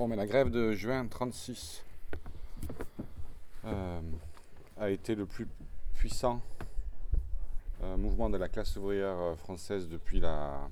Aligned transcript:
Bon, 0.00 0.08
mais 0.08 0.16
la 0.16 0.24
grève 0.24 0.48
de 0.48 0.72
juin 0.72 1.06
36 1.06 1.84
euh, 3.66 4.00
a 4.78 4.88
été 4.88 5.14
le 5.14 5.26
plus 5.26 5.46
puissant 5.92 6.40
euh, 7.82 7.98
mouvement 7.98 8.30
de 8.30 8.38
la 8.38 8.48
classe 8.48 8.76
ouvrière 8.76 9.18
euh, 9.18 9.36
française 9.36 9.90
depuis 9.90 10.18
la, 10.18 10.70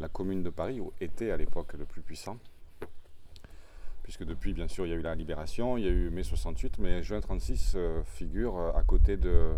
la 0.00 0.08
Commune 0.08 0.42
de 0.42 0.50
Paris, 0.50 0.80
ou 0.80 0.92
était 1.00 1.30
à 1.30 1.36
l'époque 1.36 1.74
le 1.74 1.84
plus 1.84 2.02
puissant. 2.02 2.36
Puisque 4.02 4.24
depuis, 4.24 4.54
bien 4.54 4.66
sûr, 4.66 4.86
il 4.86 4.88
y 4.88 4.92
a 4.92 4.96
eu 4.96 5.02
la 5.02 5.14
libération, 5.14 5.76
il 5.76 5.84
y 5.84 5.88
a 5.88 5.92
eu 5.92 6.10
mai 6.10 6.24
68, 6.24 6.80
mais 6.80 7.00
juin 7.04 7.20
36 7.20 7.76
figure 8.06 8.76
à 8.76 8.82
côté 8.82 9.16
de, 9.16 9.52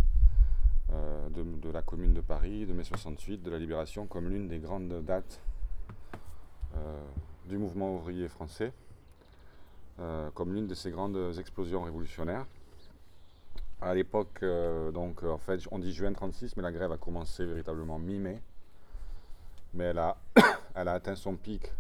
de, 1.30 1.42
de, 1.42 1.70
la 1.70 1.80
Commune 1.80 2.12
de 2.12 2.20
Paris, 2.20 2.66
de 2.66 2.74
mai 2.74 2.84
68, 2.84 3.42
de 3.42 3.50
la 3.50 3.58
libération, 3.58 4.06
comme 4.06 4.28
l'une 4.28 4.46
des 4.46 4.58
grandes 4.58 5.02
dates 5.06 5.40
du 7.48 7.56
mouvement 7.56 7.94
ouvrier 7.94 8.28
français 8.28 8.74
comme 10.34 10.54
l'une 10.54 10.66
de 10.66 10.74
ces 10.74 10.90
grandes 10.90 11.38
explosions 11.38 11.82
révolutionnaires. 11.82 12.46
À 13.82 13.94
l'époque, 13.94 14.40
euh, 14.42 14.90
donc 14.90 15.22
en 15.22 15.38
fait, 15.38 15.60
on 15.70 15.78
dit 15.78 15.94
juin 15.94 16.12
36, 16.12 16.56
mais 16.56 16.62
la 16.62 16.70
grève 16.70 16.92
a 16.92 16.98
commencé 16.98 17.46
véritablement 17.46 17.98
mi-mai. 17.98 18.42
Mais 19.72 19.84
elle 19.84 19.98
a, 19.98 20.18
elle 20.74 20.88
a 20.88 20.92
atteint 20.92 21.14
son 21.14 21.34
pic 21.36 21.72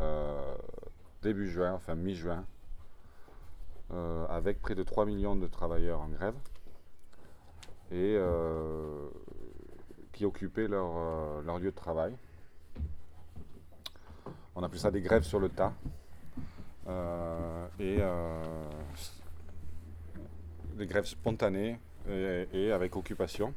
euh, 0.00 0.54
début 1.22 1.48
juin, 1.48 1.72
enfin 1.72 1.94
mi-juin, 1.94 2.44
avec 4.28 4.60
près 4.60 4.74
de 4.74 4.82
3 4.82 5.06
millions 5.06 5.36
de 5.36 5.46
travailleurs 5.46 6.00
en 6.00 6.08
grève 6.08 6.34
et 7.92 8.18
qui 10.12 10.24
occupaient 10.24 10.66
leur, 10.66 11.42
leur 11.42 11.58
lieu 11.58 11.70
de 11.70 11.76
travail. 11.76 12.14
On 14.56 14.62
appelle 14.62 14.80
ça 14.80 14.90
des 14.90 15.00
grèves 15.00 15.22
sur 15.22 15.38
le 15.38 15.48
tas. 15.48 15.72
Euh, 16.88 17.66
et 17.80 17.96
euh, 18.00 18.40
des 20.76 20.86
grèves 20.86 21.06
spontanées 21.06 21.78
et, 22.08 22.70
avec 22.70 22.96
occupation. 22.96 23.52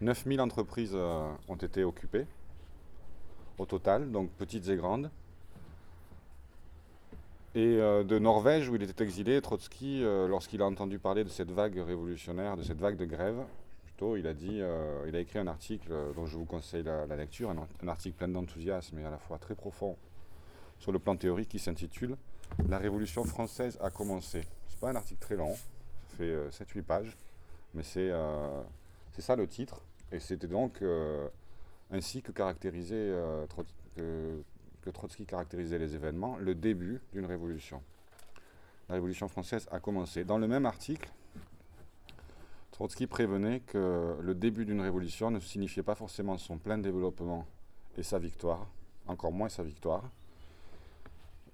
9000 0.00 0.40
entreprises 0.40 0.92
euh, 0.94 1.30
ont 1.48 1.56
été 1.56 1.84
occupées 1.84 2.26
au 3.58 3.66
total, 3.66 4.10
donc 4.10 4.30
petites 4.30 4.68
et 4.68 4.76
grandes. 4.76 5.10
Et 7.54 7.76
de 7.76 8.18
Norvège, 8.18 8.70
où 8.70 8.76
il 8.76 8.82
était 8.82 9.04
exilé, 9.04 9.38
Trotsky, 9.42 10.00
lorsqu'il 10.00 10.62
a 10.62 10.64
entendu 10.64 10.98
parler 10.98 11.22
de 11.22 11.28
cette 11.28 11.50
vague 11.50 11.76
révolutionnaire, 11.76 12.56
de 12.56 12.62
cette 12.62 12.78
vague 12.78 12.96
de 12.96 13.04
grève, 13.04 13.44
plutôt, 13.84 14.16
il 14.16 14.26
a 14.26 14.32
dit, 14.32 14.62
il 15.06 15.14
a 15.14 15.20
écrit 15.20 15.38
un 15.38 15.46
article 15.46 15.92
dont 16.16 16.24
je 16.24 16.38
vous 16.38 16.46
conseille 16.46 16.82
la, 16.82 17.04
lecture, 17.14 17.50
un, 17.50 17.88
article 17.88 18.16
plein 18.16 18.28
d'enthousiasme 18.28 18.98
et 19.00 19.04
à 19.04 19.10
la 19.10 19.18
fois 19.18 19.36
très 19.36 19.54
profond 19.54 19.98
sur 20.82 20.90
le 20.90 20.98
plan 20.98 21.16
théorique 21.16 21.48
qui 21.48 21.60
s'intitule 21.60 22.16
La 22.68 22.76
Révolution 22.76 23.22
française 23.22 23.78
a 23.80 23.90
commencé. 23.90 24.42
C'est 24.68 24.80
pas 24.80 24.90
un 24.90 24.96
article 24.96 25.20
très 25.20 25.36
long, 25.36 25.54
ça 25.54 26.16
fait 26.16 26.34
7-8 26.50 26.78
euh, 26.78 26.82
pages, 26.82 27.16
mais 27.72 27.84
euh, 27.96 28.62
c'est 29.12 29.22
ça 29.22 29.36
le 29.36 29.46
titre. 29.46 29.80
Et 30.10 30.18
c'était 30.18 30.48
donc 30.48 30.82
euh, 30.82 31.28
ainsi 31.92 32.20
que, 32.20 32.32
que 32.32 32.50
Trotsky 34.92 35.24
caractérisait 35.24 35.78
les 35.78 35.94
événements, 35.94 36.36
le 36.38 36.56
début 36.56 37.00
d'une 37.12 37.26
révolution. 37.26 37.80
La 38.88 38.96
Révolution 38.96 39.28
française 39.28 39.68
a 39.70 39.78
commencé. 39.78 40.24
Dans 40.24 40.38
le 40.38 40.48
même 40.48 40.66
article, 40.66 41.08
Trotsky 42.72 43.06
prévenait 43.06 43.60
que 43.60 44.16
le 44.20 44.34
début 44.34 44.64
d'une 44.64 44.80
révolution 44.80 45.30
ne 45.30 45.38
signifiait 45.38 45.84
pas 45.84 45.94
forcément 45.94 46.38
son 46.38 46.58
plein 46.58 46.78
développement 46.78 47.46
et 47.96 48.02
sa 48.02 48.18
victoire, 48.18 48.66
encore 49.06 49.30
moins 49.30 49.48
sa 49.48 49.62
victoire, 49.62 50.10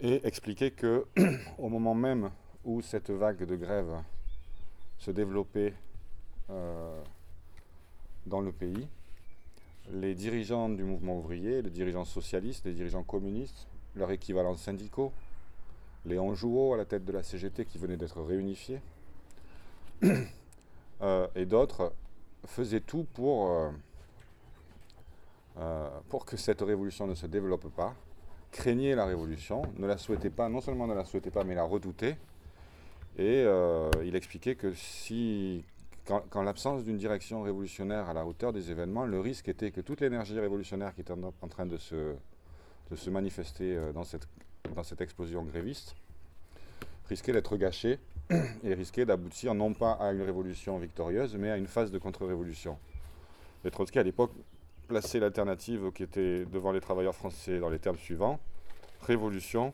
et 0.00 0.27
expliquer 0.27 0.70
que 0.70 1.06
au 1.58 1.68
moment 1.68 1.94
même 1.94 2.30
où 2.64 2.80
cette 2.82 3.10
vague 3.10 3.44
de 3.44 3.56
grève 3.56 4.02
se 4.98 5.10
développait 5.10 5.74
euh, 6.50 7.02
dans 8.27 8.40
le 8.40 8.52
pays, 8.52 8.89
les 9.90 10.14
dirigeants 10.14 10.68
du 10.68 10.84
mouvement 10.84 11.18
ouvrier, 11.18 11.62
les 11.62 11.70
dirigeants 11.70 12.05
socialistes, 12.05 12.64
les 12.67 12.73
dirigeants 12.73 13.02
communistes, 13.02 13.67
leurs 13.95 14.11
équivalents 14.11 14.56
syndicaux, 14.56 15.12
Léon 16.05 16.34
Jouot 16.34 16.74
à 16.74 16.77
la 16.77 16.84
tête 16.84 17.05
de 17.05 17.12
la 17.12 17.23
CGT 17.23 17.64
qui 17.64 17.78
venait 17.78 17.96
d'être 17.96 18.20
réunifié, 18.23 18.80
euh, 21.02 21.27
et 21.34 21.46
d'autres 21.46 21.92
faisaient 22.44 22.80
tout 22.80 23.05
pour, 23.14 23.73
euh, 25.58 25.90
pour 26.08 26.24
que 26.24 26.36
cette 26.36 26.61
révolution 26.61 27.06
ne 27.06 27.14
se 27.14 27.27
développe 27.27 27.68
pas, 27.74 27.94
craignait 28.51 28.95
la 28.95 29.07
révolution, 29.07 29.63
ne 29.77 29.86
la 29.86 29.98
souhaitait 29.98 30.31
pas, 30.31 30.48
non 30.48 30.61
seulement 30.61 30.86
ne 30.86 30.95
la 30.95 31.05
souhaitait 31.05 31.31
pas, 31.31 31.45
mais 31.45 31.55
la 31.55 31.64
redoutait. 31.64 32.17
Et 33.19 33.42
euh, 33.45 33.91
il 34.05 34.14
expliquait 34.14 34.55
que 34.55 34.73
si, 34.75 35.64
quand, 36.07 36.42
l'absence 36.42 36.85
d'une 36.85 36.97
direction 36.97 37.42
révolutionnaire 37.42 38.09
à 38.09 38.14
la 38.14 38.25
hauteur 38.25 38.53
des 38.53 38.70
événements, 38.70 39.07
le 39.07 39.20
risque 39.20 39.48
était 39.48 39.70
que 39.70 39.81
toute 39.81 40.01
l'énergie 40.01 40.39
révolutionnaire 40.39 40.95
qui 40.95 41.01
était 41.01 41.13
en, 41.13 41.48
train 41.48 41.67
de 41.67 41.77
se, 41.77 42.14
de 42.91 42.97
se 42.97 43.11
manifester 43.11 43.77
euh, 43.77 43.92
dans 43.92 44.05
cette, 44.05 44.29
dans 44.75 44.85
cette 44.85 45.01
explosion 45.01 45.42
gréviste 45.42 45.97
risquait 47.09 47.33
d'être 47.33 47.57
gâchée 47.57 47.98
et 48.65 48.75
risquait 48.75 49.07
d'aboutir 49.07 49.55
non 49.55 49.73
pas 49.73 49.92
à 49.92 50.13
une 50.13 50.23
révolution 50.23 50.79
victorieuse, 50.79 51.36
mais 51.36 51.51
à 51.51 51.57
une 51.57 51.67
phase 51.67 51.91
de 51.91 51.98
contre-révolution. 51.98 52.79
Et 53.65 53.70
Trotsky, 53.70 53.98
à 53.98 54.03
l'époque, 54.03 54.33
placer 54.88 55.20
l'alternative 55.20 55.92
qui 55.92 56.02
était 56.02 56.44
devant 56.46 56.72
les 56.72 56.80
travailleurs 56.80 57.14
français 57.14 57.60
dans 57.60 57.68
les 57.68 57.78
termes 57.78 57.98
suivants 57.98 58.40
révolution, 59.02 59.72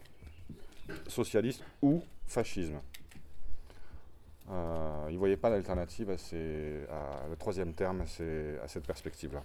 socialiste 1.08 1.64
ou 1.82 2.02
fascisme. 2.26 2.80
Euh, 4.50 5.06
il 5.08 5.14
ne 5.14 5.18
voyait 5.18 5.36
pas 5.36 5.48
l'alternative 5.48 6.10
à, 6.10 7.28
le 7.28 7.36
troisième 7.36 7.72
terme 7.72 8.02
à 8.02 8.68
cette 8.68 8.86
perspective-là. 8.86 9.42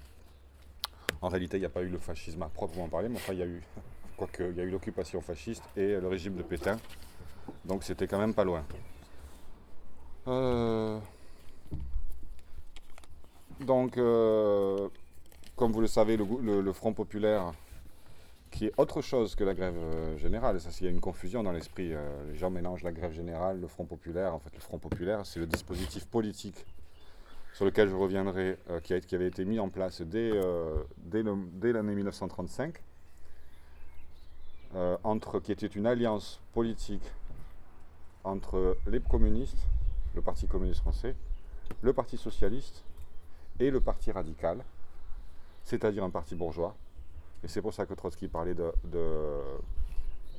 En 1.21 1.29
réalité, 1.29 1.57
il 1.57 1.61
n'y 1.61 1.65
a 1.65 1.69
pas 1.69 1.81
eu 1.81 1.89
le 1.89 1.97
fascisme 1.97 2.41
à 2.43 2.49
proprement 2.49 2.87
parler, 2.87 3.09
mais 3.09 3.17
enfin, 3.17 3.33
il 3.33 3.39
y 3.39 3.43
a 3.43 3.47
eu, 3.47 3.61
quoique, 4.17 4.43
il 4.43 4.55
y 4.55 4.61
a 4.61 4.63
eu 4.63 4.69
l'occupation 4.69 5.21
fasciste 5.21 5.63
et 5.75 5.99
le 5.99 6.07
régime 6.07 6.35
de 6.35 6.43
Pétain. 6.43 6.77
Donc, 7.65 7.83
c'était 7.83 8.07
quand 8.07 8.19
même 8.19 8.33
pas 8.33 8.43
loin. 8.43 8.63
Euh, 10.27 10.99
donc, 13.61 13.97
euh, 13.97 14.89
comme 15.59 15.73
vous 15.73 15.81
le 15.81 15.87
savez, 15.87 16.15
le, 16.15 16.71
Front 16.71 16.93
populaire, 16.93 17.51
qui 18.49 18.67
est 18.67 18.73
autre 18.77 19.01
chose 19.01 19.35
que 19.35 19.43
la 19.43 19.53
grève 19.53 19.75
euh, 19.75 20.17
générale, 20.17 20.61
ça, 20.61 20.69
il 20.79 20.85
y 20.85 20.87
a 20.87 20.89
une 20.89 21.01
confusion 21.01 21.43
dans 21.43 21.51
l'esprit. 21.51 21.93
Euh, 21.93 22.31
les 22.31 22.37
gens 22.37 22.49
mélangent 22.49 22.83
la 22.83 22.93
grève 22.93 23.11
générale, 23.11 23.59
le 23.59 23.67
Front 23.67 23.83
populaire. 23.83 24.33
En 24.33 24.39
fait, 24.39 24.51
le 24.53 24.61
Front 24.61 24.77
populaire, 24.77 25.25
c'est 25.25 25.41
le 25.41 25.45
dispositif 25.45 26.05
politique 26.05 26.65
sur 27.53 27.65
lequel 27.65 27.89
je 27.89 27.95
reviendrai, 27.95 28.57
euh, 28.69 28.79
qui, 28.79 28.93
avait 29.13 29.27
été 29.27 29.43
mis 29.43 29.59
en 29.59 29.67
place 29.67 30.01
dès, 30.01 30.31
dès 30.97 31.73
l'année 31.73 31.93
1935, 31.93 32.75
entre, 35.03 35.41
qui 35.41 35.51
était 35.51 35.67
une 35.67 35.87
alliance 35.87 36.39
politique 36.53 37.03
entre 38.23 38.77
les 38.87 39.01
communistes, 39.01 39.67
le 40.15 40.21
Parti 40.21 40.47
communiste 40.47 40.79
français, 40.79 41.15
le 41.81 41.91
Parti 41.91 42.15
socialiste 42.15 42.85
et 43.59 43.71
le 43.71 43.81
Parti 43.81 44.13
radical 44.13 44.63
c'est-à-dire 45.63 46.03
un 46.03 46.09
parti 46.09 46.35
bourgeois. 46.35 46.75
Et 47.43 47.47
c'est 47.47 47.61
pour 47.61 47.73
ça 47.73 47.85
que 47.85 47.93
Trotsky 47.93 48.27
parlait 48.27 48.53
de, 48.53 48.71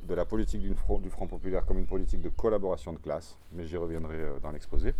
la 0.08 0.24
politique 0.24 0.62
du 0.62 0.74
front, 0.74 1.26
populaire 1.26 1.64
comme 1.64 1.78
une 1.78 1.86
politique 1.86 2.20
de 2.20 2.28
collaboration 2.28 2.92
de 2.92 2.98
classe, 2.98 3.36
mais 3.52 3.66
j'y 3.66 3.76
reviendrai 3.76 4.16
euh, 4.16 4.38
dans 4.40 4.50
l'exposé. 4.50 4.94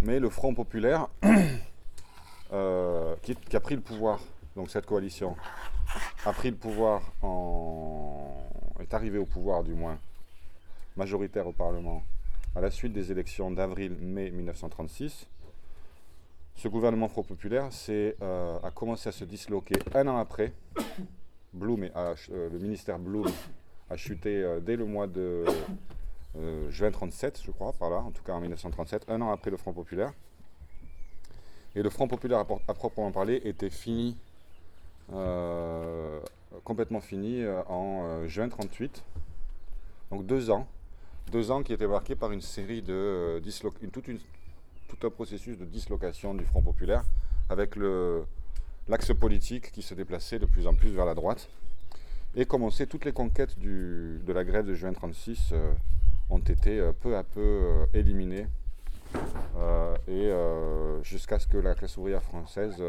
Mais 0.00 0.20
le 0.20 0.30
Front 0.30 0.54
populaire, 0.54 1.08
euh, 2.52 3.14
qui, 3.22 3.36
a 3.54 3.60
pris 3.60 3.74
le 3.74 3.80
pouvoir, 3.80 4.20
donc 4.56 4.70
cette 4.70 4.86
coalition, 4.86 5.36
a 6.24 6.32
pris 6.32 6.50
le 6.50 6.56
pouvoir 6.56 7.02
en. 7.22 8.32
est 8.80 8.94
arrivé 8.94 9.18
au 9.18 9.26
pouvoir 9.26 9.64
du 9.64 9.74
moins, 9.74 9.98
majoritaire 10.96 11.46
au 11.46 11.52
Parlement, 11.52 12.02
à 12.54 12.60
la 12.60 12.70
suite 12.70 12.92
des 12.92 13.12
élections 13.12 13.50
d'avril-mai 13.50 14.30
1936 14.30 15.26
ce 16.58 16.66
gouvernement 16.66 17.06
Front 17.06 17.22
Populaire 17.22 17.70
euh, 17.88 18.58
a 18.64 18.70
commencé 18.72 19.08
à 19.08 19.12
se 19.12 19.24
disloquer 19.24 19.76
un 19.94 20.08
an 20.08 20.18
après. 20.18 20.52
Blum 21.52 21.88
euh, 21.94 22.14
le 22.28 22.58
ministère 22.58 22.98
Blum 22.98 23.30
a 23.88 23.96
chuté 23.96 24.42
euh, 24.42 24.58
dès 24.58 24.74
le 24.74 24.84
mois 24.84 25.06
de 25.06 25.44
juin 26.68 26.90
37, 26.90 27.42
je 27.44 27.50
crois, 27.52 27.72
par 27.72 27.90
là, 27.90 27.98
en 27.98 28.10
tout 28.10 28.22
cas 28.22 28.32
en 28.32 28.40
1937, 28.40 29.04
un 29.08 29.20
an 29.22 29.30
après 29.30 29.50
le 29.50 29.56
Front 29.56 29.72
Populaire. 29.72 30.12
Et 31.74 31.82
le 31.82 31.90
Front 31.90 32.08
Populaire, 32.08 32.40
à, 32.40 32.74
proprement 32.74 33.10
parler, 33.12 33.40
était 33.44 33.70
fini, 33.70 34.16
complètement 36.64 37.00
fini 37.00 37.44
en 37.66 38.26
juin 38.26 38.48
38. 38.48 39.02
Donc 40.10 40.26
deux 40.26 40.50
ans, 40.50 40.68
deux 41.32 41.50
ans 41.50 41.62
qui 41.62 41.72
étaient 41.72 41.88
marqués 41.88 42.14
par 42.14 42.30
une 42.30 42.42
série 42.42 42.82
de 42.82 43.40
dislocations, 43.42 43.90
toute 43.90 44.06
une 44.06 44.20
tout 44.88 45.06
un 45.06 45.10
processus 45.10 45.56
de 45.58 45.64
dislocation 45.64 46.34
du 46.34 46.44
Front 46.44 46.62
populaire 46.62 47.04
avec 47.48 47.76
l'axe 48.88 49.14
politique 49.14 49.70
qui 49.70 49.82
se 49.82 49.94
déplaçait 49.94 50.38
de 50.38 50.46
plus 50.46 50.66
en 50.66 50.74
plus 50.74 50.90
vers 50.90 51.04
la 51.04 51.14
droite 51.14 51.48
Et 52.34 52.46
comme 52.46 52.62
on 52.62 52.70
sait, 52.70 52.86
toutes 52.86 53.04
les 53.04 53.12
conquêtes 53.12 53.58
de 53.58 54.32
la 54.32 54.44
grève 54.44 54.66
de 54.66 54.74
juin 54.74 54.92
36 54.92 55.54
ont 56.30 56.38
été 56.40 56.90
peu 57.00 57.16
à 57.16 57.22
peu 57.22 57.86
éliminées 57.94 58.46
et 60.08 60.32
jusqu'à 61.02 61.38
ce 61.38 61.46
que 61.46 61.58
la 61.58 61.74
classe 61.74 61.96
ouvrière 61.96 62.22
française 62.22 62.82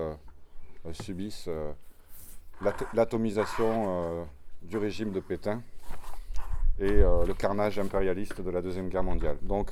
subisse 0.91 1.49
l'atomisation 2.93 4.27
du 4.61 4.77
régime 4.77 5.11
de 5.11 5.19
Pétain 5.19 5.61
et 6.79 7.01
le 7.01 7.33
carnage 7.33 7.79
impérialiste 7.79 8.41
de 8.41 8.49
la 8.49 8.61
Deuxième 8.61 8.89
Guerre 8.89 9.03
mondiale. 9.03 9.37
Donc, 9.41 9.71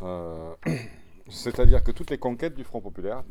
c'est-à-dire 1.28 1.82
que 1.82 1.90
toutes 1.90 2.10
les 2.10 2.18
conquêtes 2.18 2.54
du 2.54 2.64
Front 2.64 2.80
populaire, 2.80 3.22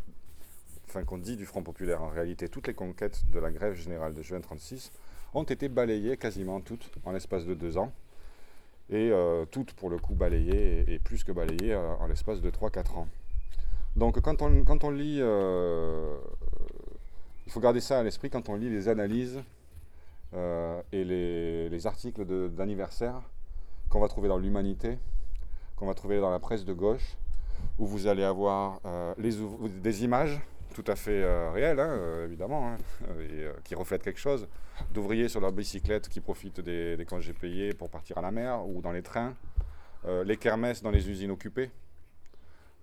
enfin 0.88 1.04
qu'on 1.04 1.18
dit 1.18 1.36
du 1.36 1.46
Front 1.46 1.64
populaire 1.64 2.02
en 2.02 2.10
réalité, 2.10 2.48
toutes 2.50 2.68
les 2.68 2.74
conquêtes 2.74 3.24
de 3.32 3.40
la 3.40 3.52
grève 3.52 3.74
générale 3.74 4.14
de 4.14 4.22
juin 4.22 4.40
36 4.40 4.92
ont 5.34 5.44
été 5.44 5.70
balayées 5.70 6.18
quasiment 6.18 6.62
toutes 6.62 6.92
en 7.06 7.12
l'espace 7.12 7.46
de 7.46 7.54
deux 7.54 7.78
ans. 7.78 7.92
Et 8.90 9.10
euh, 9.12 9.46
toutes 9.46 9.74
pour 9.74 9.90
le 9.90 9.98
coup 9.98 10.14
balayées 10.14 10.84
et, 10.94 11.00
plus 11.00 11.24
que 11.24 11.32
balayées 11.32 11.74
euh, 11.74 11.96
en 12.00 12.08
l'espace 12.08 12.42
de 12.42 12.52
3-4 12.52 12.98
ans. 12.98 13.08
Donc 13.96 14.20
quand 14.22 14.42
on, 14.42 14.90
lit, 14.90 15.20
euh, 15.22 16.18
il 17.46 17.52
faut 17.52 17.60
garder 17.60 17.80
ça 17.80 18.00
à 18.00 18.04
l'esprit 18.04 18.30
quand 18.30 18.50
on 18.50 18.56
lit 18.56 18.70
les 18.70 18.88
analyses 18.88 19.42
et 20.92 21.04
les 21.04 21.88
articles 21.88 22.26
d'anniversaire 22.50 23.22
qu'on 23.90 24.00
va 24.00 24.08
trouver 24.08 24.30
dans 24.30 24.40
l'Humanité, 24.40 24.98
qu'on 25.84 25.90
va 25.90 25.96
trouver 25.96 26.22
dans 26.22 26.32
la 26.32 26.40
presse 26.40 26.64
de 26.64 26.72
gauche, 26.72 27.18
où 27.78 27.86
vous 27.86 28.08
allez 28.08 28.24
avoir 28.24 28.80
les, 29.18 29.32
des 29.82 30.04
images 30.06 30.40
tout 30.74 30.84
à 30.88 30.96
fait 30.96 31.24
euh, 31.24 31.50
hein, 31.50 31.78
euh, 31.78 32.26
évidemment, 32.26 32.70
hein, 32.70 32.78
et 33.20 33.44
euh, 33.44 33.54
qui 33.64 33.76
reflète 33.76 34.04
quelque 34.04 34.20
chose. 34.20 34.48
D'ouvriers 34.94 35.30
sur 35.30 35.40
leur 35.40 35.52
bicyclette 35.52 36.10
qui 36.10 36.20
profitent 36.20 36.60
des, 36.60 37.06
congés 37.08 37.34
payés 37.34 37.74
pour 37.74 37.90
partir 37.90 38.18
à 38.18 38.22
la 38.22 38.32
mer 38.32 38.68
ou 38.68 38.82
dans 38.82 38.92
les 38.92 39.04
trains, 39.04 39.36
les 40.26 40.36
kermesses 40.36 40.82
dans 40.82 40.90
les 40.92 41.10
usines 41.10 41.32
occupées, 41.32 41.70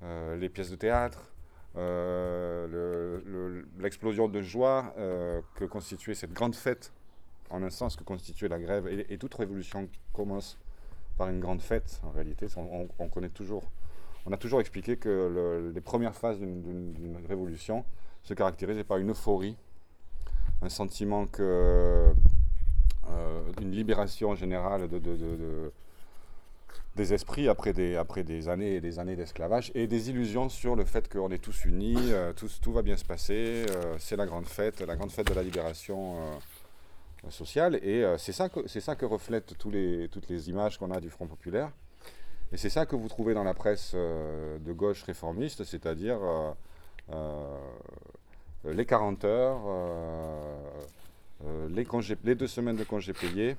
les 0.03 0.49
pièces 0.49 0.71
de 0.71 0.77
théâtre, 0.77 1.21
l'explosion 3.79 4.29
de 4.29 4.41
joie 4.41 4.95
que 5.57 5.65
constituait 5.65 6.15
cette 6.15 6.33
grande 6.33 6.55
fête, 6.55 6.93
en 7.51 7.63
un 7.65 7.71
sens 7.71 7.97
que 7.97 8.05
constituait 8.05 8.49
la 8.49 8.61
grève. 8.61 8.87
Et, 8.87 9.19
toute 9.19 9.35
révolution 9.35 9.89
commence 10.13 10.57
par 11.17 11.29
une 11.29 11.41
grande 11.41 11.63
fête, 11.63 12.01
en 12.05 12.11
réalité. 12.11 12.47
on 12.57 13.09
connaît 13.09 13.29
toujours 13.29 13.65
on 14.27 14.33
a 14.33 14.37
toujours 14.37 14.61
expliqué 14.61 14.97
que 14.97 15.73
les 15.75 15.81
premières 15.81 16.15
phases 16.15 16.39
d'une 16.39 17.19
révolution 17.29 17.85
se 18.23 18.35
caractérisaient 18.35 18.85
par 18.85 18.99
une 18.99 19.11
euphorie, 19.11 19.57
un 20.63 20.69
sentiment 20.69 21.27
que 21.27 22.13
euh, 23.09 23.43
une 23.61 23.71
libération 23.73 24.35
générale 24.35 24.89
de, 24.89 25.73
des 26.97 27.15
esprits 27.15 27.49
après 27.49 27.73
des, 27.73 28.49
années 28.49 28.75
et 28.75 28.81
des 28.81 28.99
années 28.99 29.17
d'esclavage 29.17 29.73
et 29.75 29.87
des 29.87 30.11
illusions 30.11 30.51
sur 30.51 30.77
le 30.77 30.85
fait 30.85 31.11
qu'on 31.11 31.31
est 31.31 31.39
tous 31.39 31.65
unis, 31.65 32.13
euh, 32.13 32.33
tout, 32.35 32.73
va 32.73 32.83
bien 32.83 32.99
se 32.99 33.05
passer, 33.05 33.65
euh, 33.71 33.97
c'est 33.99 34.17
la 34.17 34.27
grande 34.27 34.47
fête, 34.47 34.81
la 34.81 34.97
grande 34.97 35.11
fête 35.11 35.29
de 35.29 35.35
la 35.35 35.43
libération 35.43 36.17
sociale. 37.29 37.77
Et 37.83 38.05
c'est 38.19 38.33
ça, 38.33 38.49
que, 38.49 38.67
ça 38.67 38.97
que 38.97 39.05
reflètent 39.05 39.57
tous 39.59 39.71
les, 39.71 40.09
toutes 40.09 40.29
les 40.29 40.49
images 40.49 40.79
qu'on 40.79 40.91
a 40.91 41.01
du 41.01 41.11
Front 41.11 41.27
populaire. 41.27 41.71
Et 42.53 42.57
c'est 42.57 42.71
ça 42.71 42.85
que 42.85 42.97
vous 42.97 43.09
trouvez 43.09 43.33
dans 43.33 43.45
la 43.45 43.55
presse 43.55 43.93
euh, 43.95 44.59
de 44.59 44.73
gauche 44.73 45.05
réformiste, 45.05 45.63
c'est-à-dire 45.63 46.19
euh, 46.21 46.51
euh, 47.13 47.59
les 48.65 48.85
40 48.85 49.25
heures, 49.25 49.61
les, 51.69 51.87
les, 52.25 52.35
deux 52.35 52.47
semaines 52.49 52.77
de 52.77 52.85
congés 52.85 53.13
payés, 53.13 53.57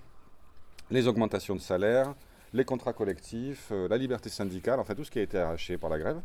les 0.91 1.07
augmentations 1.07 1.55
de 1.55 1.61
salaire, 1.61 2.13
les 2.53 2.65
contrats 2.65 2.93
collectifs, 2.93 3.71
la 3.71 3.97
liberté 3.97 4.29
syndicale, 4.29 4.79
enfin 4.79 4.93
tout 4.93 5.05
ce 5.05 5.11
qui 5.11 5.19
a 5.19 5.21
été 5.21 5.39
arraché 5.39 5.77
par 5.77 5.89
la 5.89 5.97
grève. 5.97 6.21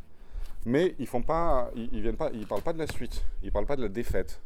Mais 0.66 0.96
ils 0.98 1.06
font 1.06 1.22
pas, 1.22 1.70
ils, 1.76 2.02
viennent 2.02 2.16
pas, 2.16 2.30
ils 2.34 2.46
parlent 2.46 2.62
pas 2.62 2.72
de 2.72 2.78
la 2.78 2.88
suite, 2.88 3.22
ils 3.44 3.52
parlent 3.52 3.66
pas 3.66 3.76
de 3.76 3.82
la 3.82 3.88
défaite. 3.88 4.40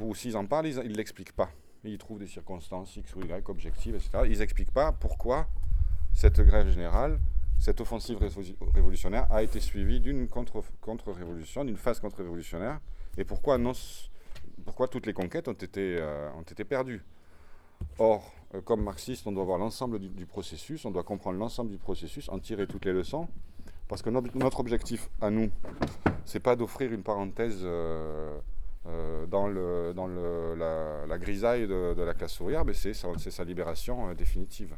Ou 0.00 0.14
s'ils 0.14 0.36
en 0.36 0.46
parlent, 0.46 0.66
ils 0.66 0.76
ne 0.76 0.96
l'expliquent 0.96 1.34
pas. 1.34 1.50
Ils 1.84 1.98
trouvent 1.98 2.18
des 2.18 2.26
circonstances 2.26 2.96
X 2.96 3.14
ou 3.16 3.22
Y 3.22 3.48
objectives, 3.48 3.94
etc. 3.94 4.24
Ils 4.26 4.38
n'expliquent 4.38 4.72
pas 4.72 4.92
pourquoi 4.92 5.46
cette 6.12 6.40
grève 6.40 6.68
générale, 6.68 7.20
cette 7.58 7.80
offensive 7.80 8.18
révolutionnaire 8.74 9.26
a 9.30 9.42
été 9.42 9.60
suivie 9.60 10.00
d'une 10.00 10.28
contre-révolution, 10.28 11.64
d'une 11.64 11.76
phase 11.76 12.00
contre-révolutionnaire. 12.00 12.80
Et 13.16 13.24
pourquoi, 13.24 13.58
toutes 14.88 15.06
les 15.06 15.12
conquêtes 15.12 15.48
ont 15.48 15.52
été, 15.52 15.96
euh, 15.98 16.30
ont 16.32 16.42
été 16.42 16.64
perdues 16.64 17.04
Or, 17.98 18.32
euh, 18.54 18.60
comme 18.60 18.82
marxiste, 18.82 19.26
on 19.26 19.32
doit 19.32 19.44
voir 19.44 19.58
l'ensemble 19.58 19.98
du, 19.98 20.26
processus, 20.26 20.84
on 20.84 20.90
doit 20.90 21.02
comprendre 21.02 21.38
l'ensemble 21.38 21.70
du 21.70 21.78
processus, 21.78 22.28
en 22.28 22.38
tirer 22.38 22.66
toutes 22.66 22.84
les 22.84 22.92
leçons, 22.92 23.28
parce 23.88 24.02
que 24.02 24.10
notre, 24.10 24.60
objectif 24.60 25.10
à 25.20 25.30
nous, 25.30 25.50
c'est 26.24 26.40
pas 26.40 26.56
d'offrir 26.56 26.92
une 26.92 27.02
parenthèse 27.02 27.60
euh, 27.62 28.38
dans, 28.84 29.48
le, 29.48 29.92
dans 29.94 30.06
le, 30.06 30.54
la, 31.06 31.18
grisaille 31.18 31.66
de, 31.66 32.02
la 32.02 32.14
classe 32.14 32.40
ouvrière, 32.40 32.64
mais 32.64 32.74
c'est 32.74 32.94
sa 32.94 33.44
libération 33.44 34.12
définitive. 34.14 34.74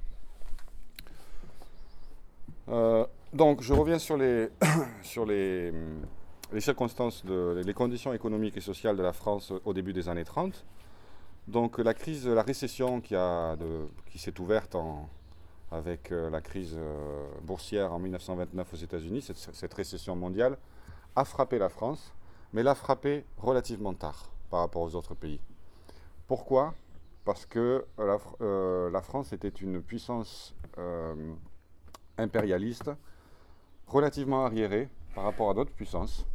Euh, 2.70 3.05
donc, 3.32 3.62
je 3.62 3.73
reviens 3.73 3.99
sur 3.99 4.17
les, 4.17 4.49
sur 5.02 5.26
les, 5.26 5.73
les 6.52 6.61
circonstances, 6.61 7.25
de, 7.25 7.62
les 7.64 7.75
conditions 7.75 8.12
économiques 8.12 8.56
et 8.56 8.61
sociales 8.61 8.97
de 8.97 9.02
la 9.02 9.12
France 9.12 9.52
au 9.64 9.73
début 9.73 9.93
des 9.93 10.08
années 10.08 10.25
30. 10.25 10.64
Donc, 11.49 11.79
la 11.79 11.94
crise, 11.94 12.29
la 12.29 12.43
récession 12.43 13.00
qui, 13.00 13.17
a 13.17 13.56
qui 14.06 14.19
s'est 14.19 14.38
ouverte 14.41 14.76
avec 15.73 16.12
euh, 16.12 16.31
la 16.31 16.41
crise 16.41 16.76
euh, 16.76 17.29
boursière 17.43 17.93
en 17.93 17.99
1929 17.99 18.73
aux 18.73 18.76
États-Unis, 18.76 19.23
cette, 19.23 19.37
cette, 19.37 19.75
récession 19.75 20.17
mondiale, 20.17 20.56
a 21.17 21.25
frappé 21.25 21.58
la 21.58 21.69
France, 21.69 22.12
mais 22.52 22.62
l'a 22.62 22.75
frappé 22.75 23.25
relativement 23.38 23.94
tard 23.94 24.31
par 24.50 24.61
rapport 24.61 24.82
aux 24.82 24.94
autres 24.94 25.14
pays. 25.14 25.41
Pourquoi? 26.26 26.75
Parce 27.25 27.47
que 27.47 27.85
la, 27.99 28.19
la, 28.91 29.02
France 29.02 29.32
était 29.32 29.49
une 29.49 29.82
puissance 29.82 30.55
impérialiste, 32.19 32.91
relativement 33.87 34.44
arriéré 34.44 34.88
par 35.14 35.25
rapport 35.25 35.50
à 35.50 35.55
d'autres 35.55 35.73
puissances, 35.73 36.26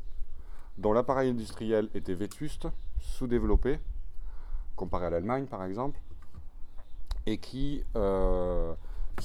dont 0.77 0.93
l'appareil 0.93 1.29
industriel 1.29 1.89
était 1.93 2.13
vétuste, 2.13 2.67
sous-développé, 2.99 3.79
comparé 4.75 5.07
à 5.07 5.09
l'Allemagne 5.09 5.45
par 5.45 5.63
exemple, 5.63 5.99
et 7.25 7.37
qui, 7.37 7.83
euh, 7.95 8.73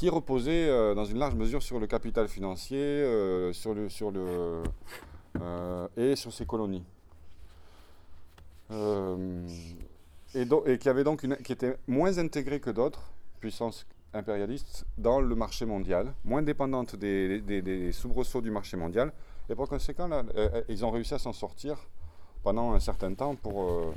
reposait 0.09 0.69
euh, 0.69 0.95
dans 0.95 1.05
une 1.05 1.19
large 1.19 1.35
mesure 1.35 1.63
sur 1.63 1.79
le 1.79 1.87
capital 1.87 2.29
financier 2.29 2.79
euh, 2.79 3.53
sur 3.53 3.75
le, 3.75 4.63
et 5.97 6.17
sur 6.17 6.33
ses 6.33 6.47
colonies. 6.47 6.85
Et, 10.35 10.47
et, 10.67 10.79
qui, 10.79 10.89
avait 10.89 11.05
donc 11.05 11.23
une, 11.25 11.37
qui 11.37 11.53
était 11.53 11.77
moins 11.89 12.19
intégré 12.19 12.61
que 12.61 12.71
d'autres 12.71 13.11
puissances 13.41 13.87
impérialiste 14.13 14.87
dans 14.99 15.21
le 15.21 15.35
marché 15.35 15.67
mondial, 15.67 16.13
moins 16.25 16.43
dépendante 16.43 16.97
des, 16.97 17.41
des, 17.41 17.93
soubresauts 17.93 18.41
du 18.41 18.51
marché 18.51 18.77
mondial. 18.77 19.13
Et 19.49 19.55
par 19.55 19.69
conséquent, 19.69 20.09
là, 20.09 20.25
euh, 20.37 20.49
euh, 20.55 20.63
ils 20.69 20.85
ont 20.85 20.91
réussi 20.91 21.15
à 21.15 21.19
s'en 21.19 21.33
sortir 21.33 21.77
pendant 22.43 22.73
un 22.73 22.81
certain 22.81 23.15
temps 23.15 23.35
pour 23.35 23.63
euh, 23.63 23.95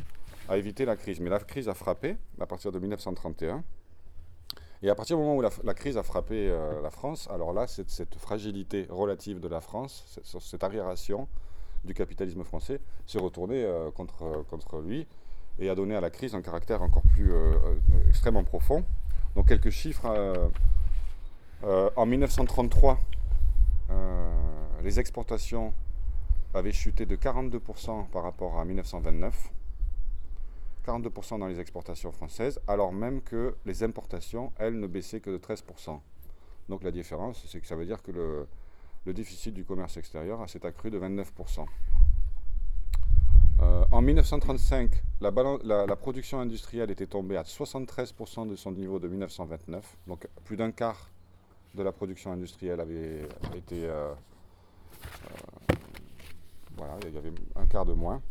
à 0.50 0.58
éviter 0.58 0.86
la 0.86 0.96
crise. 0.96 1.20
Mais 1.20 1.30
la 1.30 1.40
crise 1.40 1.70
a 1.70 1.74
frappé 1.74 2.18
à 2.40 2.46
partir 2.46 2.72
de 2.72 2.80
1931. 2.80 3.64
Et 4.84 4.90
à 4.90 4.96
partir 4.96 5.18
du 5.18 5.24
moment 5.24 5.36
où 5.36 5.42
la, 5.42 5.74
crise 5.74 5.98
a 5.98 6.04
frappé 6.04 6.54
la 6.84 6.92
France, 6.92 7.30
alors 7.32 7.54
là, 7.54 7.68
cette, 7.68 8.16
fragilité 8.18 8.86
relative 8.90 9.40
de 9.40 9.48
la 9.48 9.62
France, 9.62 10.04
cette, 10.08 10.42
cette 10.42 10.64
arriération 10.64 11.28
du 11.86 11.94
capitalisme 11.94 12.44
français, 12.44 12.82
s'est 13.08 13.20
retournée 13.20 13.66
contre, 13.96 14.44
contre 14.50 14.82
lui 14.82 15.08
et 15.58 15.70
a 15.70 15.76
donné 15.76 15.96
à 15.96 16.02
la 16.02 16.10
crise 16.10 16.36
un 16.36 16.42
caractère 16.42 16.82
encore 16.82 17.04
plus 17.14 17.32
extrêmement 18.10 18.44
profond. 18.44 18.84
Donc 19.36 19.48
quelques 19.48 19.72
chiffres. 19.72 20.06
Euh, 20.06 20.50
euh, 21.64 21.90
en 21.96 22.06
1933, 22.06 23.00
euh, 23.90 24.32
les 24.84 25.00
exportations 25.00 25.74
avaient 26.54 26.74
chuté 26.74 27.06
de 27.06 27.16
42% 27.16 28.08
par 28.10 28.24
rapport 28.24 28.60
à 28.60 28.66
1929. 28.66 29.52
42% 30.86 31.40
dans 31.40 31.48
les 31.48 31.60
exportations 31.60 32.12
françaises, 32.12 32.60
alors 32.68 32.92
même 32.92 33.22
que 33.22 33.56
les 33.66 33.84
importations, 33.84 34.52
elles, 34.58 34.80
ne 34.80 34.88
baissaient 34.88 35.22
que 35.22 35.30
de 35.30 35.38
13%. 35.38 36.00
Donc 36.70 36.84
la 36.84 36.92
différence, 36.92 37.44
c'est 37.48 37.60
que 37.60 37.68
ça 37.68 37.76
veut 37.76 37.86
dire 37.86 38.02
que 38.02 38.12
le, 38.12 38.48
déficit 39.14 39.54
du 39.54 39.66
commerce 39.66 39.98
extérieur 39.98 40.48
s'est 40.50 40.66
accru 40.66 40.90
de 40.90 41.00
29%. 41.00 41.66
Euh, 43.62 43.86
en 43.92 44.02
1935, 44.02 44.92
la, 45.22 45.96
production 45.96 46.40
industrielle 46.40 46.92
était 46.92 47.08
tombée 47.08 47.38
à 47.38 47.44
73% 47.44 48.48
de 48.48 48.56
son 48.56 48.72
niveau 48.72 49.00
de 49.00 49.08
1929. 49.08 49.98
Donc 50.08 50.28
plus 50.46 50.58
d'un 50.58 50.72
quart 50.72 51.10
de 51.76 51.84
la 51.84 51.92
production 51.92 52.32
industrielle 52.32 52.80
avait 52.80 53.28
été... 53.56 53.86
Euh, 53.86 54.14
euh, 54.14 55.76
voilà, 56.78 56.98
il 57.06 57.14
y 57.14 57.18
avait 57.18 57.34
un 57.56 57.66
quart 57.66 57.86
de 57.86 57.94
moins. 57.94 58.22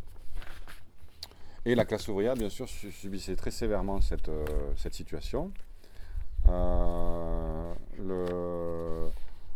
Et 1.65 1.75
la 1.75 1.85
classe 1.85 2.07
ouvrière, 2.07 2.35
bien 2.35 2.49
sûr, 2.49 2.67
subissait 2.67 3.35
très 3.35 3.51
sévèrement 3.51 4.01
cette, 4.01 4.29
cette 4.75 4.93
situation. 4.93 5.51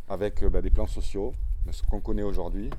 avec 0.10 0.46
bah, 0.46 0.62
des 0.62 0.70
plans 0.70 0.88
sociaux, 0.88 1.34
ce 1.70 1.84
qu'on 1.84 2.00
connaît 2.00 2.24
aujourd'hui, 2.24 2.70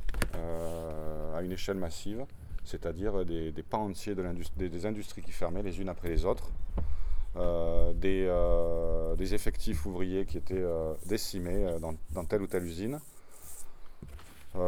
à 1.34 1.42
une 1.42 1.52
échelle 1.52 1.76
massive, 1.76 2.24
c'est-à-dire 2.64 3.24
des, 3.26 3.64
pans 3.68 3.84
entiers 3.84 4.14
de 4.14 4.24
des, 4.56 4.68
des, 4.70 4.86
industries 4.86 5.22
qui 5.22 5.32
fermaient 5.32 5.62
les 5.62 5.78
unes 5.80 5.90
après 5.90 6.08
les 6.08 6.24
autres, 6.24 6.50
euh, 7.36 7.92
euh, 8.04 9.14
des, 9.16 9.34
effectifs 9.34 9.86
ouvriers 9.86 10.24
qui 10.24 10.38
étaient 10.38 10.54
euh, 10.56 10.94
décimés 11.06 11.66
dans, 11.80 12.24
telle 12.24 12.42
ou 12.42 12.46
telle 12.46 12.64
usine. 12.64 13.00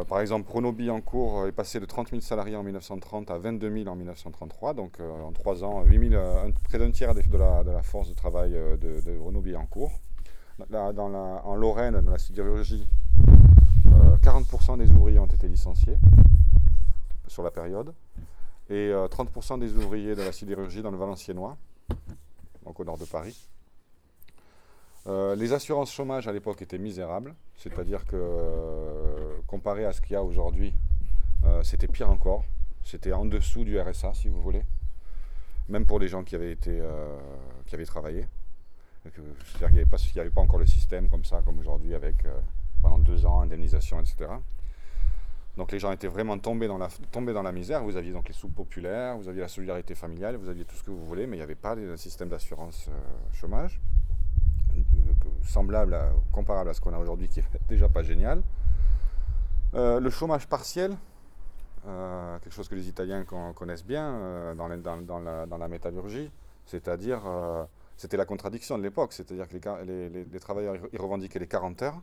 Par 0.07 0.19
exemple, 0.19 0.51
Renault 0.51 0.71
Billancourt 0.71 1.47
est 1.47 1.51
passé 1.51 1.79
de 1.79 1.85
30 1.85 2.09
000 2.09 2.21
salariés 2.21 2.55
en 2.55 2.63
1930 2.63 3.31
à 3.31 3.37
22 3.37 3.83
000 3.83 3.89
en 3.89 3.95
1933, 3.95 4.73
donc 4.73 4.99
en 4.99 5.31
trois 5.31 5.63
ans, 5.63 5.83
8 5.83 6.09
000, 6.09 6.23
près 6.65 6.77
d'un 6.77 6.91
tiers 6.91 7.13
de 7.13 7.21
la, 7.37 7.83
force 7.83 8.09
de 8.09 8.13
travail 8.13 8.51
de, 8.51 9.17
Renault 9.19 9.41
Billancourt. 9.41 9.99
en 10.73 11.55
Lorraine, 11.55 11.99
dans 12.01 12.11
la 12.11 12.17
sidérurgie, 12.17 12.87
40% 14.23 14.77
des 14.77 14.91
ouvriers 14.91 15.19
ont 15.19 15.25
été 15.25 15.47
licenciés 15.47 15.97
sur 17.27 17.43
la 17.43 17.51
période, 17.51 17.93
et 18.69 18.91
30% 18.91 19.59
des 19.59 19.75
ouvriers 19.75 20.15
de 20.15 20.21
la 20.21 20.31
sidérurgie 20.31 20.81
dans 20.81 20.91
le 20.91 20.97
Valenciennois, 20.97 21.57
donc 22.65 22.79
au 22.79 22.83
nord 22.83 22.97
de 22.97 23.05
Paris. 23.05 23.49
Euh, 25.07 25.35
les 25.35 25.51
assurances 25.53 25.91
chômage 25.91 26.27
à 26.27 26.31
l'époque 26.31 26.61
étaient 26.61 26.77
misérables, 26.77 27.33
c'est-à-dire 27.57 28.05
que 28.05 28.15
euh, 28.15 29.00
comparé 29.51 29.85
à 29.85 29.93
ce 29.93 30.01
qu'il 30.01 30.13
y 30.13 30.15
a 30.15 30.23
aujourd'hui, 30.23 30.73
euh, 31.45 31.61
c'était 31.61 31.87
pire 31.87 32.09
encore. 32.09 32.43
C'était 32.83 33.13
en 33.13 33.25
dessous 33.25 33.63
du 33.63 33.79
RSA, 33.79 34.13
si 34.13 34.29
vous 34.29 34.41
voulez, 34.41 34.63
même 35.69 35.85
pour 35.85 35.99
les 35.99 36.07
gens 36.07 36.23
qui 36.23 36.33
avaient 36.33 36.51
été, 36.51 36.81
qui 37.67 37.75
avaient 37.75 37.85
travaillé. 37.85 38.27
N'y 39.05 39.65
avait, 39.65 39.85
pas 39.85 40.41
encore 40.41 40.59
le 40.59 40.65
système 40.65 41.07
comme 41.07 41.23
ça, 41.23 41.43
comme 41.43 41.59
aujourd'hui, 41.59 41.93
avec 41.93 42.25
pendant 42.81 42.97
deux 42.97 43.27
ans 43.27 43.41
indemnisation, 43.41 43.99
etc. 43.99 44.31
Donc 45.57 45.71
les 45.71 45.79
gens 45.79 45.91
étaient 45.91 46.07
vraiment 46.07 46.37
tombés 46.37 46.67
dans 46.67 46.77
la, 46.77 47.51
misère. 47.51 47.83
Vous 47.83 47.97
aviez 47.97 48.13
donc 48.13 48.27
les 48.27 48.33
soupes 48.33 48.55
populaires, 48.55 49.17
vous 49.17 49.27
aviez 49.27 49.41
la 49.41 49.47
solidarité 49.47 49.95
familiale, 49.95 50.37
vous 50.37 50.49
aviez 50.49 50.63
tout 50.63 50.75
ce 50.75 50.83
que 50.83 50.91
vous 50.91 51.05
voulez, 51.05 51.27
mais 51.27 51.35
il 51.35 51.39
n'y 51.39 51.43
avait 51.43 51.55
pas 51.55 51.75
de 51.75 51.95
système 51.97 52.29
d'assurance 52.29 52.87
euh, 52.89 53.33
chômage 53.33 53.81
euh, 54.73 56.11
comparable 56.31 56.69
à 56.69 56.73
ce 56.73 56.79
qu'on 56.79 56.93
a 56.93 56.97
aujourd'hui, 56.97 57.27
qui 57.27 57.41
est 57.41 57.45
déjà 57.69 57.89
pas 57.89 58.03
génial. 58.03 58.41
Euh, 59.73 59.99
le 59.99 60.09
chômage 60.09 60.47
partiel, 60.47 60.97
quelque 61.83 62.53
chose 62.53 62.67
que 62.67 62.75
les 62.75 62.87
Italiens 62.87 63.23
connaissent 63.55 63.85
bien 63.85 64.53
dans, 64.55 64.67
la, 64.67 65.67
métallurgie, 65.67 66.31
c'est-à-dire, 66.65 67.21
c'était 67.97 68.17
la 68.17 68.25
contradiction 68.25 68.77
de 68.77 68.83
l'époque, 68.83 69.13
c'est-à-dire 69.13 69.47
que 69.47 69.57
les, 69.83 70.39
travailleurs 70.39 70.75
ils 70.91 71.01
revendiquaient 71.01 71.39
les 71.39 71.47
40 71.47 71.81
heures, 71.81 72.01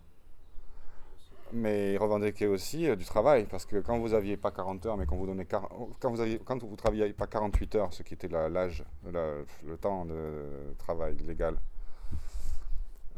mais 1.53 1.95
il 1.95 1.99
revendiquait 1.99 2.47
aussi 2.47 2.89
euh, 2.89 2.97
du 2.97 3.05
travail, 3.05 3.47
parce 3.51 3.65
que 3.65 3.77
quand 3.77 3.99
vous 3.99 4.11
n'aviez 4.11 4.37
pas 4.37 4.51
40 4.51 4.87
heures, 4.87 4.97
mais 4.97 5.07
vous 5.07 5.27
donnait 5.27 5.47
quand 5.47 5.69
vous 6.03 6.21
aviez, 6.21 6.39
quand 6.45 6.63
vous 6.63 6.77
travailliez 6.77 7.13
pas 7.13 7.27
48 7.27 7.75
heures, 7.77 7.93
ce 7.93 8.03
qui 8.03 8.15
était 8.15 8.29
l'âge, 8.29 8.85
le 9.05 9.77
temps 9.77 10.05
de 10.05 10.75
travail 10.79 11.17
légal, 11.27 11.57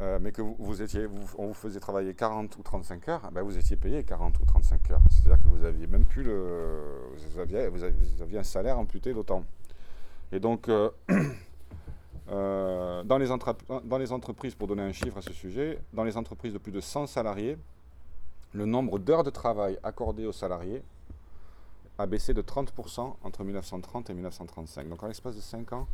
euh, 0.01 0.19
mais 0.21 0.33
que 0.33 0.41
vous, 0.41 0.81
étiez, 0.81 1.07
on 1.37 1.49
vous 1.49 1.55
faisait 1.55 1.81
travailler 1.81 2.15
40 2.15 2.57
ou 2.57 2.63
35 2.63 3.09
heures, 3.09 3.31
ben 3.33 3.43
vous 3.43 3.59
étiez 3.59 3.77
payé 3.77 4.03
40 4.03 4.39
ou 4.41 4.45
35 4.47 4.91
heures. 4.93 5.03
C'est-à-dire 5.11 5.43
que 5.43 5.49
vous 5.49 5.65
aviez 5.65 5.87
même 5.87 6.07
plus 6.07 6.23
le, 6.23 7.13
vous 7.33 7.39
aviez, 7.39 7.69
vous 7.69 7.85
aviez, 8.23 8.39
un 8.39 8.43
salaire 8.43 8.79
amputé 8.79 9.13
d'autant. 9.13 9.45
Et 10.33 10.41
donc, 10.41 10.69
euh, 10.69 10.89
dans, 13.05 13.19
les 13.19 13.29
dans 13.85 13.99
les 13.99 14.13
entreprises, 14.13 14.55
pour 14.55 14.69
donner 14.69 14.83
un 14.83 14.93
chiffre 14.93 15.19
à 15.19 15.23
ce 15.23 15.35
sujet, 15.35 15.79
dans 15.93 16.05
les 16.05 16.17
entreprises 16.17 16.55
de 16.55 16.59
plus 16.59 16.73
de 16.73 16.81
100 16.81 17.07
salariés, 17.07 17.59
le 18.55 18.65
nombre 18.65 18.99
d'heures 18.99 19.25
de 19.25 19.31
travail 19.31 19.79
accordées 19.83 20.25
aux 20.25 20.33
salariés 20.33 20.83
a 21.99 22.07
baissé 22.07 22.33
de 22.33 22.41
30% 22.41 23.17
entre 23.23 23.45
1930 23.45 24.09
et 24.09 24.15
1935. 24.15 24.89
Donc 24.89 25.03
en 25.03 25.09
l'espace 25.09 25.37
de 25.37 25.43
5 25.43 25.75
ans, 25.75 25.87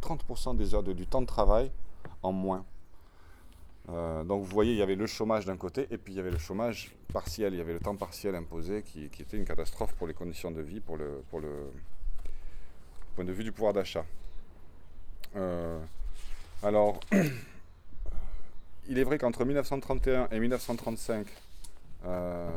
30% 0.00 0.56
des 0.56 0.74
heures 0.74 0.82
du 0.82 1.06
temps 1.06 1.20
de 1.20 1.26
travail 1.26 1.70
en 2.22 2.32
moins. 2.32 2.64
Euh, 3.90 4.24
donc 4.24 4.42
vous 4.42 4.50
voyez, 4.50 4.72
il 4.72 4.78
y 4.78 4.82
avait 4.82 4.94
le 4.94 5.06
chômage 5.06 5.44
d'un 5.44 5.56
côté 5.56 5.86
et 5.90 5.98
puis 5.98 6.14
il 6.14 6.16
y 6.16 6.20
avait 6.20 6.30
le 6.30 6.38
chômage 6.38 6.90
partiel, 7.12 7.52
il 7.52 7.58
y 7.58 7.60
avait 7.60 7.74
le 7.74 7.80
temps 7.80 7.96
partiel 7.96 8.34
imposé 8.34 8.82
qui, 8.82 9.04
était 9.04 9.36
une 9.36 9.44
catastrophe 9.44 9.94
pour 9.94 10.06
les 10.06 10.14
conditions 10.14 10.50
de 10.50 10.62
vie, 10.62 10.80
pour 10.80 10.96
le, 10.96 11.22
point 13.14 13.24
de 13.24 13.32
vue 13.32 13.44
du 13.44 13.52
pouvoir 13.52 13.74
d'achat. 13.74 14.06
Euh, 15.36 15.78
alors, 16.62 16.98
il 18.88 18.98
est 18.98 19.04
vrai 19.04 19.18
qu'entre 19.18 19.44
1931 19.44 20.28
et 20.30 20.40
1935, 20.40 21.26
euh, 22.06 22.48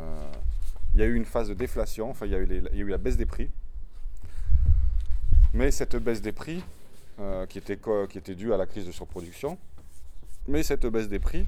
il 0.93 0.99
y 1.01 1.03
a 1.03 1.05
eu 1.07 1.15
une 1.15 1.25
phase 1.25 1.49
de 1.49 1.53
déflation, 1.53 2.09
enfin 2.09 2.25
il 2.25 2.31
y, 2.31 2.35
a 2.35 2.39
eu 2.39 2.87
la 2.87 2.97
baisse 2.97 3.17
des 3.17 3.25
prix. 3.25 3.49
Mais 5.53 5.71
cette 5.71 5.95
baisse 5.97 6.21
des 6.21 6.31
prix, 6.31 6.63
qui 7.49 7.57
était 7.57 8.35
due 8.35 8.53
à 8.53 8.57
la 8.57 8.65
crise 8.65 8.85
de 8.85 8.91
surproduction, 8.91 9.57
mais 10.47 10.63
cette 10.63 10.85
baisse 10.85 11.07
des 11.07 11.19
prix 11.19 11.45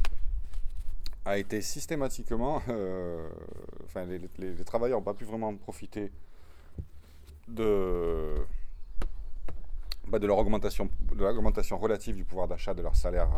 a 1.26 1.38
été 1.38 1.62
systématiquement, 1.62 2.62
euh, 2.70 3.30
enfin 3.86 4.06
les, 4.06 4.64
travailleurs 4.64 5.00
n'ont 5.00 5.04
pas 5.04 5.14
pu 5.14 5.26
vraiment 5.26 5.56
profiter 5.56 6.12
de, 7.48 8.36
bah, 10.08 10.20
de 10.20 10.28
leur 10.28 10.38
augmentation, 10.38 10.90
de 11.14 11.24
l'augmentation 11.24 11.78
relative 11.78 12.16
du 12.16 12.24
pouvoir 12.24 12.48
d'achat 12.48 12.74
de 12.74 12.82
leur 12.82 12.96
salaire 12.96 13.30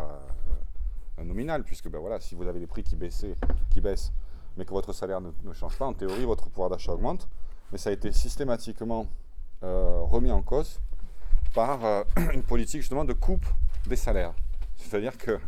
nominal, 1.23 1.63
puisque 1.63 1.89
ben 1.89 1.99
voilà, 1.99 2.19
si 2.19 2.35
vous 2.35 2.47
avez 2.47 2.59
des 2.59 2.67
prix 2.67 2.83
qui, 2.83 2.95
baissaient, 2.95 3.35
qui 3.69 3.81
baissent, 3.81 4.11
mais 4.57 4.65
que 4.65 4.71
votre 4.71 4.93
salaire 4.93 5.21
ne, 5.21 5.53
change 5.53 5.77
pas, 5.77 5.85
en 5.85 5.93
théorie, 5.93 6.25
votre 6.25 6.49
pouvoir 6.49 6.69
d'achat 6.69 6.93
augmente. 6.93 7.27
Mais 7.71 7.77
ça 7.77 7.89
a 7.89 7.93
été 7.93 8.11
systématiquement 8.11 9.07
euh, 9.63 10.01
remis 10.01 10.31
en 10.31 10.41
cause 10.41 10.79
par 11.53 11.85
euh, 11.85 12.03
une 12.33 12.43
politique 12.43 12.81
justement 12.81 13.05
de 13.05 13.13
coupe 13.13 13.45
des 13.87 13.95
salaires. 13.95 14.33
C'est-à-dire 14.77 15.17
que 15.17 15.39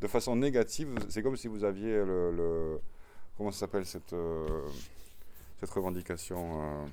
de 0.00 0.06
façon 0.06 0.36
négative, 0.36 0.94
c'est 1.08 1.22
comme 1.22 1.36
si 1.36 1.48
vous 1.48 1.64
aviez 1.64 2.04
le, 2.04 2.80
comment 3.36 3.50
ça 3.50 3.60
s'appelle 3.60 3.86
cette, 3.86 4.12
euh, 4.12 4.66
cette 5.60 5.70
revendication, 5.70 6.88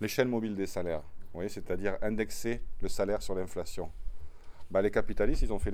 l'échelle 0.00 0.28
mobile 0.28 0.54
des 0.54 0.66
salaires. 0.66 1.02
Vous 1.02 1.40
voyez, 1.40 1.48
c'est-à-dire 1.48 1.96
indexer 2.02 2.62
le 2.80 2.88
salaire 2.88 3.22
sur 3.22 3.34
l'inflation. 3.34 3.90
Bah, 4.70 4.82
les 4.82 4.90
capitalistes, 4.90 5.42
ils 5.42 5.52
ont 5.52 5.58
fait 5.58 5.70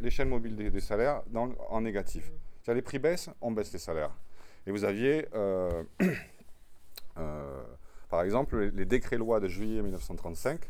l'échelle 0.00 0.28
mobile 0.28 0.54
des, 0.54 0.80
salaires 0.80 1.22
en 1.34 1.80
négatif. 1.80 2.30
Les 2.68 2.82
prix 2.82 2.98
baissent, 2.98 3.30
on 3.40 3.50
baisse 3.50 3.72
les 3.72 3.78
salaires. 3.78 4.14
Et 4.66 4.70
vous 4.70 4.84
aviez, 4.84 5.26
euh, 5.34 5.82
euh, 7.18 7.62
par 8.10 8.22
exemple, 8.22 8.58
les, 8.74 8.84
décrets-lois 8.84 9.40
de 9.40 9.48
juillet 9.48 9.82
1935, 9.82 10.60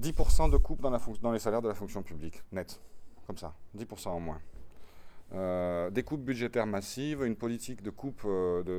10% 0.00 0.50
de 0.50 0.56
coupe 0.56 0.80
dans, 0.80 0.90
dans, 1.20 1.32
les 1.32 1.38
salaires 1.38 1.62
de 1.62 1.68
la 1.68 1.74
fonction 1.74 2.02
publique, 2.02 2.42
net, 2.52 2.80
comme 3.26 3.38
ça, 3.38 3.54
10% 3.76 4.08
en 4.08 4.20
moins. 4.20 4.40
Euh, 5.34 5.90
des 5.90 6.02
coupes 6.02 6.22
budgétaires 6.22 6.66
massives, 6.66 7.24
une 7.24 7.36
politique 7.36 7.82
de 7.82 7.90
coupe 7.90 8.26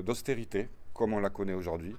d'austérité, 0.06 0.70
comme 0.94 1.14
on 1.14 1.20
la 1.20 1.30
connaît 1.30 1.54
aujourd'hui, 1.54 1.96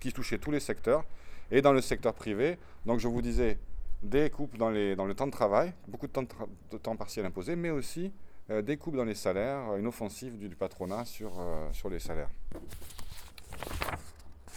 qui 0.00 0.12
touchait 0.12 0.38
tous 0.38 0.50
les 0.50 0.60
secteurs. 0.60 1.04
Et 1.50 1.62
dans 1.62 1.72
le 1.72 1.80
secteur 1.80 2.14
privé, 2.14 2.58
donc 2.86 3.00
je 3.00 3.08
vous 3.08 3.22
disais, 3.22 3.58
des 4.02 4.30
coupes 4.30 4.56
dans, 4.56 4.70
le 4.70 5.12
temps 5.14 5.26
de 5.26 5.32
travail, 5.32 5.72
beaucoup 5.88 6.06
de 6.06 6.12
temps, 6.78 6.96
partiel 6.96 7.26
imposé, 7.26 7.56
mais 7.56 7.70
aussi 7.70 8.12
euh, 8.50 8.62
des 8.62 8.76
coupes 8.76 8.96
dans 8.96 9.04
les 9.04 9.14
salaires, 9.14 9.76
une 9.76 9.86
offensive 9.86 10.38
du, 10.38 10.48
patronat 10.56 11.04
euh, 11.20 11.72
sur 11.72 11.90
les 11.90 11.98
salaires. 11.98 12.30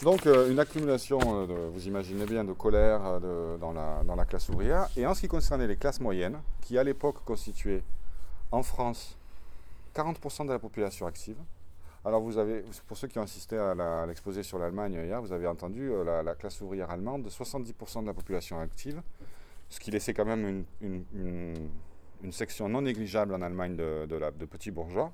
Donc 0.04 0.26
euh, 0.28 0.52
une 0.52 0.60
accumulation, 0.60 1.20
vous 1.72 1.88
imaginez 1.88 2.26
bien, 2.26 2.44
de 2.44 2.54
colère 2.54 3.20
dans, 3.60 3.72
la, 3.72 4.04
dans 4.06 4.16
la 4.16 4.26
classe 4.26 4.50
ouvrière. 4.50 4.88
Et 4.98 5.06
en 5.08 5.14
ce 5.14 5.22
qui 5.22 5.28
concernait 5.28 5.68
les 5.68 5.78
classes 5.78 6.00
moyennes, 6.00 6.40
qui 6.62 6.78
à 6.78 6.84
l'époque 6.84 7.24
constituaient 7.24 7.84
en 8.52 8.64
France 8.64 9.18
40% 9.96 10.46
de 10.46 10.52
la 10.52 10.60
population 10.60 11.08
active, 11.08 11.38
alors 12.06 12.22
vous 12.22 12.38
avez, 12.38 12.66
pour 12.88 12.98
ceux 12.98 13.08
qui 13.08 13.18
ont 13.18 13.22
assisté 13.22 13.58
à 13.58 14.06
l'exposé 14.06 14.44
sur 14.44 14.60
l'Allemagne 14.60 14.94
hier, 14.94 15.22
vous 15.22 15.32
avez 15.32 15.48
entendu 15.48 15.90
la, 16.06 16.36
classe 16.36 16.60
ouvrière 16.60 16.92
allemande, 16.92 17.28
70% 17.28 18.02
de 18.02 18.08
la 18.08 18.14
population 18.14 18.60
active, 18.60 19.02
ce 19.70 19.80
qui 19.80 19.90
laissait 19.90 20.14
quand 20.14 20.26
même 20.26 20.66
une, 20.82 22.32
section 22.32 22.68
non 22.68 22.82
négligeable 22.82 23.34
en 23.34 23.42
Allemagne 23.42 23.78
de, 23.78 24.06
de, 24.06 24.46
petits 24.46 24.72
bourgeois, 24.72 25.14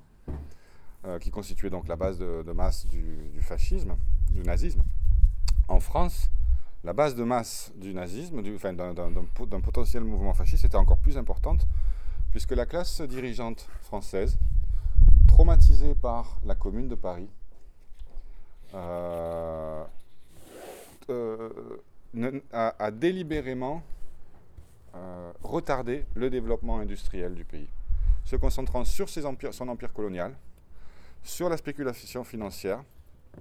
euh, 1.06 1.20
qui 1.20 1.30
constituait 1.30 1.70
donc 1.70 1.88
la 1.88 1.96
base 1.96 2.18
de, 2.18 2.52
masse 2.52 2.88
du, 2.88 3.40
fascisme, 3.42 3.96
du 4.30 4.42
nazisme. 4.42 4.84
En 5.68 5.80
France, 5.80 6.30
la 6.84 6.94
base 6.94 7.16
de 7.16 7.24
masse 7.24 7.72
du 7.76 7.94
nazisme, 7.94 8.42
d'un 8.42 9.62
potentiel 9.62 10.04
mouvement 10.04 10.34
fasciste, 10.34 10.66
était 10.66 10.78
encore 10.78 10.98
plus 10.98 11.18
importante, 11.18 11.68
puisque 12.32 12.52
la 12.52 12.66
classe 12.66 13.02
dirigeante 13.02 13.68
française, 13.82 14.38
traumatisée 15.28 15.96
par 15.96 16.40
la 16.46 16.56
Commune 16.56 16.88
de 16.88 16.96
Paris, 16.96 17.30
euh, 18.74 19.84
a, 22.52 22.92
délibérément 22.92 23.82
retardé 25.44 26.06
le 26.16 26.30
développement 26.30 26.80
industriel 26.80 27.36
du 27.36 27.46
pays, 27.46 27.68
se 28.26 28.36
concentrant 28.36 28.86
sur 28.86 29.10
son 29.10 29.68
empire 29.68 29.94
colonial, 29.94 30.36
sur 31.24 31.50
la 31.50 31.58
spéculation 31.58 32.24
financière, 32.24 32.84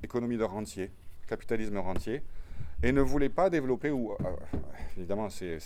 économie 0.02 0.36
de 0.36 0.44
rentier, 0.44 0.90
capitalisme 1.26 1.78
rentier, 1.78 2.22
et 2.82 2.92
ne 2.92 3.00
voulait 3.00 3.28
pas 3.28 3.50
développer, 3.50 3.90
ou 3.90 4.14
évidemment 4.96 5.28
c'est 5.30 5.58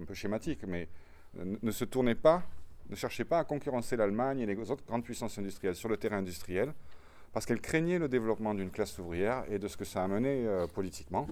un 0.00 0.04
peu 0.04 0.14
schématique, 0.14 0.60
mais 0.66 0.88
ne 1.36 1.70
se 1.70 1.84
tournait 1.84 2.14
pas 2.14 2.42
ne 2.90 2.96
cherchait 2.96 3.24
pas 3.24 3.38
à 3.38 3.44
concurrencer 3.44 3.96
l'Allemagne 3.96 4.40
et 4.40 4.46
les 4.46 4.70
autres 4.70 4.84
grandes 4.86 5.04
puissances 5.04 5.38
industrielles 5.38 5.74
sur 5.74 5.88
le 5.88 5.96
terrain 5.96 6.18
industriel, 6.18 6.72
parce 7.32 7.44
qu'elle 7.46 7.60
craignait 7.60 7.98
le 7.98 8.08
développement 8.08 8.54
d'une 8.54 8.70
classe 8.70 8.98
ouvrière 8.98 9.44
et 9.50 9.58
de 9.58 9.68
ce 9.68 9.76
que 9.76 9.84
ça 9.84 10.02
a 10.02 10.08
mené 10.08 10.46
euh, 10.46 10.66
politiquement. 10.66 11.26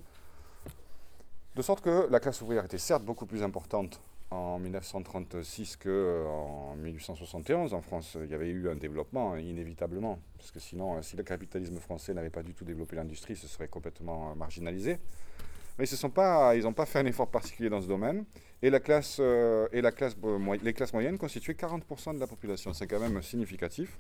De 1.55 1.63
sorte 1.63 1.83
que 1.83 2.07
la 2.11 2.21
classe 2.21 2.43
ouvrière 2.43 2.65
était 2.67 2.79
certes 2.79 3.05
beaucoup 3.05 3.27
plus 3.27 3.43
importante 3.43 4.01
en 4.31 4.59
1936 4.59 5.77
qu'en 5.77 6.75
1871. 6.77 7.75
En 7.75 7.81
France, 7.81 8.17
il 8.23 8.31
y 8.31 8.35
avait 8.35 8.49
eu 8.49 8.69
un 8.69 8.77
développement 8.77 9.37
inévitablement, 9.37 10.19
parce 10.37 10.51
que 10.51 10.61
sinon, 10.61 11.01
si 11.03 11.17
le 11.17 11.23
capitalisme 11.23 11.79
français 11.79 12.15
n'avait 12.15 12.31
pas 12.31 12.43
du 12.43 12.55
tout 12.55 12.65
développé 12.65 12.97
l'industrie, 12.97 13.37
ce 13.37 13.47
serait 13.47 13.69
complètement 13.69 14.35
marginalisé. 14.35 14.99
Mais 15.79 15.85
ils 15.87 16.63
n'ont 16.63 16.73
pas 16.73 16.87
fait 16.87 17.01
un 17.01 17.07
effort 17.07 17.29
particulier 17.29 17.69
dans 17.69 17.83
ce 17.83 17.87
domaine. 17.87 18.25
Et, 18.63 18.71
la 18.71 18.81
classe, 18.81 19.19
euh, 19.21 19.69
et 19.73 19.83
la 19.83 19.93
classe, 19.93 20.17
euh, 20.25 20.57
les 20.63 20.73
classes 20.73 20.95
moyennes 20.95 21.19
constituaient 21.19 21.53
40% 21.53 22.15
de 22.15 22.21
la 22.21 22.27
population. 22.27 22.73
C'est 22.73 22.87
quand 22.87 22.99
même 22.99 23.21
significatif. 23.23 23.99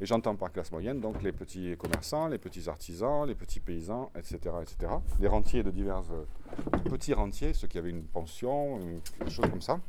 Et 0.00 0.06
j'entends 0.06 0.36
par 0.36 0.52
classe 0.52 0.70
moyenne 0.72 1.00
donc 1.00 1.22
les 1.22 1.32
petits 1.32 1.76
commerçants, 1.78 2.28
les 2.28 2.38
petits 2.38 2.68
artisans, 2.68 3.26
les 3.26 3.34
petits 3.34 3.60
paysans, 3.60 4.10
etc. 4.14 4.38
etc. 4.60 4.92
Les 5.20 5.28
rentiers 5.28 5.62
de 5.62 5.70
divers 5.70 6.02
euh, 6.12 6.78
petits 6.90 7.14
rentiers, 7.14 7.54
ceux 7.54 7.66
qui 7.66 7.78
avaient 7.78 7.90
une 7.90 8.04
pension, 8.04 8.78
des 9.24 9.30
choses 9.30 9.48
comme 9.48 9.62
ça. 9.62 9.80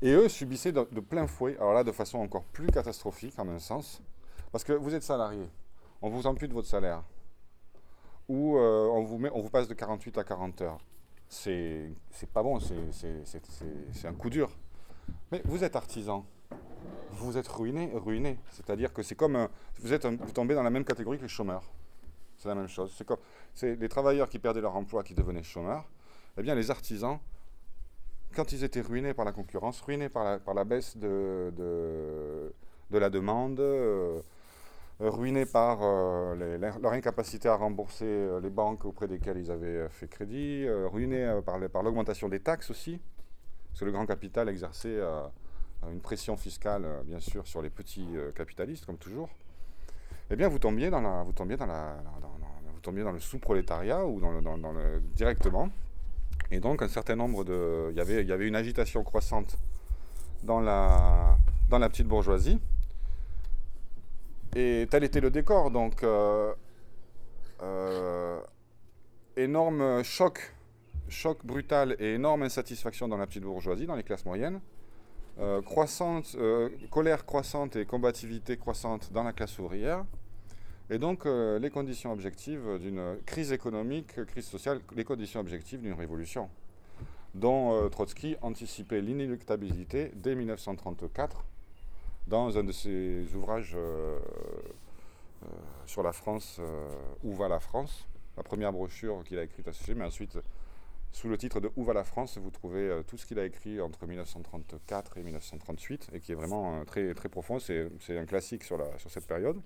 Et 0.00 0.12
eux 0.12 0.28
subissaient 0.28 0.72
de, 0.72 1.00
plein 1.00 1.26
fouet, 1.26 1.56
alors 1.58 1.74
là 1.74 1.84
de 1.84 1.92
façon 1.92 2.18
encore 2.18 2.44
plus 2.44 2.68
catastrophique 2.68 3.38
en 3.38 3.48
un 3.48 3.58
sens, 3.58 4.00
parce 4.52 4.64
que 4.64 4.72
vous 4.72 4.94
êtes 4.94 5.02
salarié, 5.02 5.44
on 6.00 6.08
vous 6.08 6.26
ampute 6.26 6.52
votre 6.52 6.68
salaire, 6.68 7.02
ou 8.28 8.56
on, 8.56 9.02
vous 9.02 9.18
met, 9.18 9.30
on 9.34 9.40
vous 9.40 9.50
passe 9.50 9.66
de 9.66 9.74
48 9.74 10.18
à 10.18 10.24
40 10.24 10.60
heures 10.62 10.78
c'est 11.28 11.92
pas 12.32 12.42
bon, 12.42 12.58
c'est 12.60 14.06
un 14.06 14.14
coup 14.14 14.30
dur. 14.30 14.50
Mais 15.32 15.42
vous 15.44 15.64
êtes 15.64 15.76
artisan, 15.76 16.24
vous 17.12 17.36
êtes 17.36 17.48
ruiné, 17.48 17.90
ruiné. 17.94 18.38
C'est-à-dire 18.50 18.92
que 18.92 19.02
c'est 19.02 19.14
comme 19.14 19.48
vous 19.80 19.92
êtes 19.92 20.06
vous 20.06 20.32
tombez 20.32 20.54
dans 20.54 20.62
la 20.62 20.70
même 20.70 20.84
catégorie 20.84 21.18
que 21.18 21.22
les 21.22 21.28
chômeurs. 21.28 21.64
C'est 22.38 22.48
la 22.48 22.54
même 22.54 22.68
chose. 22.68 22.96
C'est 23.54 23.74
les 23.74 23.88
travailleurs 23.88 24.28
qui 24.28 24.38
perdaient 24.38 24.60
leur 24.60 24.76
emploi 24.76 25.02
qui 25.02 25.14
devenaient 25.14 25.42
chômeurs. 25.42 25.88
Eh 26.38 26.42
bien, 26.42 26.54
les 26.54 26.70
artisans, 26.70 27.18
quand 28.34 28.52
ils 28.52 28.62
étaient 28.62 28.80
ruinés 28.80 29.12
par 29.12 29.24
la 29.24 29.32
concurrence, 29.32 29.80
ruinés 29.80 30.08
par 30.08 30.38
la, 30.54 30.64
baisse 30.64 30.96
de, 30.96 31.52
de, 31.56 32.98
la 32.98 33.10
demande, 33.10 33.58
euh, 33.58 34.20
euh, 35.00 35.10
ruinés 35.10 35.46
par 35.46 35.80
euh, 35.82 36.58
leur 36.58 36.92
incapacité 36.92 37.48
à 37.48 37.56
rembourser 37.56 38.28
les 38.40 38.50
banques 38.50 38.84
auprès 38.84 39.08
desquelles 39.08 39.38
ils 39.38 39.50
avaient 39.50 39.88
fait 39.88 40.06
crédit, 40.06 40.68
ruinés 40.68 41.40
par 41.44 41.82
l'augmentation 41.82 42.28
des 42.28 42.38
taxes 42.38 42.70
aussi, 42.70 43.00
parce 43.70 43.80
que 43.80 43.84
le 43.86 43.90
grand 43.90 44.06
capital 44.06 44.48
exerçait 44.48 45.00
une 45.90 46.00
pression 46.00 46.36
fiscale, 46.36 46.86
bien 47.04 47.20
sûr, 47.20 47.46
sur 47.46 47.62
les 47.62 47.70
petits 47.70 48.08
capitalistes, 48.34 48.86
comme 48.86 48.98
toujours. 48.98 49.28
Eh 50.30 50.36
bien, 50.36 50.48
vous 50.48 50.58
tombiez 50.58 50.90
dans, 50.90 51.00
la, 51.00 51.22
vous 51.22 51.32
dans, 51.32 51.66
la, 51.66 51.96
vous 52.84 53.02
dans 53.02 53.12
le 53.12 53.18
sous-prolétariat 53.18 54.04
ou 54.04 54.20
directement. 55.14 55.70
Et 56.50 56.60
donc, 56.60 56.82
un 56.82 56.88
certain 56.88 57.16
nombre 57.16 57.44
de. 57.44 57.88
Il 57.90 57.96
y 57.96 58.00
avait, 58.00 58.22
il 58.22 58.28
y 58.28 58.32
avait 58.32 58.46
une 58.46 58.56
agitation 58.56 59.02
croissante 59.02 59.56
dans 60.42 60.60
la, 60.60 61.36
dans 61.68 61.78
la 61.78 61.88
petite 61.88 62.06
bourgeoisie. 62.06 62.58
Et 64.56 64.86
tel 64.90 65.04
était 65.04 65.20
le 65.20 65.30
décor. 65.30 65.70
Donc, 65.70 66.02
euh, 66.02 66.54
euh, 67.62 68.40
énorme 69.36 70.02
choc, 70.02 70.54
choc 71.08 71.44
brutal 71.44 71.96
et 71.98 72.14
énorme 72.14 72.42
insatisfaction 72.42 73.08
dans 73.08 73.18
la 73.18 73.26
petite 73.26 73.42
bourgeoisie, 73.42 73.86
dans 73.86 73.96
les 73.96 74.02
classes 74.02 74.24
moyennes. 74.24 74.60
Euh, 75.40 75.62
croissante, 75.62 76.36
colère 76.90 77.24
croissante 77.24 77.76
et 77.76 77.84
combativité 77.84 78.56
croissante 78.56 79.12
dans 79.12 79.22
la 79.22 79.32
classe 79.32 79.58
ouvrière. 79.58 80.04
Et 80.90 80.98
donc, 80.98 81.26
les 81.26 81.70
conditions 81.70 82.12
objectives 82.12 82.78
d'une 82.80 83.18
crise 83.26 83.52
économique, 83.52 84.24
crise 84.24 84.46
sociale, 84.46 84.80
les 84.96 85.04
conditions 85.04 85.38
objectives 85.38 85.82
d'une 85.82 85.92
révolution, 85.92 86.48
dont 87.34 87.90
Trotsky 87.90 88.36
anticipait 88.40 89.02
l'inéluctabilité 89.02 90.10
dès 90.14 90.34
1934 90.34 91.44
dans 92.28 92.58
un 92.58 92.64
de 92.64 92.72
ses 92.72 93.24
ouvrages 93.34 93.74
euh, 93.74 94.18
euh, 95.42 95.46
sur 95.86 96.02
la 96.02 96.12
France, 96.12 96.58
euh, 96.60 96.88
Où 97.24 97.34
va 97.34 97.48
la 97.48 97.60
France? 97.60 98.06
La 98.36 98.42
première 98.42 98.72
brochure 98.72 99.24
qu'il 99.24 99.38
a 99.38 99.44
écrite 99.44 99.66
à 99.66 99.72
ce 99.72 99.80
sujet, 99.80 99.94
mais 99.94 100.04
ensuite, 100.04 100.38
sous 101.12 101.28
le 101.28 101.36
titre 101.38 101.60
de 101.60 101.70
Où 101.76 101.84
va 101.84 101.94
la 101.94 102.04
France, 102.04 102.38
vous 102.38 102.50
trouvez 102.50 103.02
tout 103.06 103.16
ce 103.16 103.26
qu'il 103.26 103.38
a 103.38 103.44
écrit 103.44 103.80
entre 103.80 104.06
1934 104.06 105.18
et 105.18 105.22
1938, 105.22 106.10
et 106.12 106.20
qui 106.20 106.32
est 106.32 106.34
vraiment 106.34 106.84
très, 106.84 107.14
très 107.14 107.28
profond. 107.28 107.58
C'est 107.58 107.88
un 108.10 108.26
classique 108.26 108.64
sur, 108.64 108.78
cette 109.08 109.26
période. 109.26 109.60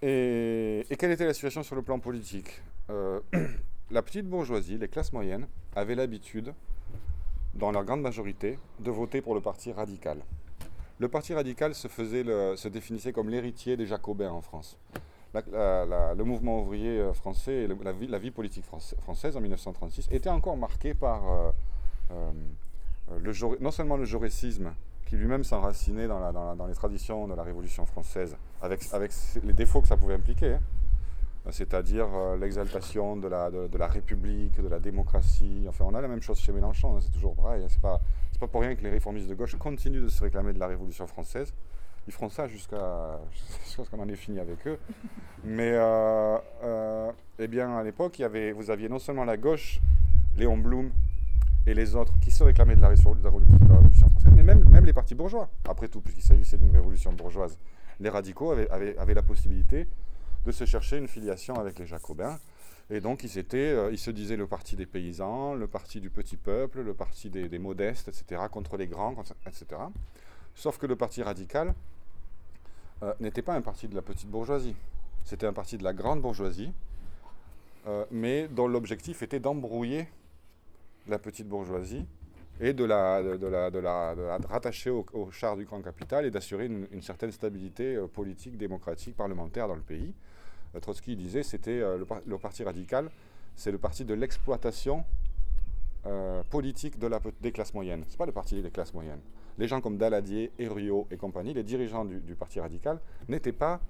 Et, 0.00 0.84
et, 0.90 0.96
quelle 0.96 1.12
était 1.12 1.26
la 1.26 1.34
situation 1.34 1.62
sur 1.62 1.76
le 1.76 1.82
plan 1.82 2.00
politique? 2.00 2.62
La 3.92 4.00
petite 4.00 4.26
bourgeoisie, 4.26 4.78
les 4.78 4.88
classes 4.88 5.12
moyennes, 5.12 5.46
avaient 5.76 5.94
l'habitude 5.94 6.54
dans 7.52 7.70
leur 7.70 7.84
grande 7.84 8.00
majorité, 8.00 8.58
de 8.80 8.90
voter 8.90 9.20
pour 9.20 9.34
le 9.34 9.42
Parti 9.42 9.70
radical. 9.70 10.18
Le 10.98 11.08
Parti 11.08 11.34
radical 11.34 11.74
se, 11.74 11.88
faisait 11.88 12.24
se 12.56 12.68
définissait 12.68 13.12
comme 13.12 13.28
l'héritier 13.28 13.76
des 13.76 13.86
Jacobins 13.86 14.30
en 14.30 14.40
France. 14.40 14.78
Le 15.34 16.22
mouvement 16.22 16.60
ouvrier 16.60 17.00
euh, 17.00 17.12
français 17.12 17.64
et 17.64 17.68
la, 18.08 18.18
vie, 18.18 18.30
politique 18.30 18.64
française 18.64 19.36
en 19.36 19.40
1936 19.40 20.08
était 20.10 20.28
encore 20.28 20.56
marqué 20.56 20.94
par 20.94 21.22
euh, 21.30 21.50
euh, 22.12 23.56
non 23.60 23.70
seulement 23.70 23.96
le 23.96 24.04
jaurécisme, 24.04 24.72
qui 25.06 25.16
lui-même 25.16 25.44
s'enracinait 25.44 26.06
dans, 26.06 26.66
les 26.66 26.74
traditions 26.74 27.26
de 27.28 27.34
la 27.34 27.42
Révolution 27.42 27.84
française, 27.86 28.36
avec, 28.60 28.82
les 29.42 29.52
défauts 29.52 29.80
que 29.80 29.88
ça 29.88 29.96
pouvait 29.96 30.14
impliquer, 30.14 30.54
hein, 30.54 31.50
c'est-à-dire 31.50 32.08
l'exaltation 32.40 33.16
de 33.16 33.28
la, 33.28 33.50
de, 33.50 33.76
la, 33.76 33.86
République, 33.86 34.62
de 34.62 34.68
la 34.68 34.78
démocratie. 34.78 35.66
Enfin, 35.68 35.84
on 35.86 35.94
a 35.94 36.00
la 36.00 36.08
même 36.08 36.22
chose 36.22 36.38
chez 36.38 36.52
Mélenchon, 36.52 36.96
hein, 36.96 37.00
c'est 37.00 37.12
toujours 37.12 37.34
pareil. 37.34 37.64
Hein. 37.64 37.68
c'est 37.68 37.82
pas, 37.82 38.00
pas 38.40 38.46
pour 38.46 38.62
rien 38.62 38.74
que 38.74 38.82
les 38.82 38.90
réformistes 38.90 39.28
de 39.28 39.34
gauche 39.34 39.56
continuent 39.56 40.02
de 40.02 40.08
se 40.08 40.22
réclamer 40.22 40.52
de 40.52 40.60
la 40.60 40.68
Révolution 40.68 41.06
française. 41.06 41.52
Ils 42.06 42.12
feront 42.12 42.28
ça 42.28 42.48
jusqu'à 42.48 43.20
ce 43.64 43.82
qu'on 43.82 44.00
en 44.00 44.08
ait 44.08 44.16
fini 44.16 44.38
avec 44.38 44.66
eux. 44.66 44.78
Mais, 45.44 45.72
euh, 45.72 46.38
euh, 46.62 47.12
eh 47.38 47.48
bien, 47.48 47.76
à 47.76 47.82
l'époque, 47.82 48.22
vous 48.54 48.70
aviez 48.70 48.88
non 48.88 48.98
seulement 48.98 49.24
la 49.24 49.36
gauche, 49.36 49.80
Léon 50.36 50.56
Blum 50.56 50.90
et 51.66 51.74
les 51.74 51.94
autres 51.94 52.14
qui 52.20 52.30
se 52.30 52.42
réclamaient 52.42 52.76
de 52.76 52.80
la, 52.80 52.88
Révolution, 52.88 54.08
française, 54.08 54.32
mais 54.34 54.42
même, 54.42 54.68
même 54.68 54.84
les 54.84 54.92
partis 54.92 55.14
bourgeois. 55.14 55.48
Après 55.68 55.88
tout, 55.88 56.00
puisqu'il 56.00 56.22
s'agissait 56.22 56.58
d'une 56.58 56.72
révolution 56.72 57.12
bourgeoise, 57.12 57.58
les 58.00 58.08
radicaux 58.08 58.50
avaient, 58.50 58.68
avaient 58.98 59.14
la 59.14 59.22
possibilité 59.22 59.86
de 60.44 60.52
se 60.52 60.64
chercher 60.64 60.98
une 60.98 61.08
filiation 61.08 61.54
avec 61.56 61.78
les 61.78 61.86
Jacobins. 61.86 62.38
Et 62.90 63.00
donc, 63.00 63.24
ils, 63.24 63.38
étaient, 63.38 63.72
euh, 63.72 63.90
ils 63.92 63.98
se 63.98 64.10
disaient 64.10 64.36
le 64.36 64.46
parti 64.46 64.76
des 64.76 64.86
paysans, 64.86 65.54
le 65.54 65.66
parti 65.66 66.00
du 66.00 66.10
petit 66.10 66.36
peuple, 66.36 66.82
le 66.82 66.94
parti 66.94 67.30
des, 67.30 67.58
modestes, 67.58 68.08
etc., 68.08 68.42
contre 68.50 68.76
les 68.76 68.86
grands, 68.86 69.14
etc. 69.46 69.64
Sauf 70.54 70.78
que 70.78 70.86
le 70.86 70.96
parti 70.96 71.22
radical 71.22 71.74
euh, 73.02 73.14
n'était 73.20 73.42
pas 73.42 73.54
un 73.54 73.62
parti 73.62 73.88
de 73.88 73.94
la 73.94 74.02
petite 74.02 74.28
bourgeoisie. 74.28 74.76
C'était 75.24 75.46
un 75.46 75.52
parti 75.52 75.78
de 75.78 75.84
la 75.84 75.92
grande 75.92 76.20
bourgeoisie, 76.20 76.72
euh, 77.86 78.04
mais 78.10 78.48
dont 78.48 78.68
l'objectif 78.68 79.22
était 79.22 79.40
d'embrouiller 79.40 80.08
la 81.08 81.18
petite 81.18 81.48
bourgeoisie 81.48 82.06
et 82.60 82.72
de 82.72 82.84
la, 82.84 83.22
de, 83.22 83.78
la, 83.78 84.38
rattacher 84.48 84.90
au, 84.90 85.30
char 85.32 85.56
du 85.56 85.64
grand 85.64 85.80
capital 85.82 86.26
et 86.26 86.30
d'assurer 86.30 86.66
une, 86.66 87.02
certaine 87.02 87.32
stabilité 87.32 87.98
politique, 88.12 88.56
démocratique, 88.56 89.16
parlementaire 89.16 89.66
dans 89.66 89.74
le 89.74 89.80
pays. 89.80 90.14
Euh, 90.74 90.80
Trotsky 90.80 91.16
disait 91.16 91.42
c'était 91.42 91.80
euh, 91.80 92.04
le, 92.26 92.38
parti 92.38 92.64
radical, 92.64 93.10
c'est 93.54 93.72
le 93.72 93.78
parti 93.78 94.04
de 94.04 94.14
l'exploitation 94.14 95.04
euh, 96.06 96.42
politique 96.44 96.96
des 97.40 97.52
classes 97.52 97.74
moyennes. 97.74 98.04
Ce 98.04 98.10
n'est 98.10 98.16
pas 98.16 98.26
le 98.26 98.32
parti 98.32 98.60
des 98.60 98.70
classes 98.70 98.94
moyennes. 98.94 99.20
Les 99.58 99.68
gens 99.68 99.80
comme 99.80 99.96
Daladier, 99.96 100.50
Herriot 100.58 101.06
et 101.10 101.16
compagnie, 101.16 101.54
les 101.54 101.62
dirigeants 101.62 102.04
du, 102.04 102.34
parti 102.34 102.60
radical, 102.60 102.98
n'étaient 103.28 103.52
pas 103.52 103.80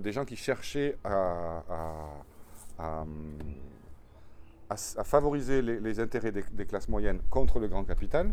des 0.00 0.10
gens 0.10 0.24
qui 0.24 0.36
cherchaient 0.36 0.96
à, 1.04 1.62
favoriser 5.04 5.60
les, 5.60 6.00
intérêts 6.00 6.32
des, 6.32 6.64
classes 6.64 6.88
moyennes 6.88 7.20
contre 7.28 7.58
le 7.58 7.68
grand 7.68 7.84
capital, 7.84 8.30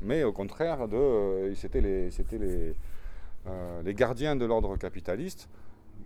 mais 0.00 0.24
au 0.24 0.32
contraire, 0.32 0.88
de, 0.88 1.52
c'était 1.54 1.80
les, 1.82 2.74
les, 3.84 3.94
gardiens 3.94 4.36
de 4.36 4.46
l'ordre 4.46 4.76
capitaliste 4.78 5.48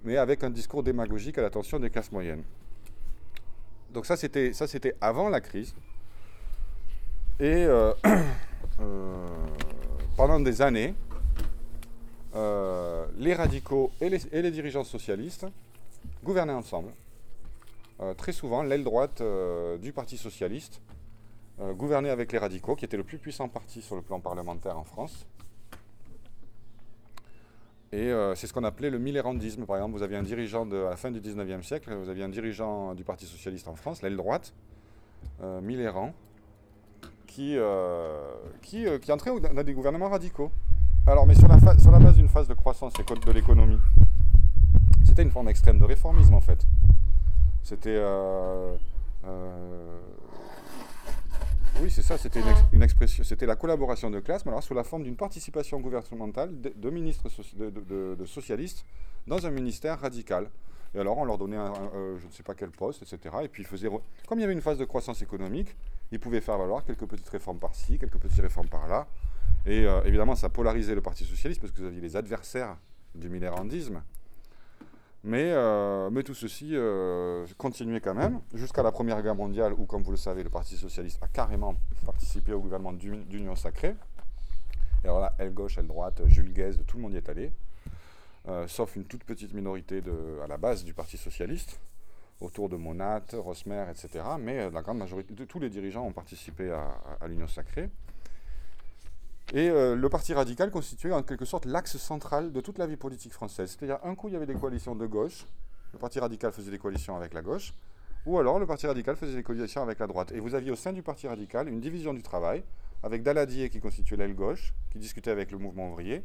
mais 0.05 0.19
avec 0.19 0.45
un 0.45 0.51
discours 0.51 0.83
démagogique 0.83 1.39
à 1.39 1.43
l'attention 1.43 1.81
des 1.81 1.91
classes 1.91 2.13
moyennes. 2.13 2.43
Donc 3.93 4.07
ça, 4.07 4.17
c'était, 4.17 4.53
avant 5.01 5.29
la 5.29 5.41
crise. 5.41 5.75
Et 7.41 7.65
euh, 7.65 7.93
euh, 8.81 9.27
pendant 10.17 10.41
des 10.41 10.63
années, 10.63 10.95
euh, 12.35 13.07
les 13.17 13.35
radicaux 13.35 13.91
et 14.01 14.09
les, 14.09 14.51
dirigeants 14.51 14.85
socialistes 14.85 15.47
gouvernaient 16.23 16.53
ensemble. 16.53 16.91
très 18.17 18.33
souvent, 18.33 18.63
l'aile 18.63 18.85
droite 18.85 19.23
du 19.81 19.93
Parti 19.93 20.17
socialiste 20.17 20.81
gouvernait 21.61 22.11
avec 22.11 22.33
les 22.33 22.39
radicaux, 22.39 22.75
qui 22.75 22.85
étaient 22.85 22.97
le 22.97 23.05
plus 23.05 23.19
puissant 23.19 23.49
parti 23.49 23.81
sur 23.83 23.95
le 23.95 24.03
plan 24.03 24.21
parlementaire 24.21 24.77
en 24.77 24.85
France. 24.85 25.27
Et 27.95 28.11
euh, 28.11 28.35
c'est 28.35 28.49
ce 28.49 28.53
qu'on 28.53 28.65
appelait 28.65 28.91
le 28.91 28.99
millérandisme. 28.99 29.67
Par 29.67 29.77
exemple, 29.77 29.97
vous 29.97 30.03
aviez 30.03 30.17
un 30.17 30.25
dirigeant 30.25 30.67
de, 30.67 30.79
à 30.79 30.91
la 30.91 30.97
fin 30.97 31.13
du 31.13 31.21
19e 31.21 31.63
siècle, 31.63 31.95
vous 31.95 32.09
aviez 32.09 32.25
un 32.25 32.29
dirigeant 32.29 32.93
du 32.93 33.05
Parti 33.05 33.25
Socialiste 33.25 33.69
en 33.69 33.77
France, 33.77 34.03
l'aile 34.03 34.17
droite, 34.17 34.53
euh, 35.45 35.61
Millerand, 35.61 36.13
qui, 37.35 37.57
euh, 37.57 38.33
qui, 38.63 38.87
qui, 39.01 39.11
entrait 39.11 39.33
dans 39.41 39.65
des 39.65 39.75
gouvernements 39.75 40.09
radicaux. 40.09 40.53
Alors, 41.05 41.27
mais 41.27 41.35
sur 41.35 41.49
la, 41.49 41.59
sur 41.79 41.91
la 41.91 41.99
base 41.99 42.15
d'une 42.15 42.29
phase 42.29 42.47
de 42.47 42.55
croissance 42.55 42.93
de 42.93 43.33
l'économie, 43.33 43.81
c'était 45.05 45.23
une 45.23 45.33
forme 45.33 45.49
extrême 45.49 45.81
de 45.81 45.85
réformisme 45.85 46.35
en 46.35 46.41
fait. 46.41 46.65
C'était 47.65 48.01
oui, 51.83 51.91
c'est 51.91 52.03
ça, 52.03 52.17
c'était 52.17 52.41
une, 52.73 52.83
expression, 52.83 53.25
c'était 53.25 53.47
la 53.47 53.57
collaboration 53.57 54.09
de 54.09 54.21
classe, 54.21 54.45
mais 54.47 54.53
alors 54.53 54.63
sous 54.63 54.75
la 54.75 54.85
forme 54.85 55.03
d'une 55.03 55.17
participation 55.17 55.81
gouvernementale 55.81 56.53
de, 56.61 56.91
ministres 56.91 57.29
de, 57.57 58.25
socialistes 58.27 58.87
dans 59.27 59.45
un 59.45 59.51
ministère 59.51 59.99
radical. 60.01 60.49
Et 60.95 61.01
alors 61.01 61.19
on 61.19 61.25
leur 61.25 61.37
donnait 61.37 61.57
un, 61.57 61.73
euh, 61.95 62.17
je 62.21 62.27
ne 62.27 62.31
sais 62.31 62.45
pas 62.45 62.55
quel 62.55 62.71
poste, 62.71 63.03
etc. 63.03 63.35
Et 63.43 63.49
puis 63.49 63.65
ils 63.65 63.67
faisaient, 63.67 63.89
comme 64.29 64.39
il 64.39 64.43
y 64.43 64.45
avait 64.45 64.53
une 64.53 64.61
phase 64.61 64.79
de 64.79 64.85
croissance 64.85 65.21
économique, 65.23 65.75
ils 66.13 66.21
pouvaient 66.21 66.41
faire 66.41 66.59
valoir 66.59 66.85
quelques 66.85 67.07
petites 67.07 67.29
réformes 67.29 67.59
par-ci, 67.59 67.99
quelques 67.99 68.19
petites 68.19 68.41
réformes 68.41 68.69
par-là. 68.69 69.07
Et 69.67 69.87
euh, 69.87 70.03
évidemment, 70.05 70.35
ça 70.35 70.49
polarisait 70.49 70.95
le 70.95 71.01
Parti 71.01 71.25
socialiste 71.25 71.61
parce 71.61 71.73
que 71.73 71.81
vous 71.81 71.87
aviez 71.87 72.01
les 72.01 72.17
adversaires 72.17 72.77
du 73.15 73.29
millérandisme 73.29 74.03
mais, 75.27 75.53
euh, 75.53 76.11
mais 76.11 76.23
tout 76.23 76.35
ceci 76.35 76.73
euh, 76.73 77.47
continuait 77.57 78.01
quand 78.01 78.13
même 78.13 78.41
jusqu'à 78.53 78.83
la 78.83 78.93
Première 78.93 79.23
Guerre 79.23 79.35
mondiale 79.35 79.73
où, 79.73 79.87
comme 79.87 80.03
vous 80.03 80.11
le 80.11 80.19
savez, 80.19 80.43
le 80.43 80.51
Parti 80.51 80.77
socialiste 80.77 81.23
a 81.23 81.29
carrément 81.29 81.77
participé 82.05 82.53
au 82.53 82.61
gouvernement 82.61 82.93
d'union 82.93 83.57
sacrée. 83.57 83.97
Et 85.03 85.07
alors 85.07 85.21
là, 85.21 85.35
aile 85.39 85.55
gauche, 85.55 85.79
aile 85.79 85.87
droite, 85.87 86.21
Jules 86.27 86.53
Guesde, 86.53 86.85
tout 86.85 86.99
le 86.99 87.05
monde 87.05 87.15
y 87.15 87.17
est 87.17 87.29
allé, 87.31 87.53
sauf 88.67 88.97
une 88.97 89.05
toute 89.05 89.25
petite 89.25 89.55
minorité 89.55 90.03
à 90.43 90.47
la 90.47 90.59
base 90.59 90.85
du 90.85 90.93
Parti 90.93 91.17
socialiste, 91.17 91.81
autour 92.45 92.69
de 92.69 92.77
Monat, 92.77 93.25
Rosmer, 93.33 93.87
etc. 93.91 94.25
Mais 94.39 94.71
la 94.71 94.83
grande 94.83 94.99
majorité, 94.99 95.35
de, 95.35 95.45
tous 95.45 95.59
les 95.59 95.71
dirigeants 95.71 96.07
ont 96.07 96.13
participé 96.13 96.71
à 96.71 97.27
l'union 97.27 97.49
sacrée. 97.49 97.91
Et 99.53 99.69
euh, 99.69 99.95
le 99.95 100.09
Parti 100.09 100.33
radical 100.33 100.71
constituait 100.71 101.13
en 101.13 101.23
quelque 101.23 101.45
sorte 101.45 101.67
l'axe 101.67 101.97
central 101.97 102.51
de 102.51 102.61
toute 102.61 102.79
la 102.79 102.87
vie 102.87 102.97
politique 102.97 103.33
française. 103.33 103.77
C'est-à-dire, 103.77 103.99
un 104.03 104.15
coup, 104.15 104.29
il 104.29 104.35
y 104.35 104.37
avait 104.37 104.47
des 104.47 104.55
coalitions 104.55 104.97
de 104.97 105.07
gauche, 105.07 105.47
le 105.93 105.99
Parti 105.99 106.19
radical 106.19 106.51
faisait 106.53 106.71
des 106.71 106.79
coalitions 106.79 107.15
avec 107.15 107.35
la 107.35 107.43
gauche, 107.43 107.75
ou 108.27 108.39
alors 108.39 108.59
le 108.59 108.67
Parti 108.67 108.87
radical 108.87 109.17
faisait 109.17 109.35
des 109.35 109.43
coalitions 109.43 109.83
avec 109.83 109.99
la 109.99 110.07
droite. 110.07 110.33
Et 110.33 110.41
vous 110.41 110.55
aviez 110.55 110.71
au 110.71 110.77
sein 110.77 110.93
du 110.93 111.03
Parti 111.03 111.29
radical 111.29 111.69
une 111.69 111.81
division 111.81 112.15
du 112.15 112.23
travail, 112.23 112.65
avec 113.03 113.23
Daladier 113.23 113.69
qui 113.69 113.81
constituait 113.81 114.17
l'aile 114.17 114.35
gauche, 114.35 114.73
qui 114.91 114.99
discutait 114.99 115.31
avec 115.31 115.53
le 115.53 115.59
mouvement 115.59 115.91
ouvrier, 115.91 116.25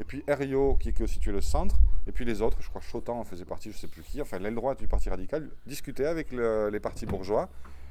et 0.00 0.04
puis 0.04 0.22
Herriot 0.26 0.76
qui 0.76 0.92
constituait 0.92 1.32
le 1.32 1.40
centre, 1.40 1.76
et 2.06 2.12
puis 2.12 2.24
les 2.24 2.40
autres, 2.42 2.58
je 2.60 2.68
crois 2.68 2.80
Chotan 2.80 3.18
en 3.18 3.24
faisait 3.24 3.44
partie, 3.44 3.70
je 3.70 3.76
ne 3.76 3.80
sais 3.80 3.88
plus 3.88 4.02
qui, 4.02 4.22
enfin 4.22 4.38
l'aile 4.38 4.54
droite 4.54 4.78
du 4.78 4.86
Parti 4.86 5.10
radical, 5.10 5.48
discutait 5.66 6.06
avec 6.06 6.32
les 6.32 6.80
partis 6.80 7.06
bourgeois, 7.06 7.48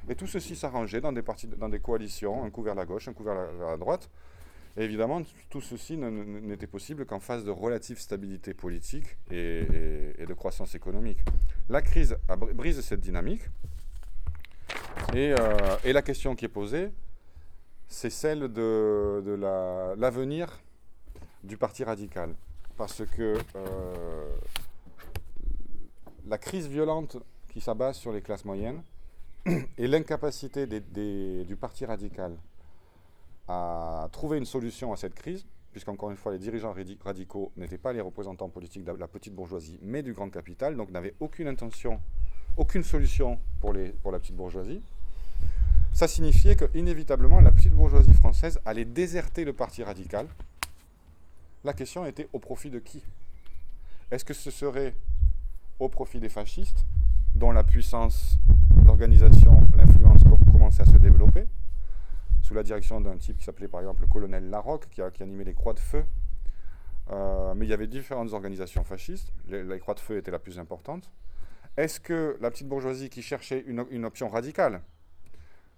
et 0.10 0.15
tout 0.15 0.28
ceci 0.28 0.56
s'arrangeait 0.56 1.02
dans 1.02 1.12
des, 1.12 1.24
dans 1.58 1.70
des 1.70 1.80
coalitions, 1.80 2.43
un 2.43 2.50
coup 2.50 2.63
vers 2.63 2.76
la 2.76 2.86
gauche, 2.86 3.08
un 3.08 3.13
coup 3.13 3.24
vers 3.24 3.36
la 3.36 3.78
droite, 3.78 4.10
évidemment, 4.78 5.22
tout 5.50 5.62
ceci 5.62 5.98
n'était 5.98 6.67
possible 6.67 7.06
qu'en 7.06 7.20
phase 7.20 7.43
de 7.43 7.52
relative 7.52 8.00
stabilité 8.00 8.54
politique 8.54 9.17
et, 9.32 9.65
de 10.26 10.34
croissance 10.34 10.76
économique. 10.76 11.20
La 11.70 11.82
crise 11.82 12.17
brise 12.54 12.80
cette 12.82 13.02
dynamique. 13.02 13.41
Et, 15.13 15.34
euh, 15.39 15.78
la 15.84 16.02
question 16.02 16.36
qui 16.36 16.46
est 16.46 16.50
posée, 16.50 16.89
c'est 17.88 18.10
celle 18.10 18.52
de, 18.52 19.96
l'avenir 19.98 20.62
du 21.43 21.58
Parti 21.58 21.84
radical. 21.84 22.34
Parce 22.78 23.04
que 23.06 23.38
euh, 23.56 24.36
la 26.28 26.38
crise 26.38 26.67
violente 26.67 27.17
qui 27.50 27.62
s'abat 27.62 27.93
sur 27.93 28.12
les 28.12 28.21
classes 28.21 28.45
moyennes 28.45 28.82
et 29.78 29.88
l'incapacité 29.88 30.67
du 30.67 31.56
Parti 31.56 31.86
radical 31.86 32.36
à 33.47 34.10
trouver 34.12 34.38
une 34.38 34.45
solution 34.45 34.91
à 34.91 34.97
cette 34.97 35.15
crise, 35.15 35.45
puisqu'encore 35.71 36.12
une 36.12 36.17
fois, 36.17 36.34
les 36.34 36.39
dirigeants 36.39 36.73
radicaux 37.04 37.52
n'étaient 37.56 37.78
pas 37.78 37.93
les 37.93 38.02
représentants 38.02 38.50
politiques 38.50 38.84
de 38.84 38.91
la 38.91 39.08
petite 39.08 39.34
bourgeoisie, 39.34 39.80
mais 39.82 40.04
du 40.04 40.13
grand 40.13 40.30
capital, 40.30 40.76
donc 40.76 40.91
n'avaient 40.91 41.15
aucune 41.19 41.47
intention, 41.47 42.02
aucune 42.58 42.84
solution 42.84 43.39
pour, 43.62 43.73
pour 44.02 44.12
la 44.12 44.19
petite 44.19 44.36
bourgeoisie. 44.36 44.82
Ça 45.93 46.08
signifiait 46.08 46.56
que, 46.56 46.65
inévitablement, 46.78 47.41
la 47.41 47.52
petite 47.52 47.73
bourgeoisie 47.73 48.13
française 48.13 48.60
allait 48.65 48.86
déserter 48.86 49.45
le 49.45 49.54
parti 49.54 49.84
radical. 49.84 50.28
La 51.67 51.73
question 51.73 52.06
était 52.06 52.30
au 52.32 52.39
profit 52.39 52.69
de 52.69 52.80
qui? 52.80 53.03
Est-ce 54.10 54.23
que 54.23 54.34
ce 54.34 54.51
serait 54.51 54.95
au 55.82 55.89
profit 55.89 56.21
des 56.21 56.30
fascistes, 56.30 56.86
dont 57.36 57.51
la 57.51 57.65
puissance, 57.65 58.39
l'organisation, 58.86 59.60
l'influence 59.75 60.21
commençaient 60.49 60.84
à 60.84 60.86
se 60.86 60.95
développer 60.95 61.45
sous 62.41 62.53
la 62.53 62.63
direction 62.63 63.01
d'un 63.01 63.17
type 63.17 63.36
qui 63.36 63.43
s'appelait 63.43 63.67
par 63.67 63.82
exemple 63.82 64.03
le 64.03 64.08
colonel 64.08 64.49
Larocque, 64.49 64.88
qui, 64.89 65.01
animait 65.21 65.43
les 65.43 65.53
Croix 65.53 65.73
de 65.73 65.82
Feu. 65.82 66.06
Euh, 67.12 67.53
mais 67.53 67.65
il 67.65 67.69
y 67.69 67.73
avait 67.73 67.88
différentes 67.88 68.32
organisations 68.32 68.86
fascistes. 68.86 69.34
Les, 69.49 69.80
Croix 69.80 69.93
de 69.93 69.99
Feu 69.99 70.15
étaient 70.15 70.32
la 70.32 70.39
plus 70.39 70.60
importante. 70.60 71.12
Est-ce 71.75 71.99
que 71.99 72.38
la 72.39 72.49
petite 72.49 72.69
bourgeoisie 72.69 73.10
qui 73.10 73.21
cherchait 73.21 73.65
une, 73.67 74.06
option 74.06 74.30
radicale, 74.30 74.84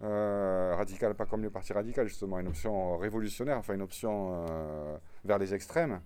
euh, 0.04 0.76
radicale 0.78 1.16
pas 1.16 1.26
comme 1.26 1.42
le 1.42 1.50
Parti 1.50 1.74
radical 1.74 2.08
justement, 2.08 2.38
une 2.38 2.50
option 2.50 2.96
révolutionnaire, 2.98 3.58
enfin 3.58 3.74
une 3.74 3.82
option 3.82 4.46
euh, 4.48 4.96
vers 5.26 5.38
les 5.38 5.54
extrêmes, 5.54 6.02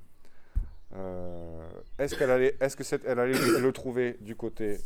est-ce 1.98 2.16
qu'elle 2.16 2.30
allait, 2.30 2.56
est-ce 2.60 2.78
que 2.78 2.84
elle 3.08 3.20
allait 3.20 3.34
le 3.60 3.72
trouver 3.72 4.18
du 4.22 4.36
côté 4.36 4.80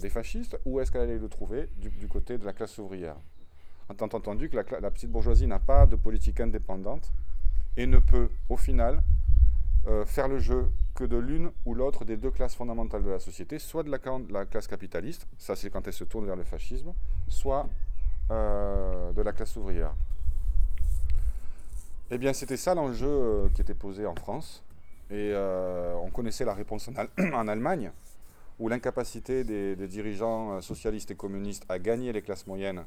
des 0.00 0.08
fascistes 0.08 0.58
ou 0.64 0.80
est-ce 0.80 0.90
qu'elle 0.90 1.02
allait 1.02 1.18
le 1.18 1.28
trouver 1.28 1.68
du 1.76 2.08
côté 2.08 2.38
de 2.38 2.46
la 2.46 2.54
classe 2.54 2.78
ouvrière? 2.78 3.16
Étant 3.92 4.06
entendu 4.06 4.48
que 4.48 4.56
la, 4.56 4.90
petite 4.90 5.10
bourgeoisie 5.10 5.46
n'a 5.46 5.58
pas 5.58 5.86
de 5.86 5.96
politique 5.96 6.40
indépendante 6.40 7.12
et 7.76 7.86
ne 7.86 7.98
peut, 7.98 8.30
au 8.48 8.56
final, 8.56 9.02
euh, 9.86 10.06
faire 10.06 10.28
le 10.28 10.38
jeu 10.38 10.70
que 10.94 11.04
de 11.04 11.16
l'une 11.18 11.50
ou 11.66 11.74
l'autre 11.74 12.04
des 12.04 12.16
deux 12.16 12.30
classes 12.30 12.54
fondamentales 12.54 13.02
de 13.02 13.10
la 13.10 13.18
société, 13.18 13.58
soit 13.58 13.82
de 13.82 13.90
la, 13.90 14.46
classe 14.46 14.66
capitaliste, 14.66 15.26
ça 15.36 15.54
c'est 15.54 15.68
quand 15.68 15.86
elle 15.86 15.92
se 15.92 16.04
tourne 16.04 16.24
vers 16.24 16.36
le 16.36 16.44
fascisme, 16.44 16.94
soit 17.28 17.68
euh, 18.30 19.12
de 19.12 19.20
la 19.20 19.32
classe 19.32 19.54
ouvrière. 19.56 19.94
Eh 22.10 22.18
bien, 22.18 22.32
c'était 22.32 22.56
ça 22.56 22.74
l'enjeu 22.74 23.08
euh, 23.08 23.48
qui 23.54 23.62
était 23.62 23.74
posé 23.74 24.06
en 24.06 24.14
France. 24.14 24.62
Et 25.10 25.32
on 26.02 26.10
connaissait 26.10 26.44
la 26.44 26.54
réponse 26.54 26.88
en, 26.88 27.48
Allemagne, 27.48 27.92
où 28.58 28.68
l'incapacité 28.68 29.44
des, 29.44 29.76
dirigeants 29.86 30.60
socialistes 30.62 31.10
et 31.10 31.14
communistes 31.14 31.64
à 31.68 31.78
gagner 31.78 32.12
les 32.12 32.22
classes 32.22 32.46
moyennes 32.46 32.84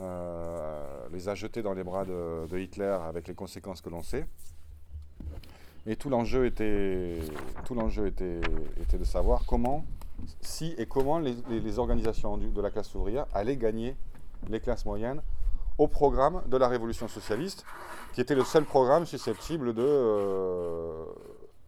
euh, 0.00 1.08
les 1.12 1.28
a 1.28 1.34
jetés 1.34 1.62
dans 1.62 1.74
les 1.74 1.84
bras 1.84 2.04
de, 2.04 2.58
Hitler 2.58 2.98
avec 3.06 3.28
les 3.28 3.34
conséquences 3.34 3.80
que 3.80 3.90
l'on 3.90 4.02
sait. 4.02 4.26
Et 5.86 5.96
tout 5.96 6.08
l'enjeu 6.10 6.46
était 6.46 7.18
de 7.66 9.04
savoir 9.04 9.44
comment, 9.46 9.84
si 10.40 10.74
et 10.78 10.86
comment 10.86 11.18
les, 11.18 11.78
organisations 11.78 12.36
de 12.38 12.60
la 12.60 12.70
classe 12.70 12.94
ouvrière 12.94 13.26
allaient 13.34 13.56
gagner 13.56 13.96
les 14.48 14.60
classes 14.60 14.86
moyennes 14.86 15.22
au 15.78 15.88
programme 15.88 16.42
de 16.46 16.56
la 16.56 16.68
révolution 16.68 17.08
socialiste, 17.08 17.64
qui 18.12 18.20
était 18.20 18.34
le 18.34 18.44
seul 18.44 18.64
programme 18.64 19.06
susceptible 19.06 19.74
de, 19.74 19.82
euh, 19.84 21.04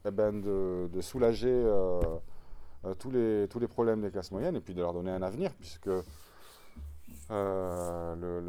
eh 0.06 0.10
ben 0.10 0.40
de, 0.40 1.00
soulager 1.00 1.48
euh, 1.50 2.00
tous, 2.98 3.10
les, 3.10 3.46
tous 3.48 3.58
les 3.58 3.68
problèmes 3.68 4.02
des 4.02 4.10
classes 4.10 4.30
moyennes 4.30 4.56
et 4.56 4.60
puis 4.60 4.74
de 4.74 4.80
leur 4.80 4.92
donner 4.92 5.10
un 5.10 5.22
avenir, 5.22 5.52
puisque 5.54 5.88
euh, 7.30 8.14
le, 8.16 8.42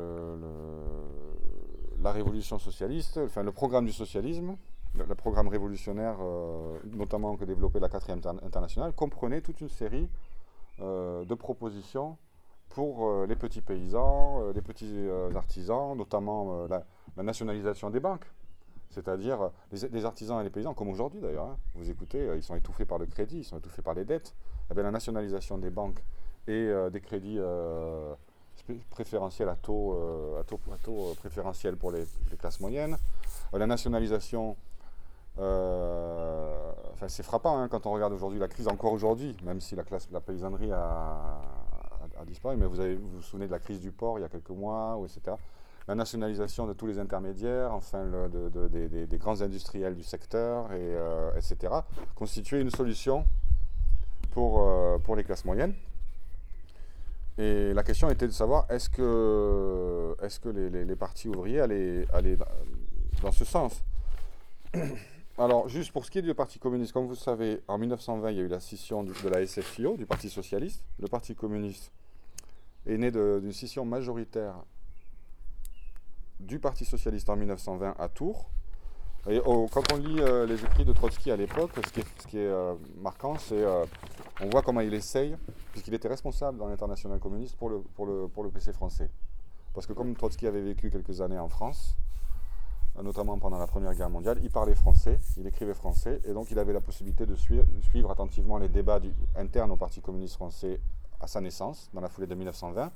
la 2.01 2.11
révolution 2.11 2.59
socialiste, 2.59 3.19
enfin 3.23 3.43
le 3.43 3.51
programme 3.51 3.85
du 3.85 3.93
socialisme, 3.93 4.57
le, 4.97 5.15
programme 5.15 5.47
révolutionnaire, 5.47 6.17
euh, 6.21 6.77
notamment 6.93 7.35
que 7.35 7.45
développait 7.45 7.79
la 7.79 7.89
4 7.89 8.11
internationale, 8.43 8.93
comprenait 8.93 9.41
toute 9.41 9.61
une 9.61 9.69
série 9.69 10.07
euh, 10.81 11.25
de 11.25 11.33
propositions 11.35 12.17
pour 12.69 13.25
les 13.25 13.35
petits 13.35 13.61
paysans, 13.61 14.51
les 14.53 14.61
petits 14.61 15.07
artisans, 15.35 15.95
notamment 15.95 16.67
la, 16.67 16.83
nationalisation 17.23 17.89
des 17.89 17.99
banques. 17.99 18.25
C'est-à-dire 18.89 19.51
les, 19.71 20.05
artisans 20.05 20.39
et 20.41 20.43
les 20.43 20.49
paysans, 20.49 20.73
comme 20.73 20.89
aujourd'hui 20.89 21.19
d'ailleurs, 21.19 21.45
hein. 21.45 21.57
vous 21.75 21.89
écoutez, 21.89 22.29
ils 22.35 22.43
sont 22.43 22.55
étouffés 22.55 22.85
par 22.85 22.97
le 22.97 23.05
crédit, 23.05 23.39
ils 23.39 23.43
sont 23.43 23.57
étouffés 23.57 23.81
par 23.81 23.93
les 23.93 24.05
dettes. 24.05 24.35
Eh 24.71 24.81
la 24.81 24.91
nationalisation 24.91 25.57
des 25.57 25.69
banques 25.69 26.03
et 26.47 26.69
des 26.91 27.01
crédits 27.01 27.39
préférentiels 28.89 29.49
à 29.49 29.55
taux, 29.55 29.97
à 30.37 30.43
préférentiels 31.15 31.77
pour 31.77 31.91
les, 31.91 32.05
classes 32.37 32.59
moyennes, 32.59 32.97
la 33.53 33.67
nationalisation 33.67 34.57
euh, 35.37 36.71
c'est 37.07 37.23
frappant 37.23 37.59
hein, 37.59 37.67
quand 37.67 37.85
on 37.85 37.91
regarde 37.91 38.13
aujourd'hui 38.13 38.39
la 38.39 38.47
crise, 38.47 38.67
encore 38.67 38.93
aujourd'hui, 38.93 39.35
même 39.43 39.59
si 39.59 39.75
la, 39.75 39.83
classe, 39.83 40.07
la 40.11 40.21
paysannerie 40.21 40.71
a, 40.71 41.41
disparu, 42.25 42.55
mais 42.55 42.65
vous, 42.65 42.75
vous 42.75 43.21
souvenez 43.21 43.47
de 43.47 43.51
la 43.51 43.59
crise 43.59 43.81
du 43.81 43.91
port 43.91 44.17
il 44.17 44.21
y 44.21 44.25
a 44.25 44.29
quelques 44.29 44.49
mois, 44.49 44.99
etc. 45.03 45.35
La 45.87 45.95
nationalisation 45.95 46.65
de 46.65 46.73
tous 46.73 46.87
les 46.87 46.97
intermédiaires, 46.97 47.73
enfin 47.73 48.05
de, 48.05 49.05
des, 49.05 49.17
grands 49.17 49.41
industriels 49.41 49.95
du 49.95 50.03
secteur, 50.03 50.71
et, 50.71 50.77
euh, 50.79 51.31
etc., 51.35 51.73
constituait 52.15 52.61
une 52.61 52.71
solution 52.71 53.25
pour, 54.31 54.61
euh, 54.61 54.97
pour 54.97 55.15
les 55.15 55.23
classes 55.23 55.45
moyennes. 55.45 55.75
Et 57.37 57.73
la 57.73 57.83
question 57.83 58.09
était 58.09 58.27
de 58.27 58.31
savoir 58.31 58.65
est-ce 58.69 58.89
que, 58.89 60.15
est 60.21 60.39
que 60.39 60.49
les, 60.49 60.95
partis 60.95 61.27
ouvriers 61.27 61.59
allaient, 61.59 62.07
allaient 62.13 62.37
dans 63.21 63.31
ce 63.31 63.45
sens? 63.45 63.83
Alors, 65.37 65.67
juste 65.67 65.91
pour 65.91 66.05
ce 66.05 66.11
qui 66.11 66.19
est 66.19 66.21
du 66.21 66.33
Parti 66.33 66.59
communiste, 66.59 66.93
comme 66.93 67.07
vous 67.07 67.15
savez, 67.15 67.61
en 67.67 67.77
1920, 67.77 68.31
il 68.31 68.37
y 68.37 68.39
a 68.39 68.43
eu 68.43 68.47
la 68.47 68.61
scission 68.61 69.03
de 69.03 69.29
la 69.29 69.45
SFIO, 69.45 69.97
du 69.97 70.05
Parti 70.05 70.29
socialiste. 70.29 70.81
Le 70.97 71.09
Parti 71.09 71.35
communiste 71.35 71.91
est 72.85 72.97
né 72.97 73.11
d'une 73.11 73.51
scission 73.51 73.85
majoritaire 73.85 74.55
du 76.39 76.59
Parti 76.59 76.85
socialiste 76.85 77.29
en 77.29 77.35
1920 77.35 77.95
à 77.97 78.09
Tours. 78.09 78.49
Et 79.27 79.41
quand 79.71 79.81
on 79.91 79.97
lit 79.97 80.19
euh, 80.19 80.45
les 80.45 80.63
écrits 80.63 80.85
de 80.85 80.93
Trotsky 80.93 81.31
à 81.31 81.35
l'époque, 81.35 81.71
ce 81.83 82.27
qui 82.27 82.37
est, 82.37 82.45
euh, 82.45 82.75
marquant, 83.01 83.37
c'est 83.39 83.59
euh, 83.59 83.83
on 84.39 84.49
voit 84.49 84.61
comment 84.61 84.81
il 84.81 84.93
essaye, 84.93 85.35
puisqu'il 85.71 85.95
était 85.95 86.07
responsable 86.07 86.59
dans 86.59 86.67
l'international 86.67 87.17
communiste 87.19 87.55
pour 87.55 87.69
le, 87.69 88.49
PC 88.53 88.71
français. 88.71 89.09
Parce 89.73 89.87
que 89.87 89.93
comme 89.93 90.15
Trotsky 90.15 90.45
avait 90.45 90.61
vécu 90.61 90.91
quelques 90.91 91.21
années 91.21 91.39
en 91.39 91.49
France, 91.49 91.97
notamment 93.01 93.39
pendant 93.39 93.57
la 93.57 93.67
Première 93.67 93.95
Guerre 93.95 94.11
mondiale. 94.11 94.39
Il 94.43 94.51
parlait 94.51 94.75
français, 94.75 95.19
il 95.37 95.47
écrivait 95.47 95.73
français, 95.73 96.21
et 96.23 96.31
donc 96.31 96.51
il 96.51 96.59
avait 96.59 96.71
la 96.71 96.79
possibilité 96.79 97.25
de 97.25 97.35
suivre, 97.35 98.11
attentivement 98.11 98.57
les 98.59 98.69
débats 98.69 98.99
internes 99.35 99.71
au 99.71 99.75
Parti 99.75 100.01
communiste 100.01 100.35
français 100.35 100.79
à 101.19 101.27
sa 101.27 101.41
naissance, 101.41 101.89
dans 101.93 102.01
la 102.01 102.09
foulée 102.09 102.27
de 102.27 102.35
1920. 102.35 102.91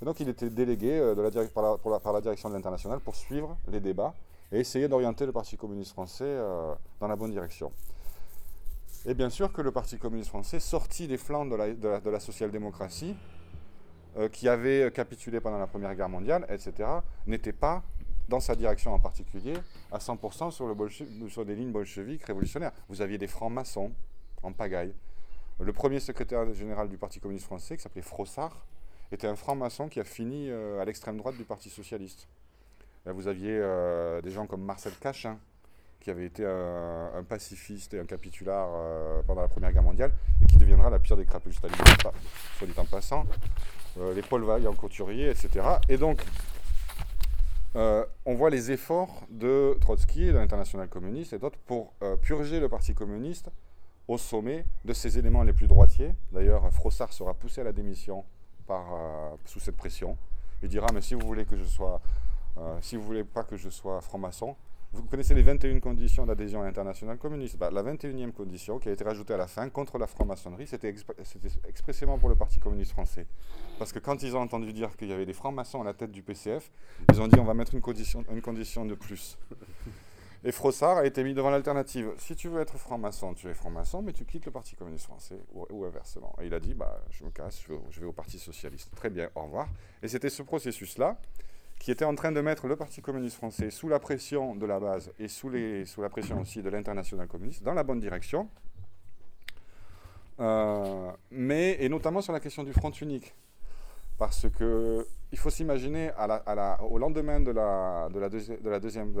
Et 0.00 0.04
donc 0.04 0.20
il 0.20 0.28
était 0.28 0.50
délégué 0.50 0.98
euh, 0.98 1.14
de 1.14 1.22
la, 1.22 1.30
par, 1.98 2.12
la, 2.12 2.20
direction 2.20 2.48
de 2.48 2.54
l'international 2.54 3.00
pour 3.00 3.16
suivre 3.16 3.56
les 3.68 3.80
débats 3.80 4.14
et 4.52 4.60
essayer 4.60 4.88
d'orienter 4.88 5.26
le 5.26 5.32
Parti 5.32 5.56
communiste 5.56 5.92
français 5.92 6.24
euh, 6.24 6.74
dans 7.00 7.08
la 7.08 7.16
bonne 7.16 7.30
direction. 7.30 7.72
Et 9.06 9.14
bien 9.14 9.30
sûr 9.30 9.52
que 9.52 9.62
le 9.62 9.72
Parti 9.72 9.98
communiste 9.98 10.30
français, 10.30 10.60
sorti 10.60 11.06
des 11.08 11.18
flancs 11.18 11.46
de 11.46 12.10
la, 12.10 12.20
social-démocratie, 12.20 13.14
euh, 14.16 14.28
qui 14.28 14.48
avait 14.48 14.90
capitulé 14.92 15.40
pendant 15.40 15.58
la 15.58 15.66
Première 15.66 15.94
Guerre 15.94 16.08
mondiale, 16.08 16.46
etc., 16.48 16.88
n'était 17.26 17.52
pas 17.52 17.82
dans 18.28 18.40
sa 18.40 18.54
direction 18.54 18.92
en 18.92 18.98
particulier, 18.98 19.54
à 19.90 19.98
100% 19.98 20.50
sur, 20.50 20.76
sur 21.30 21.44
des 21.46 21.54
lignes 21.54 21.72
bolcheviques 21.72 22.24
révolutionnaires. 22.24 22.72
Vous 22.88 23.00
aviez 23.00 23.18
des 23.18 23.26
francs-maçons 23.26 23.92
en 24.42 24.52
pagaille. 24.52 24.92
Le 25.60 25.72
premier 25.72 25.98
secrétaire 25.98 26.52
général 26.54 26.88
du 26.88 26.98
Parti 26.98 27.18
communiste 27.18 27.46
français, 27.46 27.76
qui 27.76 27.82
s'appelait 27.82 28.02
Frossard, 28.02 28.64
était 29.10 29.26
un 29.26 29.34
franc-maçon 29.34 29.88
qui 29.88 29.98
a 29.98 30.04
fini 30.04 30.50
euh, 30.50 30.80
à 30.80 30.84
l'extrême 30.84 31.16
droite 31.16 31.36
du 31.36 31.42
Parti 31.42 31.68
socialiste. 31.68 32.28
Là, 33.04 33.12
vous 33.12 33.26
aviez 33.26 33.58
euh, 33.60 34.20
des 34.20 34.30
gens 34.30 34.46
comme 34.46 34.62
Marcel 34.62 34.92
Cachin, 35.00 35.36
qui 35.98 36.10
avait 36.10 36.26
été 36.26 36.46
un, 36.46 37.24
pacifiste 37.28 37.92
et 37.92 37.98
un 37.98 38.04
capitulard 38.04 38.68
euh, 38.72 39.20
pendant 39.26 39.40
la 39.40 39.48
Première 39.48 39.72
Guerre 39.72 39.82
mondiale, 39.82 40.12
et 40.42 40.46
qui 40.46 40.58
deviendra 40.58 40.90
la 40.90 41.00
pire 41.00 41.16
des 41.16 41.24
crapules 41.24 41.52
stalinistes, 41.52 42.06
soit 42.56 42.66
dit 42.66 42.78
en 42.78 42.84
passant. 42.84 43.26
les 44.14 44.22
Paul 44.22 44.44
Vaille 44.44 44.68
en 44.68 44.74
couturier, 44.74 45.28
etc. 45.28 45.66
Et 45.88 45.96
donc, 45.96 46.22
on 47.74 48.34
voit 48.34 48.50
les 48.50 48.70
efforts 48.70 49.26
de 49.28 49.76
Trotsky, 49.80 50.26
de 50.26 50.32
l'international 50.32 50.88
communiste 50.88 51.32
et 51.32 51.38
d'autres 51.38 51.58
pour 51.66 51.94
purger 52.22 52.60
le 52.60 52.68
Parti 52.68 52.94
communiste 52.94 53.50
au 54.08 54.18
sommet 54.18 54.64
de 54.84 54.92
ses 54.92 55.18
éléments 55.18 55.42
les 55.42 55.52
plus 55.52 55.66
droitiers. 55.66 56.14
D'ailleurs, 56.32 56.72
Frossard 56.72 57.12
sera 57.12 57.34
poussé 57.34 57.60
à 57.60 57.64
la 57.64 57.72
démission 57.72 58.24
par, 58.66 58.86
euh, 58.92 59.36
sous 59.44 59.60
cette 59.60 59.76
pression. 59.76 60.16
Il 60.62 60.68
dira, 60.68 60.88
mais 60.92 61.00
si 61.00 61.14
vous 61.14 61.26
voulez 61.26 61.44
que 61.44 61.56
je 61.56 61.64
sois, 61.64 62.00
si 62.80 62.96
vous 62.96 63.02
voulez 63.02 63.22
pas 63.22 63.44
que 63.44 63.56
je 63.56 63.68
sois 63.68 64.00
franc-maçon, 64.00 64.56
vous 64.92 65.02
connaissez 65.02 65.34
les 65.34 65.42
21 65.42 65.80
conditions 65.80 66.24
d'adhésion 66.24 66.62
à 66.62 66.64
l'international 66.64 67.18
communiste. 67.18 67.58
Bah, 67.58 67.70
la 67.70 67.82
21e 67.82 68.32
condition 68.32 68.78
qui 68.78 68.88
a 68.88 68.92
été 68.92 69.04
rajoutée 69.04 69.34
à 69.34 69.36
la 69.36 69.46
fin 69.46 69.68
contre 69.68 69.98
la 69.98 70.06
franc-maçonnerie, 70.06 70.66
c'était 70.66 70.94
expressément 71.68 72.18
pour 72.18 72.28
le 72.30 72.36
Parti 72.36 72.58
communiste 72.58 72.92
français. 72.92 73.26
Parce 73.78 73.92
que 73.92 73.98
quand 73.98 74.22
ils 74.22 74.34
ont 74.34 74.40
entendu 74.40 74.72
dire 74.72 74.96
qu'il 74.96 75.08
y 75.08 75.12
avait 75.12 75.26
des 75.26 75.34
francs-maçons 75.34 75.82
à 75.82 75.84
la 75.84 75.92
tête 75.92 76.10
du 76.10 76.22
PCF, 76.22 76.70
ils 77.12 77.20
ont 77.20 77.28
dit 77.28 77.38
on 77.38 77.44
va 77.44 77.54
mettre 77.54 77.74
une 77.74 77.82
condition, 77.82 78.24
une 78.30 78.40
condition 78.40 78.86
de 78.86 78.94
plus. 78.94 79.36
Et 80.44 80.52
Frossard 80.52 80.98
a 80.98 81.04
été 81.04 81.24
mis 81.24 81.34
devant 81.34 81.50
l'alternative. 81.50 82.12
Si 82.18 82.36
tu 82.36 82.48
veux 82.48 82.60
être 82.60 82.78
franc-maçon, 82.78 83.34
tu 83.34 83.48
es 83.48 83.54
franc-maçon, 83.54 84.02
mais 84.02 84.12
tu 84.12 84.24
quittes 84.24 84.46
le 84.46 84.52
Parti 84.52 84.76
communiste 84.76 85.06
français, 85.06 85.40
ou, 85.52 85.84
inversement. 85.84 86.34
Et 86.40 86.46
il 86.46 86.54
a 86.54 86.60
dit, 86.60 86.74
bah, 86.74 87.02
je 87.10 87.24
me 87.24 87.30
casse, 87.30 87.64
je 87.90 88.00
vais, 88.00 88.06
au 88.06 88.12
Parti 88.12 88.38
socialiste. 88.38 88.94
Très 88.94 89.10
bien, 89.10 89.30
au 89.34 89.42
revoir. 89.42 89.68
Et 90.02 90.08
c'était 90.08 90.30
ce 90.30 90.42
processus-là 90.42 91.18
qui 91.80 91.90
était 91.90 92.04
en 92.04 92.14
train 92.14 92.32
de 92.32 92.40
mettre 92.40 92.66
le 92.66 92.76
Parti 92.76 93.02
communiste 93.02 93.36
français 93.36 93.70
sous 93.70 93.88
la 93.88 93.98
pression 93.98 94.54
de 94.54 94.66
la 94.66 94.80
base 94.80 95.12
et 95.18 95.28
sous 95.28 95.50
la 95.50 96.08
pression 96.08 96.40
aussi 96.40 96.62
de 96.62 96.70
l'international 96.70 97.26
communiste 97.28 97.62
dans 97.62 97.74
la 97.74 97.84
bonne 97.84 98.00
direction, 98.00 98.48
euh, 100.40 101.10
mais, 101.30 101.76
et 101.80 101.88
notamment 101.88 102.20
sur 102.20 102.32
la 102.32 102.40
question 102.40 102.62
du 102.62 102.72
front 102.72 102.90
unique. 102.90 103.34
Parce 104.18 104.48
que 104.50 105.06
il 105.30 105.38
faut 105.38 105.50
s'imaginer 105.50 106.10
au 106.80 106.98
lendemain 106.98 107.40
de 107.40 107.50
la, 107.50 108.08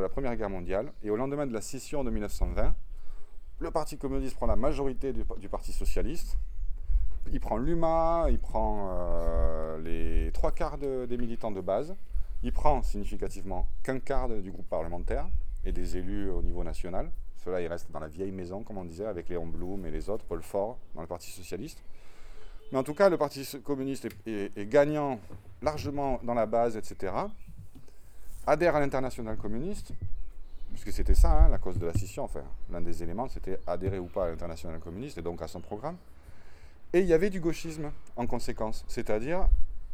Première 0.08 0.36
Guerre 0.36 0.50
mondiale 0.50 0.92
et 1.02 1.10
au 1.10 1.16
lendemain 1.16 1.46
de 1.46 1.52
la 1.52 1.60
scission 1.60 2.02
de 2.02 2.10
1920, 2.10 2.74
le 3.60 3.70
Parti 3.70 3.98
communiste 3.98 4.36
prend 4.36 4.46
la 4.46 4.56
majorité 4.56 5.12
du, 5.12 5.48
Parti 5.48 5.72
socialiste, 5.72 6.38
il 7.32 7.40
prend 7.40 7.58
l'UMA, 7.58 8.26
il 8.30 8.38
prend 8.38 8.90
euh, 8.92 9.78
les 9.82 10.32
trois 10.32 10.52
quarts 10.52 10.78
des 10.78 11.16
militants 11.18 11.50
de 11.50 11.60
base, 11.60 11.94
il 12.42 12.52
prend 12.52 12.82
significativement 12.82 13.66
qu'un 13.82 13.98
quart 13.98 14.28
du 14.28 14.50
groupe 14.50 14.68
parlementaire 14.68 15.28
et 15.64 15.72
des 15.72 15.96
élus 15.96 16.30
au 16.30 16.42
niveau 16.42 16.64
national. 16.64 17.10
Cela, 17.36 17.60
il 17.60 17.66
reste 17.68 17.90
dans 17.90 18.00
la 18.00 18.08
vieille 18.08 18.32
maison, 18.32 18.62
comme 18.62 18.78
on 18.78 18.84
disait, 18.84 19.06
avec 19.06 19.28
Léon 19.28 19.46
Blum 19.46 19.84
et 19.86 19.90
les 19.90 20.08
autres, 20.08 20.24
Paul 20.24 20.42
Faure, 20.42 20.78
dans 20.94 21.02
le 21.02 21.06
Parti 21.06 21.30
socialiste. 21.30 21.82
Mais 22.70 22.78
en 22.78 22.82
tout 22.82 22.94
cas, 22.94 23.08
le 23.08 23.16
Parti 23.16 23.46
communiste 23.64 24.08
est, 24.26 24.68
gagnant 24.68 25.20
largement 25.62 26.20
dans 26.22 26.34
la 26.34 26.46
base, 26.46 26.76
etc. 26.76 27.12
Adhère 28.46 28.76
à 28.76 28.80
l'international 28.80 29.36
communiste, 29.36 29.92
puisque 30.72 30.92
c'était 30.92 31.14
ça, 31.14 31.32
hein, 31.32 31.48
la 31.48 31.58
cause 31.58 31.78
de 31.78 31.86
la 31.86 31.94
scission, 31.94 32.24
enfin, 32.24 32.42
l'un 32.70 32.80
des 32.80 33.02
éléments, 33.02 33.28
c'était 33.28 33.58
adhérer 33.66 33.98
ou 33.98 34.06
pas 34.06 34.26
à 34.26 34.28
l'international 34.28 34.80
communiste, 34.80 35.18
et 35.18 35.22
donc 35.22 35.40
à 35.42 35.48
son 35.48 35.60
programme. 35.60 35.96
Et 36.92 37.00
il 37.00 37.06
y 37.06 37.12
avait 37.12 37.30
du 37.30 37.40
gauchisme 37.40 37.90
en 38.16 38.26
conséquence, 38.26 38.84
c'est-à-dire 38.88 39.48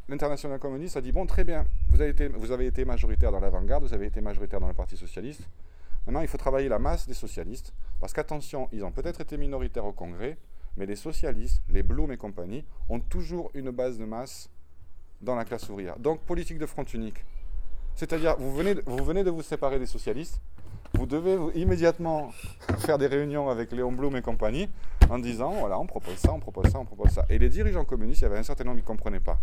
l'international 0.09 0.59
communiste 0.59 0.97
a 0.97 1.01
dit 1.01 1.13
bon, 1.13 1.27
très 1.27 1.45
bien, 1.45 1.67
vous 1.89 2.01
avez 2.01 2.11
été, 2.11 2.29
vous 2.29 2.51
avez 2.51 2.67
été 2.67 2.85
majoritaire 2.85 3.33
dans 3.33 3.41
l'avant-garde, 3.41 3.85
vous 3.85 3.95
avez 3.95 4.07
été 4.07 4.21
majoritaire 4.21 4.61
dans 4.61 4.69
le 4.69 4.75
Parti 4.75 4.97
socialiste. 4.97 5.43
Maintenant, 6.07 6.21
il 6.21 6.29
faut 6.29 6.39
travailler 6.39 6.69
la 6.69 6.79
masse 6.79 7.09
des 7.09 7.15
socialistes, 7.15 7.73
parce 8.01 8.13
qu'attention, 8.13 8.69
ils 8.73 8.85
ont 8.85 8.93
peut-être 8.93 9.21
été 9.21 9.39
minoritaires 9.39 9.87
au 9.87 9.93
Congrès, 9.93 10.37
mais 10.77 10.87
les 10.87 10.97
socialistes, 10.97 11.63
les 11.69 11.83
Blum 11.83 12.11
et 12.13 12.17
compagnie, 12.17 12.65
ont 12.89 13.01
toujours 13.01 13.51
une 13.55 13.71
base 13.71 13.99
de 13.99 14.05
masse 14.05 14.51
dans 15.21 15.35
la 15.35 15.45
classe 15.45 15.69
ouvrière. 15.69 15.99
Donc, 15.99 16.21
politique 16.21 16.59
de 16.59 16.67
front 16.67 16.85
unique. 16.85 17.25
C'est-à-dire, 17.95 18.37
vous 18.39 18.55
venez, 18.55 18.75
vous 18.87 19.05
venez 19.05 19.23
de 19.25 19.31
vous 19.31 19.43
séparer 19.43 19.79
des 19.79 19.87
socialistes, 19.87 20.41
vous 20.95 21.07
devez 21.07 21.37
immédiatement 21.59 22.31
faire 22.79 22.99
des 22.99 23.07
réunions 23.07 23.49
avec 23.51 23.73
Léon 23.73 23.93
Blum 23.93 24.17
et 24.17 24.23
compagnie 24.23 24.69
en 25.11 25.19
disant, 25.19 25.53
voilà, 25.53 25.79
on 25.79 25.87
propose 25.87 26.17
ça, 26.17 26.33
on 26.33 26.41
propose 26.41 26.71
ça, 26.71 26.79
on 26.79 26.85
propose 26.85 27.11
ça. 27.11 27.25
Et 27.29 27.39
les 27.39 27.49
dirigeants 27.49 27.85
communistes, 27.85 28.21
il 28.21 28.25
y 28.25 28.27
avait 28.27 28.39
un 28.39 28.45
certain 28.45 28.65
nombre 28.65 28.77
qui 28.77 28.83
ne 28.83 28.87
comprenaient 28.87 29.21
pas. 29.21 29.41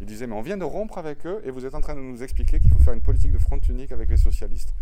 Il 0.00 0.06
disait, 0.06 0.26
mais 0.26 0.34
on 0.34 0.42
vient 0.42 0.56
de 0.56 0.64
rompre 0.64 0.98
avec 0.98 1.26
eux 1.26 1.40
et 1.44 1.50
vous 1.50 1.66
êtes 1.66 1.74
en 1.74 1.80
train 1.80 1.94
de 1.94 2.00
nous 2.00 2.22
expliquer 2.22 2.58
qu'il 2.60 2.70
faut 2.70 2.82
faire 2.82 2.94
une 2.94 3.00
politique 3.00 3.32
de 3.32 3.38
front 3.38 3.58
unique 3.68 3.92
avec 3.92 4.08
les 4.08 4.16
socialistes. 4.16 4.74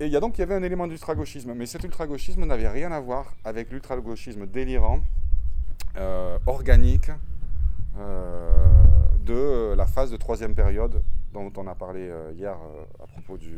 Et 0.00 0.06
il 0.06 0.12
y 0.12 0.16
a 0.16 0.20
donc 0.20 0.36
il 0.38 0.40
y 0.40 0.42
avait 0.42 0.56
un 0.56 0.62
élément 0.62 0.88
d'ultra-gauchisme, 0.88 1.54
mais 1.54 1.66
cet 1.66 1.84
ultra-gauchisme 1.84 2.44
n'avait 2.44 2.68
rien 2.68 2.90
à 2.90 2.98
voir 2.98 3.32
avec 3.44 3.70
l'ultra-gauchisme 3.70 4.46
délirant, 4.46 5.00
euh, 5.96 6.36
organique, 6.46 7.10
euh, 7.96 8.50
de 9.20 9.72
la 9.76 9.86
phase 9.86 10.10
de 10.10 10.16
troisième 10.16 10.54
période 10.54 11.00
dont 11.32 11.52
on 11.56 11.68
a 11.68 11.76
parlé 11.76 12.08
euh, 12.08 12.32
hier 12.36 12.56
à 13.00 13.06
propos 13.06 13.36
du, 13.36 13.54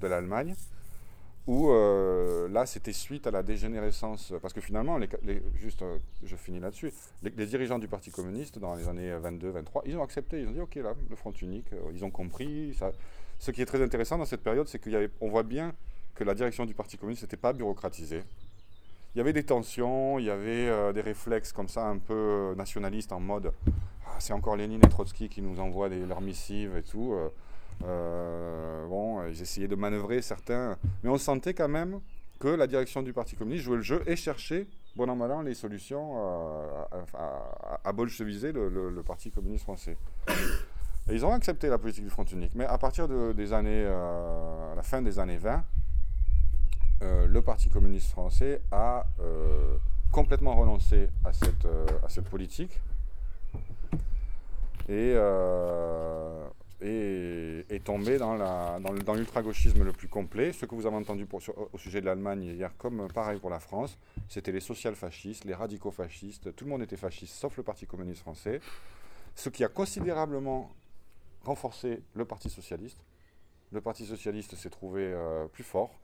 de 0.00 0.06
l'Allemagne. 0.08 0.56
où 1.46 1.70
là, 2.50 2.66
c'était 2.66 2.92
suite 2.92 3.28
à 3.28 3.30
la 3.30 3.44
dégénérescence, 3.44 4.34
parce 4.42 4.52
que 4.52 4.60
finalement, 4.60 4.98
les, 4.98 5.42
juste, 5.54 5.84
je 6.24 6.34
finis 6.34 6.58
là-dessus, 6.58 6.92
les, 7.22 7.30
dirigeants 7.46 7.78
du 7.78 7.86
Parti 7.86 8.10
communiste, 8.10 8.58
dans 8.58 8.74
les 8.74 8.88
années 8.88 9.12
22-23, 9.12 9.82
ils 9.86 9.96
ont 9.96 10.02
accepté, 10.02 10.40
ils 10.40 10.48
ont 10.48 10.50
dit, 10.50 10.60
OK, 10.60 10.74
là, 10.74 10.94
le 11.08 11.14
front 11.14 11.30
unique, 11.30 11.70
ils 11.94 12.04
ont 12.04 12.10
compris. 12.10 12.74
Ça. 12.74 12.90
Ce 13.38 13.50
qui 13.50 13.62
est 13.62 13.66
très 13.66 13.82
intéressant 13.82 14.18
dans 14.18 14.24
cette 14.24 14.42
période, 14.42 14.68
c'est 14.68 14.78
qu'on 14.78 15.28
voit 15.28 15.42
bien 15.42 15.74
que 16.14 16.24
la 16.24 16.34
direction 16.34 16.64
du 16.64 16.74
Parti 16.74 16.96
communiste 16.96 17.22
n'était 17.22 17.36
pas 17.36 17.52
bureaucratisée. 17.52 18.22
Il 19.14 19.18
y 19.18 19.20
avait 19.20 19.32
des 19.32 19.44
tensions, 19.44 20.18
il 20.18 20.26
y 20.26 20.30
avait 20.30 20.92
des 20.92 21.00
réflexes 21.00 21.52
comme 21.52 21.68
ça, 21.68 21.86
un 21.86 21.98
peu 21.98 22.54
nationalistes, 22.56 23.12
en 23.12 23.20
mode, 23.20 23.52
ah, 24.06 24.16
c'est 24.18 24.32
encore 24.32 24.56
Lénine 24.56 24.80
et 24.84 24.88
Trotsky 24.88 25.28
qui 25.28 25.42
nous 25.42 25.60
envoient 25.60 25.88
leurs 25.88 26.20
missives 26.20 26.76
et 26.76 26.82
tout. 26.82 27.14
Euh, 27.84 28.86
bon, 28.86 29.26
ils 29.26 29.40
essayaient 29.40 29.68
de 29.68 29.76
manœuvrer 29.76 30.22
certains, 30.22 30.76
mais 31.02 31.10
on 31.10 31.18
sentait 31.18 31.54
quand 31.54 31.68
même 31.68 32.00
que 32.38 32.48
la 32.48 32.66
direction 32.66 33.02
du 33.02 33.12
Parti 33.12 33.36
communiste 33.36 33.64
jouait 33.64 33.76
le 33.76 33.82
jeu 33.82 34.02
et 34.06 34.16
cherchait, 34.16 34.66
bon 34.94 35.08
an 35.08 35.16
mal 35.16 35.32
an, 35.32 35.42
les 35.42 35.54
solutions 35.54 36.16
euh, 36.18 36.84
à, 37.84 37.92
bolcheviser 37.92 38.52
le, 38.52 39.02
Parti 39.06 39.30
communiste 39.30 39.64
français. 39.64 39.96
Ils 41.10 41.24
ont 41.24 41.32
accepté 41.32 41.68
la 41.68 41.78
politique 41.78 42.04
du 42.04 42.10
front 42.10 42.24
unique. 42.24 42.52
Mais 42.54 42.64
à 42.64 42.78
partir 42.78 43.06
de, 43.06 43.32
des 43.32 43.52
années, 43.52 43.84
euh, 43.86 44.72
à 44.72 44.74
la 44.74 44.82
fin 44.82 45.02
des 45.02 45.18
années 45.18 45.38
20, 45.38 45.64
le 47.28 47.40
Parti 47.40 47.68
communiste 47.68 48.10
français 48.10 48.62
a 48.72 49.06
complètement 50.10 50.56
renoncé 50.56 51.10
à 51.24 51.32
cette, 51.32 51.66
à 52.02 52.08
cette 52.08 52.28
politique. 52.28 52.80
Et 54.88 55.14
est 56.80 57.84
tombé 57.84 58.18
dans, 58.18 58.34
la, 58.34 58.78
dans, 58.80 59.14
l'ultra-gauchisme 59.14 59.82
le 59.82 59.92
plus 59.92 60.08
complet. 60.08 60.52
Ce 60.52 60.66
que 60.66 60.74
vous 60.74 60.86
avez 60.86 60.96
entendu 60.96 61.26
au 61.72 61.78
sujet 61.78 62.00
de 62.00 62.06
l'Allemagne 62.06 62.42
hier, 62.42 62.70
comme 62.76 63.08
pareil 63.12 63.38
pour 63.38 63.50
la 63.50 63.60
France, 63.60 63.98
c'était 64.28 64.52
les 64.52 64.60
social-fascistes, 64.60 65.44
les 65.44 65.54
radicaux-fascistes, 65.54 66.54
tout 66.54 66.64
le 66.64 66.70
monde 66.70 66.82
était 66.82 66.96
fasciste, 66.96 67.34
sauf 67.34 67.56
le 67.56 67.62
Parti 67.62 67.86
communiste 67.86 68.20
français, 68.20 68.60
ce 69.34 69.48
qui 69.48 69.64
a 69.64 69.68
considérablement 69.68 70.70
renforcé 71.46 72.02
le 72.14 72.24
Parti 72.24 72.50
socialiste. 72.50 73.04
Le 73.72 73.80
Parti 73.80 74.04
socialiste 74.04 74.54
s'est 74.56 74.70
trouvé 74.70 75.02
euh, 75.02 75.46
plus 75.46 75.64
fort. 75.64 75.98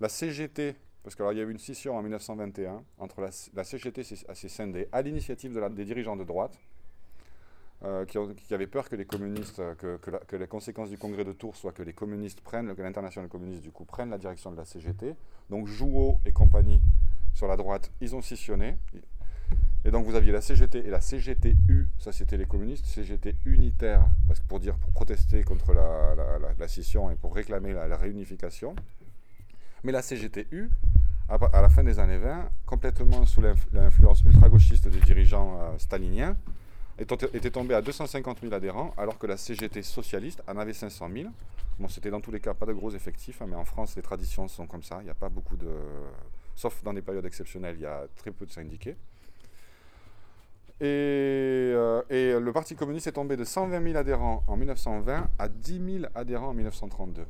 La 0.00 0.08
CGT, 0.08 0.76
parce 1.02 1.14
qu'il 1.14 1.24
y 1.24 1.40
a 1.40 1.44
eu 1.44 1.50
une 1.50 1.58
scission 1.58 1.96
en 1.96 2.02
1921 2.02 2.82
entre 2.98 3.20
la, 3.20 3.64
CGT 3.64 4.00
et 4.00 4.04
s'est 4.04 4.48
scindée 4.48 4.88
à 4.92 5.02
l'initiative 5.02 5.52
de 5.52 5.68
des 5.68 5.84
dirigeants 5.84 6.16
de 6.16 6.24
droite, 6.24 6.58
euh, 7.84 8.04
qui, 8.04 8.18
avaient 8.52 8.66
peur 8.66 8.88
que 8.88 8.96
les 8.96 9.04
communistes, 9.04 9.62
que, 9.76 10.36
les 10.36 10.46
conséquences 10.48 10.90
du 10.90 10.98
congrès 10.98 11.24
de 11.24 11.32
Tours 11.32 11.54
soient 11.54 11.72
que 11.72 11.84
les 11.84 11.92
communistes 11.92 12.40
prennent, 12.40 12.74
que 12.74 12.82
l'international 12.82 13.28
communiste 13.28 13.62
du 13.62 13.70
coup 13.70 13.84
prenne 13.84 14.10
la 14.10 14.18
direction 14.18 14.50
de 14.50 14.56
la 14.56 14.64
CGT. 14.64 15.14
Donc 15.48 15.68
Jouot 15.68 16.18
et 16.24 16.32
compagnie 16.32 16.80
sur 17.34 17.46
la 17.46 17.56
droite, 17.56 17.92
ils 18.00 18.16
ont 18.16 18.20
scissionné. 18.20 18.76
Et 19.88 19.90
donc 19.90 20.04
vous 20.04 20.16
aviez 20.16 20.32
la 20.32 20.42
CGT 20.42 20.86
et 20.86 20.90
la 20.90 21.00
CGTU, 21.00 21.88
ça 21.98 22.12
c'était 22.12 22.36
les 22.36 22.44
communistes, 22.44 22.84
CGT 22.84 23.36
unitaire, 23.46 24.04
parce 24.26 24.38
que 24.38 24.44
pour 24.44 24.60
dire, 24.60 24.74
pour 24.74 24.90
protester 24.92 25.42
contre 25.44 25.72
la, 25.72 26.68
scission 26.68 27.10
et 27.10 27.14
pour 27.14 27.34
réclamer 27.34 27.72
la, 27.72 27.96
réunification. 27.96 28.76
Mais 29.84 29.90
la 29.90 30.02
CGTU, 30.02 30.68
à, 31.30 31.62
la 31.62 31.70
fin 31.70 31.84
des 31.84 32.00
années 32.00 32.18
20, 32.18 32.50
complètement 32.66 33.24
sous 33.24 33.40
l'influence 33.40 34.22
ultra-gauchiste 34.24 34.88
des 34.88 35.00
dirigeants 35.00 35.58
euh, 35.58 35.78
staliniens, 35.78 36.36
était 36.98 37.50
tombé 37.50 37.72
à 37.72 37.80
250 37.80 38.40
000 38.42 38.52
adhérents, 38.52 38.92
alors 38.98 39.16
que 39.16 39.26
la 39.26 39.38
CGT 39.38 39.82
socialiste 39.82 40.42
en 40.46 40.58
avait 40.58 40.74
500 40.74 41.08
000. 41.10 41.30
Bon, 41.78 41.88
c'était 41.88 42.10
dans 42.10 42.20
tous 42.20 42.30
les 42.30 42.40
cas 42.40 42.52
pas 42.52 42.66
de 42.66 42.74
gros 42.74 42.90
effectifs, 42.90 43.40
hein, 43.40 43.46
mais 43.48 43.56
en 43.56 43.64
France, 43.64 43.96
les 43.96 44.02
traditions 44.02 44.48
sont 44.48 44.66
comme 44.66 44.82
ça. 44.82 44.98
Il 45.00 45.04
n'y 45.04 45.10
a 45.10 45.14
pas 45.14 45.30
beaucoup 45.30 45.56
de. 45.56 45.70
Sauf 46.56 46.82
dans 46.82 46.92
des 46.92 47.00
périodes 47.00 47.24
exceptionnelles, 47.24 47.76
il 47.78 47.82
y 47.84 47.86
a 47.86 48.04
très 48.16 48.32
peu 48.32 48.44
de 48.44 48.50
syndiqués. 48.50 48.94
Et, 50.80 50.84
euh, 51.74 52.02
et, 52.08 52.38
le 52.38 52.52
Parti 52.52 52.76
communiste 52.76 53.08
est 53.08 53.12
tombé 53.12 53.36
de 53.36 53.42
120 53.42 53.82
000 53.82 53.96
adhérents 53.96 54.44
en 54.46 54.56
1920 54.56 55.28
à 55.36 55.48
10 55.48 56.00
000 56.00 56.04
adhérents 56.14 56.50
en 56.50 56.54
1932. 56.54 57.26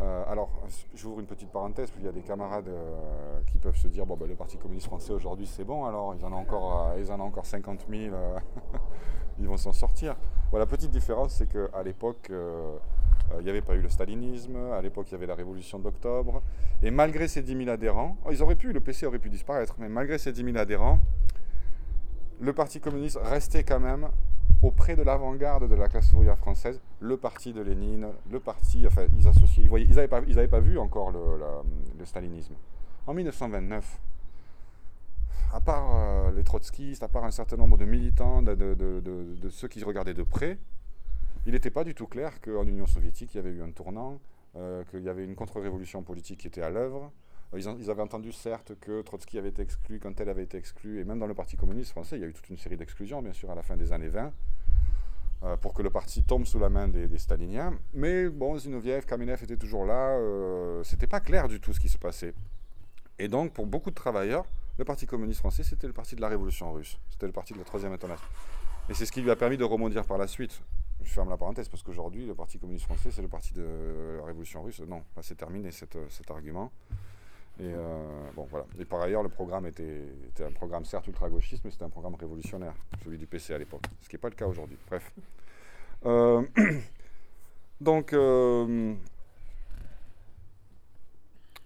Euh, 0.00 0.24
alors, 0.28 0.50
j'ouvre 0.94 1.18
une 1.18 1.26
petite 1.26 1.50
parenthèse, 1.50 1.90
puis 1.90 2.00
il 2.00 2.06
y 2.06 2.08
a 2.08 2.12
des 2.12 2.22
camarades 2.22 2.68
euh, 2.68 3.40
qui 3.50 3.58
peuvent 3.58 3.76
se 3.76 3.88
dire 3.88 4.06
bon, 4.06 4.16
ben, 4.16 4.28
le 4.28 4.36
Parti 4.36 4.56
communiste 4.56 4.86
français 4.86 5.12
aujourd'hui 5.12 5.46
c'est 5.46 5.64
bon, 5.64 5.84
alors 5.84 6.14
ils 6.14 6.24
en 6.24 6.32
ont 6.32 6.36
encore, 6.36 6.94
ils 6.96 7.10
en 7.10 7.20
ont 7.20 7.24
encore 7.24 7.46
50 7.46 7.86
000, 7.90 8.14
ils 9.40 9.46
vont 9.48 9.56
s'en 9.56 9.72
sortir. 9.72 10.16
La 10.52 10.66
petite 10.66 10.90
différence, 10.90 11.34
c'est 11.34 11.48
qu'à 11.48 11.82
l'époque, 11.82 12.30
il 12.30 13.44
n'y 13.44 13.50
avait 13.50 13.62
pas 13.62 13.74
eu 13.74 13.80
le 13.80 13.88
stalinisme, 13.88 14.56
à 14.72 14.80
l'époque, 14.80 15.06
il 15.08 15.12
y 15.12 15.14
avait 15.16 15.26
la 15.26 15.34
révolution 15.34 15.78
d'octobre, 15.80 16.42
et 16.82 16.92
malgré 16.92 17.26
ces 17.26 17.42
10 17.42 17.64
000 17.64 17.70
adhérents, 17.70 18.16
oh, 18.24 18.28
ils 18.30 18.42
auraient 18.42 18.56
pu, 18.56 18.72
le 18.72 18.80
PC 18.80 19.06
aurait 19.06 19.18
pu 19.18 19.30
disparaître, 19.30 19.74
mais 19.78 19.88
malgré 19.88 20.18
ces 20.18 20.32
10 20.32 20.44
000 20.44 20.56
adhérents, 20.56 21.00
le 22.42 22.52
Parti 22.52 22.80
communiste 22.80 23.20
restait 23.22 23.62
quand 23.62 23.78
même 23.78 24.08
auprès 24.62 24.96
de 24.96 25.02
l'avant-garde 25.02 25.68
de 25.68 25.74
la 25.76 25.88
classe 25.88 26.12
ouvrière 26.12 26.36
française, 26.36 26.80
le 27.00 27.16
parti 27.16 27.52
de 27.52 27.60
Lénine, 27.60 28.08
le 28.30 28.40
parti, 28.40 28.84
enfin, 28.86 29.06
ils 29.16 29.28
associaient, 29.28 29.62
ils 29.62 29.94
n'avaient 29.94 30.08
pas, 30.08 30.20
pas, 30.20 30.60
vu 30.60 30.78
encore 30.78 31.12
le, 31.12 32.04
stalinisme. 32.04 32.54
En 33.06 33.14
1929, 33.14 34.00
à 35.52 35.60
part 35.60 35.94
euh, 35.94 36.32
les 36.32 36.42
trotskistes, 36.42 37.02
à 37.02 37.08
part 37.08 37.24
un 37.24 37.30
certain 37.30 37.56
nombre 37.56 37.76
de 37.76 37.84
militants, 37.84 38.42
de, 38.42 39.48
ceux 39.50 39.68
qui 39.68 39.82
regardaient 39.84 40.14
de 40.14 40.22
près, 40.24 40.58
il 41.46 41.52
n'était 41.52 41.70
pas 41.70 41.84
du 41.84 41.94
tout 41.94 42.06
clair 42.06 42.40
qu'en 42.40 42.66
Union 42.66 42.86
soviétique, 42.86 43.34
il 43.34 43.36
y 43.36 43.40
avait 43.40 43.50
eu 43.50 43.62
un 43.62 43.70
tournant, 43.70 44.20
euh, 44.56 44.84
qu'il 44.90 45.02
y 45.02 45.08
avait 45.08 45.24
une 45.24 45.36
contre-révolution 45.36 46.02
politique 46.02 46.40
qui 46.40 46.46
était 46.48 46.62
à 46.62 46.70
l'œuvre, 46.70 47.12
ils, 47.58 47.90
avaient 47.90 48.02
entendu 48.02 48.32
certes 48.32 48.72
que 48.80 49.02
Trotsky 49.02 49.38
avait 49.38 49.50
été 49.50 49.62
exclu, 49.62 50.00
quand 50.00 50.18
elle 50.20 50.28
avait 50.28 50.42
été 50.42 50.56
exclue, 50.56 51.00
et 51.00 51.04
même 51.04 51.18
dans 51.18 51.26
le 51.26 51.34
Parti 51.34 51.56
communiste 51.56 51.90
français, 51.90 52.16
il 52.16 52.22
y 52.22 52.24
a 52.24 52.28
eu 52.28 52.32
toute 52.32 52.48
une 52.48 52.56
série 52.56 52.76
d'exclusions, 52.76 53.20
bien 53.22 53.32
sûr, 53.32 53.50
à 53.50 53.54
la 53.54 53.62
fin 53.62 53.76
des 53.76 53.92
années 53.92 54.08
20, 54.08 54.32
euh, 55.44 55.56
pour 55.56 55.74
que 55.74 55.82
le 55.82 55.90
parti 55.90 56.22
tombe 56.22 56.46
sous 56.46 56.58
la 56.58 56.70
main 56.70 56.88
des, 56.88 57.18
staliniens. 57.18 57.74
Mais 57.94 58.28
bon, 58.28 58.56
Zinoviev, 58.56 59.04
Kamenev 59.04 59.42
étaient 59.42 59.56
toujours 59.56 59.84
là, 59.84 60.10
euh, 60.16 60.82
c'était 60.84 61.06
pas 61.06 61.20
clair 61.20 61.48
du 61.48 61.60
tout 61.60 61.72
ce 61.72 61.80
qui 61.80 61.88
se 61.88 61.98
passait. 61.98 62.32
Et 63.18 63.28
donc, 63.28 63.52
pour 63.52 63.66
beaucoup 63.66 63.90
de 63.90 63.94
travailleurs, 63.94 64.46
le 64.78 64.84
Parti 64.84 65.06
communiste 65.06 65.40
français, 65.40 65.62
c'était 65.62 65.86
le 65.86 65.92
parti 65.92 66.16
de 66.16 66.20
la 66.20 66.28
révolution 66.28 66.72
russe, 66.72 66.98
c'était 67.10 67.26
le 67.26 67.32
parti 67.32 67.52
de 67.52 67.58
la 67.58 67.64
troisième 67.64 67.92
internationale. 67.92 68.32
Et 68.88 68.94
c'est 68.94 69.06
ce 69.06 69.12
qui 69.12 69.20
lui 69.20 69.30
a 69.30 69.36
permis 69.36 69.56
de 69.56 69.64
rebondir 69.64 70.04
par 70.04 70.18
la 70.18 70.26
suite. 70.26 70.62
Je 71.04 71.10
ferme 71.10 71.28
la 71.28 71.36
parenthèse 71.36 71.68
parce 71.68 71.82
qu'aujourd'hui, 71.82 72.26
le 72.26 72.34
Parti 72.34 72.58
communiste 72.58 72.84
français, 72.84 73.10
c'est 73.10 73.22
le 73.22 73.28
parti 73.28 73.52
de 73.54 74.18
la 74.18 74.24
révolution 74.24 74.62
russe. 74.62 74.80
Non, 74.80 75.02
c'est 75.20 75.36
terminé 75.36 75.70
cet 75.70 76.30
argument. 76.30 76.72
Et 77.60 77.64
euh, 77.64 78.30
bon, 78.34 78.46
voilà. 78.50 78.64
Et 78.78 78.84
par 78.84 79.02
ailleurs, 79.02 79.22
le 79.22 79.28
programme 79.28 79.66
était, 79.66 80.04
un 80.40 80.52
programme 80.52 80.84
certes 80.84 81.06
ultra-gauchiste, 81.06 81.64
mais 81.64 81.70
c'était 81.70 81.84
un 81.84 81.90
programme 81.90 82.14
révolutionnaire, 82.14 82.74
celui 83.04 83.18
du 83.18 83.26
PC 83.26 83.52
à 83.52 83.58
l'époque, 83.58 83.82
ce 84.00 84.08
qui 84.08 84.16
n'est 84.16 84.20
pas 84.20 84.30
le 84.30 84.34
cas 84.34 84.46
aujourd'hui. 84.46 84.78
Bref. 84.88 85.12
Euh, 86.06 86.42
donc, 87.80 88.14
euh, 88.14 88.94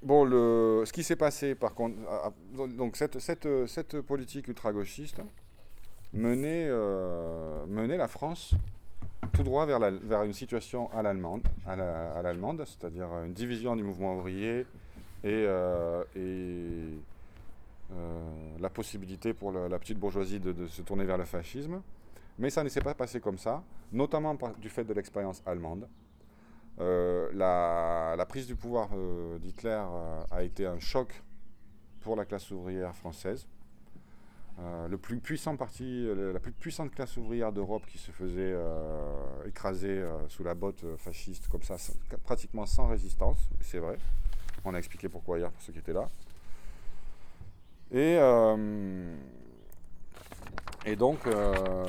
bon, 0.03 0.25
le, 0.25 0.83
ce 0.85 0.93
qui 0.93 1.05
s'est 1.05 1.17
passé, 1.17 1.55
par 1.55 1.75
contre, 1.75 1.97
donc 2.77 2.97
cette, 2.97 3.21
cette, 3.21 3.67
cette 3.67 4.01
politique 4.01 4.49
ultra-gauchiste 4.49 5.21
menait, 6.13 6.69
menait 7.69 7.97
la 7.97 8.09
France 8.09 8.55
tout 9.33 9.43
droit 9.43 9.67
vers, 9.67 9.79
vers 9.79 10.23
une 10.23 10.33
situation 10.33 10.91
à 10.93 11.03
l'allemande, 11.03 11.43
à 11.67 11.77
l'allemande, 12.23 12.65
c'est-à-dire 12.67 13.09
une 13.25 13.33
division 13.33 13.77
du 13.77 13.83
mouvement 13.83 14.17
ouvrier, 14.17 14.67
et, 15.27 15.45
euh, 15.47 16.05
euh, 16.17 16.99
la 18.61 18.71
possibilité 18.71 19.35
pour 19.35 19.53
la, 19.53 19.79
petite 19.79 19.99
bourgeoisie 19.99 20.41
de, 20.41 20.67
se 20.67 20.83
tourner 20.83 21.05
vers 21.05 21.19
le 21.19 21.25
fascisme. 21.25 21.83
Mais 22.39 22.51
ça 22.51 22.63
ne 22.63 22.69
s'est 22.69 22.83
pas 22.83 22.95
passé 22.95 23.21
comme 23.21 23.39
ça, 23.39 23.63
notamment 23.93 24.37
du 24.59 24.69
fait 24.69 24.85
de 24.85 24.93
l'expérience 24.93 25.43
allemande. 25.47 25.89
Euh, 26.79 27.31
la, 27.33 28.27
prise 28.27 28.47
du 28.47 28.55
pouvoir 28.55 28.91
d'Hitler 29.41 29.83
a 30.31 30.43
été 30.43 30.67
un 30.67 30.79
choc 30.79 31.23
pour 32.01 32.15
la 32.15 32.25
classe 32.25 32.51
ouvrière 32.51 32.95
française. 32.95 33.49
le 34.59 34.97
plus 34.97 35.19
puissant 35.19 35.57
parti, 35.57 36.07
la 36.15 36.39
plus 36.39 36.53
puissante 36.53 36.95
classe 36.95 37.17
ouvrière 37.17 37.53
d'Europe 37.53 37.87
qui 37.87 37.99
se 37.99 38.11
faisait 38.11 38.55
écraser 39.47 40.05
sous 40.29 40.45
la 40.45 40.55
botte 40.55 40.85
fasciste 40.99 41.49
comme 41.49 41.63
ça, 41.63 41.77
pratiquement 42.25 42.67
sans 42.67 42.89
résistance, 42.89 43.39
c'est 43.63 43.79
vrai. 43.79 43.97
On 44.69 44.75
a 44.75 44.79
expliqué 44.79 45.09
pourquoi 45.09 45.39
hier 45.39 45.49
pour 45.49 45.63
ceux 45.63 45.73
qui 45.73 45.79
étaient 45.79 45.93
là. 45.93 46.09
Et, 47.93 48.17
euh, 48.19 49.15
et 50.85 50.97
donc, 50.97 51.25
euh, 51.29 51.87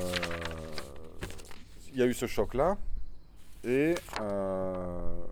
il 1.91 1.97
y 1.97 2.03
a 2.03 2.05
eu 2.05 2.13
ce 2.13 2.28
choc-là. 2.28 2.78
Et 3.63 3.95
euh, 4.21 5.25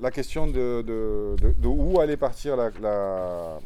la 0.00 0.10
question 0.10 0.48
de, 0.48 0.82
de, 0.82 1.68
où 1.68 2.00
allaient 2.00 2.16
partir 2.16 2.56
la, 2.56 3.60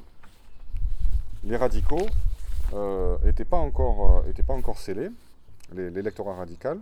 les 1.42 1.56
radicaux 1.56 2.06
n'était 3.24 3.46
pas, 3.46 3.56
encore, 3.56 4.24
était 4.28 4.42
pas 4.42 4.52
encore 4.52 4.78
scellée, 4.78 5.08
l'électorat 5.72 6.34
radical. 6.34 6.80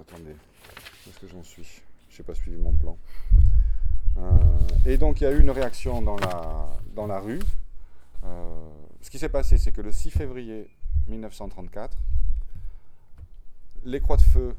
Attendez, 0.00 0.34
où 0.34 1.10
est-ce 1.10 1.18
que 1.18 1.28
j'en 1.28 1.42
suis? 1.42 1.82
Je 2.10 2.18
n'ai 2.22 2.26
pas 2.26 2.34
suivi 2.34 2.56
mon 2.56 2.72
plan. 2.72 2.96
Euh, 4.16 4.30
et 4.86 4.98
donc 4.98 5.20
il 5.20 5.24
y 5.24 5.26
a 5.26 5.32
eu 5.32 5.40
une 5.40 5.50
réaction 5.50 6.02
dans 6.02 6.16
la, 6.16 6.68
dans 6.94 7.06
la 7.06 7.18
rue. 7.18 7.40
Euh, 8.24 8.68
ce 9.00 9.10
qui 9.10 9.18
s'est 9.18 9.28
passé, 9.28 9.58
c'est 9.58 9.72
que 9.72 9.80
le 9.80 9.92
6 9.92 10.10
février 10.10 10.70
1934, 11.08 11.96
les 13.84 14.00
croix 14.00 14.16
de 14.16 14.22
feu 14.22 14.54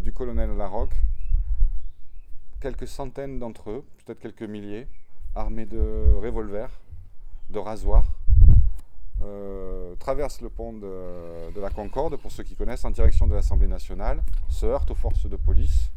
du 0.00 0.12
colonel 0.12 0.56
Larocque, 0.56 0.96
quelques 2.60 2.88
centaines 2.88 3.38
d'entre 3.38 3.70
eux, 3.70 3.84
peut-être 4.04 4.18
quelques 4.18 4.42
milliers, 4.42 4.88
armés 5.34 5.66
de 5.66 6.14
revolvers, 6.20 6.80
de 7.50 7.58
rasoirs, 7.58 8.06
euh, 9.24 9.94
traversent 9.96 10.40
le 10.40 10.48
pont 10.48 10.72
de, 10.72 11.60
la 11.60 11.70
Concorde, 11.70 12.16
pour 12.16 12.32
ceux 12.32 12.42
qui 12.42 12.56
connaissent, 12.56 12.84
en 12.84 12.90
direction 12.90 13.26
de 13.26 13.34
l'Assemblée 13.34 13.68
nationale, 13.68 14.22
se 14.48 14.66
heurtent 14.66 14.90
aux 14.90 14.96
forces 14.96 15.26
de 15.26 15.36
police, 15.36 15.90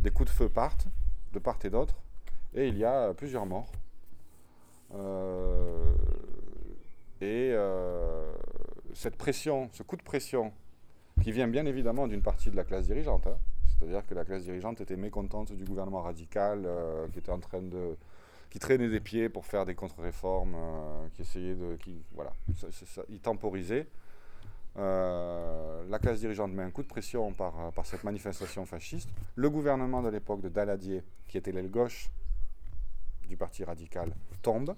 des 0.00 0.10
coups 0.10 0.30
de 0.30 0.34
feu 0.34 0.48
partent 0.48 0.86
de 1.32 1.38
part 1.38 1.58
et 1.64 1.70
d'autre, 1.70 1.96
et 2.54 2.68
il 2.68 2.78
y 2.78 2.84
a 2.84 3.12
plusieurs 3.14 3.46
morts. 3.46 3.70
Euh, 4.94 5.94
et 7.20 7.50
euh, 7.52 8.32
cette 8.94 9.16
pression, 9.16 9.68
ce 9.72 9.82
coup 9.82 9.96
de 9.96 10.02
pression, 10.02 10.52
qui 11.22 11.32
vient 11.32 11.48
bien 11.48 11.66
évidemment 11.66 12.06
d'une 12.06 12.22
partie 12.22 12.50
de 12.50 12.56
la 12.56 12.64
classe 12.64 12.86
dirigeante, 12.86 13.26
hein, 13.26 13.36
c'est-à-dire 13.66 14.06
que 14.06 14.14
la 14.14 14.24
classe 14.24 14.44
dirigeante 14.44 14.80
était 14.80 14.96
mécontente 14.96 15.52
du 15.52 15.64
gouvernement 15.64 16.02
radical 16.02 16.66
qui 17.12 17.18
était 17.18 17.32
en 17.32 17.40
train 17.40 17.62
de 17.62 17.96
qui 18.52 18.58
traînait 18.58 18.90
des 18.90 19.00
pieds 19.00 19.30
pour 19.30 19.46
faire 19.46 19.64
des 19.64 19.74
contre-réformes, 19.74 20.54
euh, 20.54 21.08
qui 21.14 21.22
essayait 21.22 21.54
de. 21.54 21.74
Qui, 21.76 22.04
voilà, 22.12 22.34
il 23.08 23.18
temporisait. 23.18 23.86
Euh, 24.76 25.82
la 25.88 25.98
classe 25.98 26.20
dirigeante 26.20 26.52
met 26.52 26.62
un 26.62 26.70
coup 26.70 26.82
de 26.82 26.88
pression 26.88 27.32
par, 27.32 27.72
par 27.72 27.86
cette 27.86 28.04
manifestation 28.04 28.66
fasciste. 28.66 29.08
Le 29.36 29.48
gouvernement 29.48 30.02
de 30.02 30.10
l'époque 30.10 30.42
de 30.42 30.50
Daladier, 30.50 31.02
qui 31.28 31.38
était 31.38 31.50
l'aile 31.50 31.70
gauche 31.70 32.10
du 33.26 33.38
parti 33.38 33.64
radical, 33.64 34.12
tombe. 34.42 34.76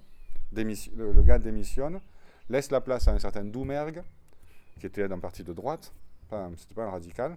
Le, 0.53 1.12
le, 1.12 1.22
gars 1.25 1.41
démissionne, 1.41 2.01
laisse 2.49 2.70
la 2.70 2.81
place 2.81 3.09
à 3.09 3.11
un 3.11 3.18
certain 3.18 3.43
Doumergue, 3.43 4.05
qui 4.79 4.87
était 4.87 5.09
d'un 5.09 5.18
parti 5.18 5.43
de 5.43 5.53
droite, 5.53 5.93
c'était 6.57 6.75
pas 6.77 6.85
un 6.85 6.91
radical, 6.91 7.37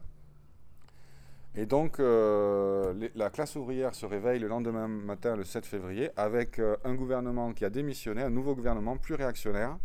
et 1.59 1.65
donc, 1.65 1.99
euh, 1.99 3.09
la 3.15 3.31
classe 3.31 3.55
ouvrière 3.55 3.95
se 3.95 4.05
réveille 4.05 4.39
le 4.39 4.47
lendemain 4.47 4.87
matin, 4.87 5.35
le 5.35 5.43
7 5.43 5.65
février, 5.65 6.11
avec 6.15 6.59
euh, 6.59 6.77
un 6.83 6.93
gouvernement 6.93 7.51
qui 7.51 7.65
a 7.65 7.71
démissionné, 7.71 8.21
un 8.21 8.29
nouveau 8.29 8.53
gouvernement 8.53 8.95
plus 8.95 9.15
réactionnaire, 9.15 9.79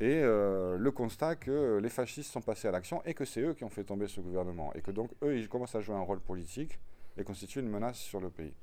et 0.00 0.14
euh, 0.22 0.78
le 0.78 0.90
constat 0.90 1.36
que 1.36 1.76
les 1.76 1.90
fascistes 1.90 2.32
sont 2.32 2.40
passés 2.40 2.68
à 2.68 2.70
l'action 2.70 3.02
et 3.04 3.12
que 3.12 3.26
c'est 3.26 3.42
eux 3.42 3.52
qui 3.52 3.64
ont 3.64 3.68
fait 3.68 3.84
tomber 3.84 4.08
ce 4.08 4.22
gouvernement, 4.22 4.72
et 4.74 4.80
que 4.80 4.90
donc 4.90 5.10
eux, 5.22 5.36
ils 5.36 5.46
commencent 5.50 5.74
à 5.74 5.82
jouer 5.82 5.94
un 5.94 6.00
rôle 6.00 6.20
politique 6.20 6.78
et 7.18 7.22
constituent 7.22 7.60
une 7.60 7.68
menace 7.68 7.98
sur 7.98 8.20
le 8.20 8.30
pays. 8.30 8.54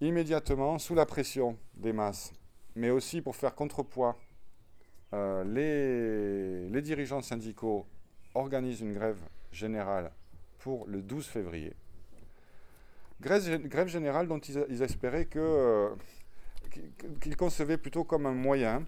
Immédiatement, 0.00 0.78
sous 0.78 0.94
la 0.94 1.06
pression 1.06 1.58
des 1.74 1.92
masses, 1.92 2.32
mais 2.76 2.90
aussi 2.90 3.20
pour 3.20 3.34
faire 3.34 3.56
contrepoids, 3.56 4.16
les, 5.12 6.68
les 6.68 6.82
dirigeants 6.82 7.22
syndicaux 7.22 7.84
organisent 8.34 8.82
une 8.82 8.92
grève 8.92 9.18
générale 9.50 10.12
le 10.86 11.02
12 11.02 11.26
février. 11.26 11.72
Grève, 13.20 13.88
générale 13.88 14.28
dont 14.28 14.38
ils, 14.38 14.82
espéraient 14.82 15.28
euh, 15.36 15.90
qu'ils 17.20 17.36
concevaient 17.36 17.76
plutôt 17.76 18.04
comme 18.04 18.26
un 18.26 18.34
moyen 18.34 18.84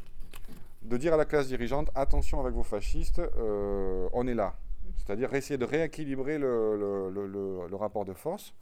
de 0.83 0.97
dire 0.97 1.15
à 1.15 1.17
la 1.17 1.25
classe 1.25 1.49
dirigeante 1.49 1.91
attention 1.95 2.41
avec 2.41 2.55
vos 2.55 2.63
fascistes, 2.63 3.19
euh, 3.19 4.09
on 4.13 4.27
est 4.27 4.35
là. 4.35 4.57
C'est-à-dire 4.99 5.35
essayer 5.35 5.59
de 5.59 5.65
rééquilibrer 5.65 6.39
le, 6.39 7.77
rapport 7.77 8.05
de 8.05 8.15
force. 8.15 8.55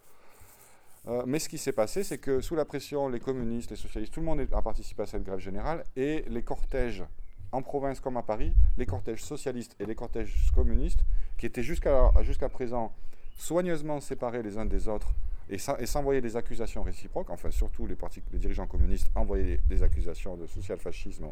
Euh, 1.07 1.23
mais 1.27 1.39
ce 1.39 1.49
qui 1.49 1.59
s'est 1.59 1.73
passé, 1.73 2.03
c'est 2.03 2.19
que 2.19 2.41
sous 2.41 2.55
la 2.55 2.65
pression, 2.65 3.09
les 3.09 3.21
communistes, 3.21 3.71
les 3.71 3.77
socialistes, 3.77 4.13
tout 4.13 4.21
le 4.21 4.27
monde 4.27 4.47
a 4.53 4.63
participé 4.63 5.03
à 5.03 5.07
cette 5.07 5.23
grève 5.23 5.39
générale 5.39 5.85
et 5.97 6.25
les 6.29 6.43
cortèges 6.43 7.05
en 7.53 7.63
province 7.63 8.01
comme 8.01 8.17
à 8.17 8.23
Paris, 8.23 8.53
les 8.77 8.87
cortèges 8.87 9.23
socialistes 9.23 9.77
et 9.81 9.87
les 9.87 9.95
cortèges 9.95 10.51
communistes, 10.55 11.05
qui 11.37 11.47
étaient 11.47 11.63
jusqu'à 11.63 12.49
présent 12.51 12.93
soigneusement 13.37 14.01
séparés 14.01 14.43
les 14.43 14.59
uns 14.59 14.67
des 14.67 14.89
autres 14.89 15.15
et 15.51 15.87
s'envoyaient 15.87 16.21
des 16.21 16.37
accusations 16.37 16.83
réciproques, 16.83 17.31
enfin 17.31 17.51
surtout 17.51 17.87
les, 17.87 17.97
dirigeants 18.35 18.67
communistes 18.67 19.11
envoyaient 19.15 19.61
des 19.67 19.83
accusations 19.83 20.37
de 20.37 20.47
social-fascisme 20.47 21.27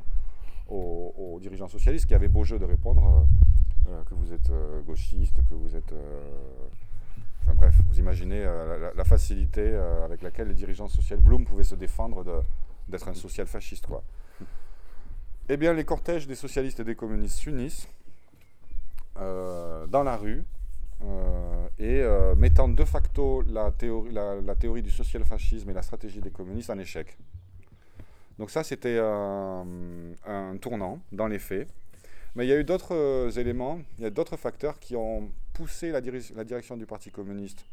aux, 0.68 1.38
dirigeants 1.40 1.68
socialistes 1.68 2.06
qui 2.06 2.14
avaient 2.14 2.28
beau 2.28 2.42
jeu 2.42 2.58
de 2.58 2.64
répondre 2.64 3.26
euh, 3.86 3.90
euh, 3.90 4.02
que 4.04 4.14
vous 4.14 4.32
êtes 4.32 4.50
euh, 4.50 4.80
gauchiste, 4.82 5.36
que 5.48 5.54
vous 5.54 5.76
êtes... 5.76 5.92
enfin 7.42 7.54
bref, 7.54 7.74
vous 7.88 7.98
imaginez 7.98 8.42
la, 8.42 9.04
facilité 9.04 9.74
avec 10.04 10.22
laquelle 10.22 10.48
les 10.48 10.54
dirigeants 10.54 10.88
socialistes, 10.88 11.24
Blum 11.24 11.44
pouvait 11.44 11.64
se 11.64 11.74
défendre 11.74 12.42
d'être 12.88 13.08
un 13.08 13.14
social-fasciste. 13.14 13.86
quoi. 13.86 14.02
Eh 15.48 15.56
bien, 15.56 15.72
les 15.74 15.84
cortèges 15.84 16.26
des 16.26 16.34
socialistes 16.34 16.80
et 16.80 16.84
des 16.84 16.96
communistes 16.96 17.38
s'unissent 17.38 17.86
euh, 19.16 19.86
dans 19.86 20.02
la 20.02 20.16
rue 20.16 20.44
euh, 21.04 21.68
et 21.78 22.00
euh, 22.00 22.34
mettant 22.34 22.68
de 22.68 22.84
facto 22.84 23.42
la 23.42 23.70
théorie, 23.70 24.82
du 24.82 24.90
social-fascisme 24.90 25.70
et 25.70 25.72
la 25.72 25.82
stratégie 25.82 26.20
des 26.20 26.32
communistes 26.32 26.70
en 26.70 26.78
échec. 26.80 27.16
Donc 28.40 28.50
ça, 28.50 28.64
c'était 28.64 28.98
un, 28.98 29.64
tournant 30.60 30.98
dans 31.12 31.28
les 31.28 31.38
faits. 31.38 31.68
Mais 32.34 32.44
il 32.44 32.48
y 32.48 32.52
a 32.52 32.58
eu 32.58 32.64
d'autres 32.64 33.38
éléments, 33.38 33.78
il 33.98 34.04
y 34.04 34.06
a 34.06 34.10
d'autres 34.10 34.36
facteurs 34.36 34.80
qui 34.80 34.96
ont 34.96 35.30
poussé 35.52 35.92
la, 35.92 36.00
direction 36.00 36.76
du 36.76 36.86
Parti 36.86 37.12
communiste 37.12 37.64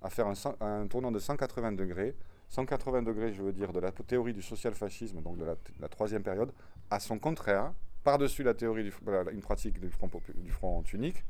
à 0.00 0.08
faire 0.08 0.26
un, 0.28 0.34
un 0.60 0.86
tournant 0.86 1.12
de 1.12 1.18
180 1.18 1.72
degrés 1.72 2.14
180 2.50 3.02
degrés, 3.02 3.32
je 3.32 3.42
veux 3.42 3.52
dire, 3.52 3.72
de 3.72 3.80
la 3.80 3.92
théorie 3.92 4.32
du 4.32 4.42
social-fascisme, 4.42 5.20
donc 5.20 5.36
de 5.36 5.44
la, 5.44 5.88
troisième 5.88 6.22
période, 6.22 6.50
à 6.90 7.00
son 7.00 7.18
contraire, 7.18 7.72
par-dessus 8.04 8.42
la 8.42 8.54
théorie 8.54 8.84
du, 8.84 8.94
une 9.32 9.40
pratique 9.40 9.80
du 9.80 9.90
front, 9.90 10.10
du 10.36 10.50
front 10.50 10.82
unique, 10.92 11.24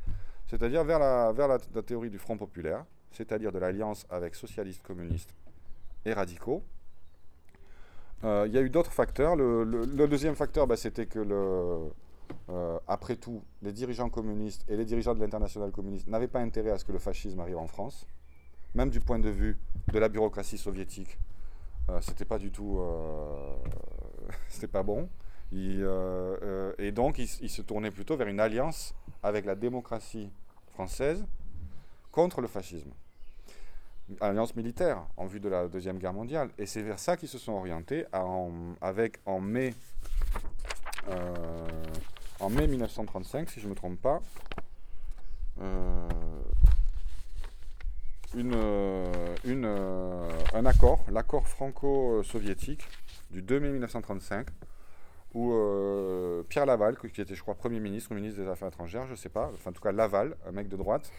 c'est-à-dire 0.47 0.85
vers, 0.85 0.99
la, 0.99 1.59
théorie 1.83 2.11
du 2.11 2.19
front 2.19 2.37
populaire, 2.37 2.85
c'est-à-dire 3.13 3.53
de 3.53 3.59
l'alliance 3.59 4.07
avec 4.11 4.35
socialistes, 4.35 4.83
communistes 4.83 5.35
et 6.05 6.13
radicaux. 6.13 6.63
Euh, 8.25 8.45
il 8.47 8.55
y 8.55 8.59
a 8.59 8.63
eu 8.63 8.71
d'autres 8.71 8.93
facteurs. 8.93 9.37
Le, 9.37 10.07
deuxième 10.07 10.35
facteur, 10.35 10.67
bah, 10.67 10.77
c'était 10.77 11.07
que, 11.07 11.21
euh, 12.51 12.79
après 12.87 13.17
tout, 13.17 13.43
les 13.63 13.73
dirigeants 13.73 14.09
communistes 14.09 14.65
et 14.69 14.77
les 14.77 14.85
dirigeants 14.85 15.15
de 15.15 15.21
l'international 15.21 15.71
communiste 15.71 16.09
n'avaient 16.09 16.29
pas 16.29 16.41
intérêt 16.41 16.71
à 16.71 16.79
ce 16.79 16.85
que 16.85 16.93
le 16.93 16.99
fascisme 16.99 17.41
arrive 17.41 17.59
en 17.59 17.67
France 17.67 18.07
même 18.75 18.91
du 18.91 19.01
point 19.01 19.19
de 19.19 19.31
vue 19.31 19.59
de 19.93 19.99
la 19.99 20.09
bureaucratie 20.09 20.59
soviétique, 20.59 21.19
euh, 21.89 22.01
c'était 22.01 22.25
pas 22.25 22.39
du 22.39 22.51
tout, 22.51 22.79
euh, 22.81 23.57
c'était 24.49 24.69
pas 24.69 24.83
bon. 24.83 25.09
Euh, 25.53 26.73
et 26.79 26.93
donc, 26.93 27.19
il, 27.19 27.51
se 27.51 27.63
tournait 27.63 27.91
plutôt 27.91 28.17
vers 28.17 28.29
une 28.29 28.41
alliance 28.41 28.95
avec 29.23 29.45
la 29.45 29.55
démocratie 29.55 30.31
française 30.73 31.25
contre 32.13 32.41
le 32.41 32.49
fascisme. 32.49 32.91
Alliance 34.21 34.57
militaire 34.57 35.07
en 35.17 35.27
vue 35.27 35.41
de 35.41 35.49
la 35.49 35.69
Deuxième 35.69 35.99
Guerre 35.99 36.15
mondiale. 36.15 36.51
Et 36.59 36.67
c'est 36.67 36.83
vers 36.83 36.99
ça 36.99 37.17
qu'ils 37.17 37.29
se 37.29 37.39
sont 37.39 37.53
orientés 37.53 38.07
avec 38.81 39.21
en 39.27 39.41
mai, 39.41 39.75
en 42.41 42.51
mai 42.51 42.67
1935, 42.67 43.51
si 43.51 43.61
je 43.61 43.67
ne 43.67 43.71
me 43.71 43.75
trompe 43.75 44.01
pas, 44.01 44.23
euh, 45.61 46.09
euh, 48.37 50.29
un 50.55 50.67
accord, 50.67 51.05
l'accord 51.11 51.49
franco-soviétique 51.49 52.87
du 53.31 53.43
2 53.43 53.61
mai 53.61 53.71
1935, 53.71 54.47
où 55.35 55.53
euh, 55.53 56.43
Pierre 56.45 56.67
Laval, 56.67 56.97
qui 56.97 57.21
était, 57.21 57.35
je 57.35 57.43
crois, 57.43 57.55
Premier 57.55 57.81
ministre 57.81 58.13
ou 58.13 58.15
ministre 58.15 58.41
des 58.41 58.49
Affaires 58.49 58.69
étrangères, 58.69 59.07
je 59.07 59.13
ne 59.13 59.17
sais 59.17 59.29
pas, 59.29 59.51
enfin 59.55 59.71
en 59.71 59.73
tout 59.73 59.83
cas 59.83 59.93
Laval, 59.93 60.37
un 60.47 60.53
mec 60.53 60.69
de 60.69 60.77
droite, 60.77 61.11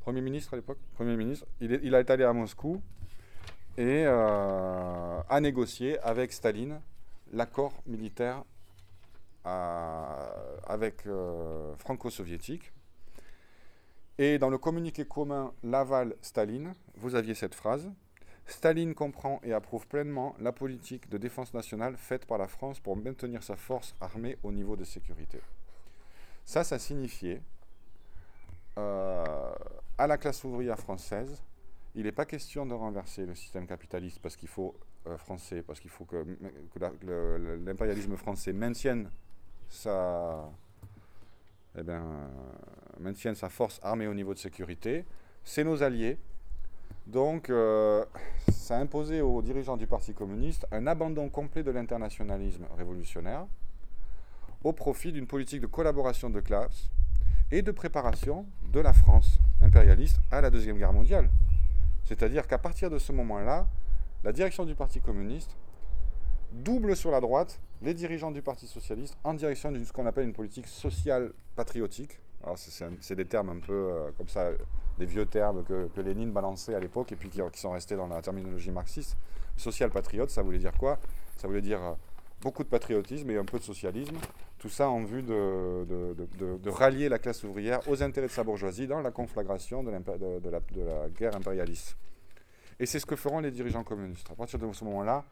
Premier 0.00 0.20
ministre 0.20 0.54
à 0.54 0.56
l'époque, 0.56 0.78
Premier 0.94 1.16
ministre, 1.16 1.46
il, 1.60 1.80
il, 1.82 1.94
a 1.94 2.00
été 2.00 2.12
allé 2.12 2.24
à 2.24 2.32
Moscou 2.32 2.80
et 3.76 4.06
a 4.06 5.38
négocié 5.40 5.98
avec 6.00 6.32
Staline 6.32 6.80
l'accord 7.32 7.74
militaire 7.86 8.42
avec 9.44 11.04
franco-soviétique. 11.78 12.72
Et 14.18 14.38
dans 14.38 14.50
le 14.50 14.58
communiqué 14.58 15.04
commun 15.04 15.52
Laval-Staline, 15.62 16.74
vous 16.96 17.14
aviez 17.14 17.34
cette 17.34 17.54
phrase 17.54 17.88
Staline 18.48 18.94
comprend 18.94 19.40
et 19.44 19.52
approuve 19.52 19.86
pleinement 19.86 20.34
la 20.40 20.52
politique 20.52 21.08
de 21.10 21.18
défense 21.18 21.52
nationale 21.54 21.96
faite 21.96 22.26
par 22.26 22.38
la 22.38 22.48
France 22.48 22.80
pour 22.80 22.96
maintenir 22.96 23.42
sa 23.42 23.56
force 23.56 23.94
armée 24.00 24.38
au 24.42 24.50
niveau 24.50 24.74
de 24.74 24.84
sécurité. 24.84 25.40
Ça, 26.44 26.64
ça 26.64 26.78
signifiait 26.78 27.42
euh, 28.78 29.52
à 29.98 30.06
la 30.06 30.16
classe 30.16 30.44
ouvrière 30.44 30.78
française, 30.78 31.42
il 31.94 32.04
n'est 32.04 32.12
pas 32.12 32.24
question 32.24 32.64
de 32.64 32.74
renverser 32.74 33.26
le 33.26 33.34
système 33.34 33.66
capitaliste 33.66 34.20
parce 34.20 34.36
qu'il 34.36 34.48
faut 34.48 34.74
euh, 35.06 35.18
français, 35.18 35.62
parce 35.62 35.80
qu'il 35.80 35.90
faut 35.90 36.04
que, 36.04 36.24
que 36.72 37.64
l'impérialisme 37.64 38.16
français 38.16 38.52
maintienne 38.52 39.10
sa, 39.68 40.50
eh 41.76 41.82
bien, 41.82 42.30
maintiennent 42.98 43.34
sa 43.34 43.48
force 43.48 43.80
armée 43.82 44.06
au 44.06 44.14
niveau 44.14 44.32
de 44.32 44.38
sécurité. 44.38 45.04
C'est 45.44 45.64
nos 45.64 45.82
alliés. 45.82 46.18
Donc, 47.08 47.50
ça 48.52 48.76
a 48.76 48.80
imposé 48.80 49.22
aux 49.22 49.40
dirigeants 49.40 49.78
du 49.78 49.86
Parti 49.86 50.12
communiste 50.12 50.66
un 50.70 50.86
abandon 50.86 51.30
complet 51.30 51.62
de 51.62 51.70
l'internationalisme 51.70 52.66
révolutionnaire 52.76 53.46
au 54.62 54.72
profit 54.72 55.12
d'une 55.12 55.26
politique 55.26 55.62
de 55.62 55.66
collaboration 55.66 56.28
de 56.28 56.40
classe 56.40 56.90
et 57.50 57.62
de 57.62 57.70
préparation 57.70 58.44
de 58.70 58.80
la 58.80 58.92
France 58.92 59.38
impérialiste 59.62 60.20
à 60.30 60.42
la 60.42 60.50
Deuxième 60.50 60.76
Guerre 60.76 60.92
mondiale. 60.92 61.30
C'est-à-dire 62.04 62.46
qu'à 62.46 62.58
partir 62.58 62.90
de 62.90 62.98
ce 62.98 63.12
moment-là, 63.12 63.66
la 64.22 64.32
direction 64.32 64.66
du 64.66 64.74
Parti 64.74 65.00
communiste 65.00 65.56
double 66.52 66.94
sur 66.94 67.10
la 67.10 67.20
droite 67.20 67.60
les 67.82 67.94
dirigeants 67.94 68.32
du 68.32 68.42
Parti 68.42 68.66
socialiste 68.66 69.16
en 69.24 69.34
direction 69.34 69.70
de 69.72 69.82
ce 69.82 69.92
qu'on 69.92 70.06
appelle 70.06 70.24
une 70.24 70.32
politique 70.32 70.66
sociale 70.66 71.32
patriotique. 71.56 72.20
c'est 73.00 73.14
des 73.14 73.24
termes 73.24 73.50
un 73.50 73.60
peu 73.60 73.72
euh, 73.72 74.10
comme 74.16 74.28
ça, 74.28 74.50
des 74.98 75.06
vieux 75.06 75.26
termes 75.26 75.64
que, 75.64 76.00
Lénine 76.00 76.32
balançait 76.32 76.74
à 76.74 76.80
l'époque 76.80 77.12
et 77.12 77.16
puis 77.16 77.28
qui, 77.28 77.40
sont 77.54 77.70
restés 77.70 77.96
dans 77.96 78.08
la 78.08 78.20
terminologie 78.20 78.70
marxiste. 78.70 79.16
Social 79.56 79.90
patriote, 79.90 80.30
ça 80.30 80.42
voulait 80.42 80.58
dire 80.58 80.72
quoi? 80.76 80.98
Ça 81.36 81.48
voulait 81.48 81.62
dire 81.62 81.82
euh, 81.82 81.92
beaucoup 82.40 82.62
de 82.62 82.68
patriotisme 82.68 83.30
et 83.30 83.36
un 83.36 83.44
peu 83.44 83.58
de 83.58 83.64
socialisme. 83.64 84.16
Tout 84.58 84.68
ça 84.68 84.88
en 84.88 85.04
vue 85.04 85.22
de, 85.22 86.68
rallier 86.68 87.08
la 87.08 87.18
classe 87.18 87.44
ouvrière 87.44 87.80
aux 87.88 88.02
intérêts 88.02 88.26
de 88.26 88.32
sa 88.32 88.42
bourgeoisie 88.42 88.86
dans 88.86 89.00
la 89.00 89.10
conflagration 89.10 89.84
de, 89.84 89.90
la, 89.90 91.08
guerre 91.10 91.36
impérialiste. 91.36 91.96
Et 92.80 92.86
c'est 92.86 92.98
ce 92.98 93.06
que 93.06 93.16
feront 93.16 93.40
les 93.40 93.50
dirigeants 93.50 93.84
communistes. 93.84 94.28
À 94.30 94.34
partir 94.34 94.58
de 94.58 94.72
ce 94.72 94.84
moment-là, 94.84 95.24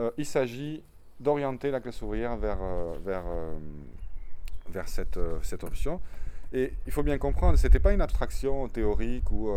euh, 0.00 0.10
il 0.16 0.26
s'agit 0.26 0.82
d'orienter 1.18 1.70
la 1.70 1.80
classe 1.80 2.02
ouvrière 2.02 2.36
vers, 2.36 2.58
euh, 2.60 3.62
cette 5.42 5.64
option. 5.64 6.00
Et 6.52 6.72
il 6.86 6.92
faut 6.92 7.02
bien 7.02 7.18
comprendre, 7.18 7.58
ce 7.58 7.66
n'était 7.66 7.78
pas 7.78 7.92
une 7.92 8.00
abstraction 8.00 8.68
théorique 8.68 9.30
ou 9.30 9.50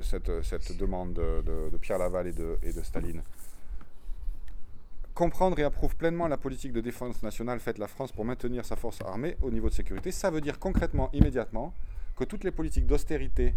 cette, 0.00 0.42
cette, 0.42 0.76
demande 0.76 1.12
de, 1.12 1.76
Pierre 1.78 1.98
Laval 1.98 2.26
et 2.26 2.32
de, 2.32 2.58
et 2.62 2.72
de 2.72 2.82
Staline 2.82 3.22
comprendre 5.20 5.58
et 5.58 5.64
approuve 5.64 5.96
pleinement 5.96 6.28
la 6.28 6.38
politique 6.38 6.72
de 6.72 6.80
défense 6.80 7.22
nationale 7.22 7.60
faite 7.60 7.76
la 7.76 7.88
France 7.88 8.10
pour 8.10 8.24
maintenir 8.24 8.64
sa 8.64 8.74
force 8.74 9.02
armée 9.02 9.36
au 9.42 9.50
niveau 9.50 9.68
de 9.68 9.74
sécurité, 9.74 10.12
ça 10.12 10.30
veut 10.30 10.40
dire 10.40 10.58
concrètement, 10.58 11.10
immédiatement, 11.12 11.74
que 12.16 12.24
toutes 12.24 12.42
les 12.42 12.50
politiques 12.50 12.86
d'austérité 12.86 13.54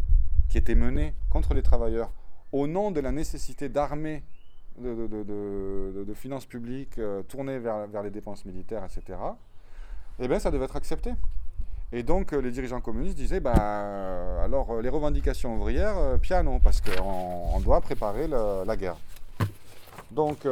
qui 0.49 0.57
étaient 0.57 0.75
menées 0.75 1.13
contre 1.29 1.53
les 1.53 1.61
travailleurs 1.61 2.11
au 2.51 2.67
nom 2.67 2.91
de 2.91 2.99
la 2.99 3.13
nécessité 3.13 3.69
d'armer, 3.69 4.23
de, 4.77 6.13
finances 6.15 6.45
publiques 6.45 6.97
euh, 6.99 7.23
tournées 7.23 7.59
vers, 7.59 7.87
vers, 7.87 8.03
les 8.03 8.11
dépenses 8.11 8.43
militaires, 8.43 8.83
etc., 8.83 9.17
eh 10.19 10.27
bien, 10.27 10.39
ça 10.39 10.51
devait 10.51 10.65
être 10.65 10.75
accepté. 10.75 11.13
Et 11.93 12.03
donc, 12.03 12.33
euh, 12.33 12.41
les 12.41 12.51
dirigeants 12.51 12.81
communistes 12.81 13.15
disaient, 13.15 13.39
bah, 13.39 13.53
alors, 14.43 14.81
les 14.81 14.89
revendications 14.89 15.55
ouvrières, 15.55 15.97
euh, 15.97 16.17
piano, 16.17 16.59
parce 16.61 16.81
qu'on 16.81 17.59
doit 17.61 17.79
préparer 17.79 18.27
la 18.27 18.75
guerre. 18.75 18.97
Donc, 20.11 20.45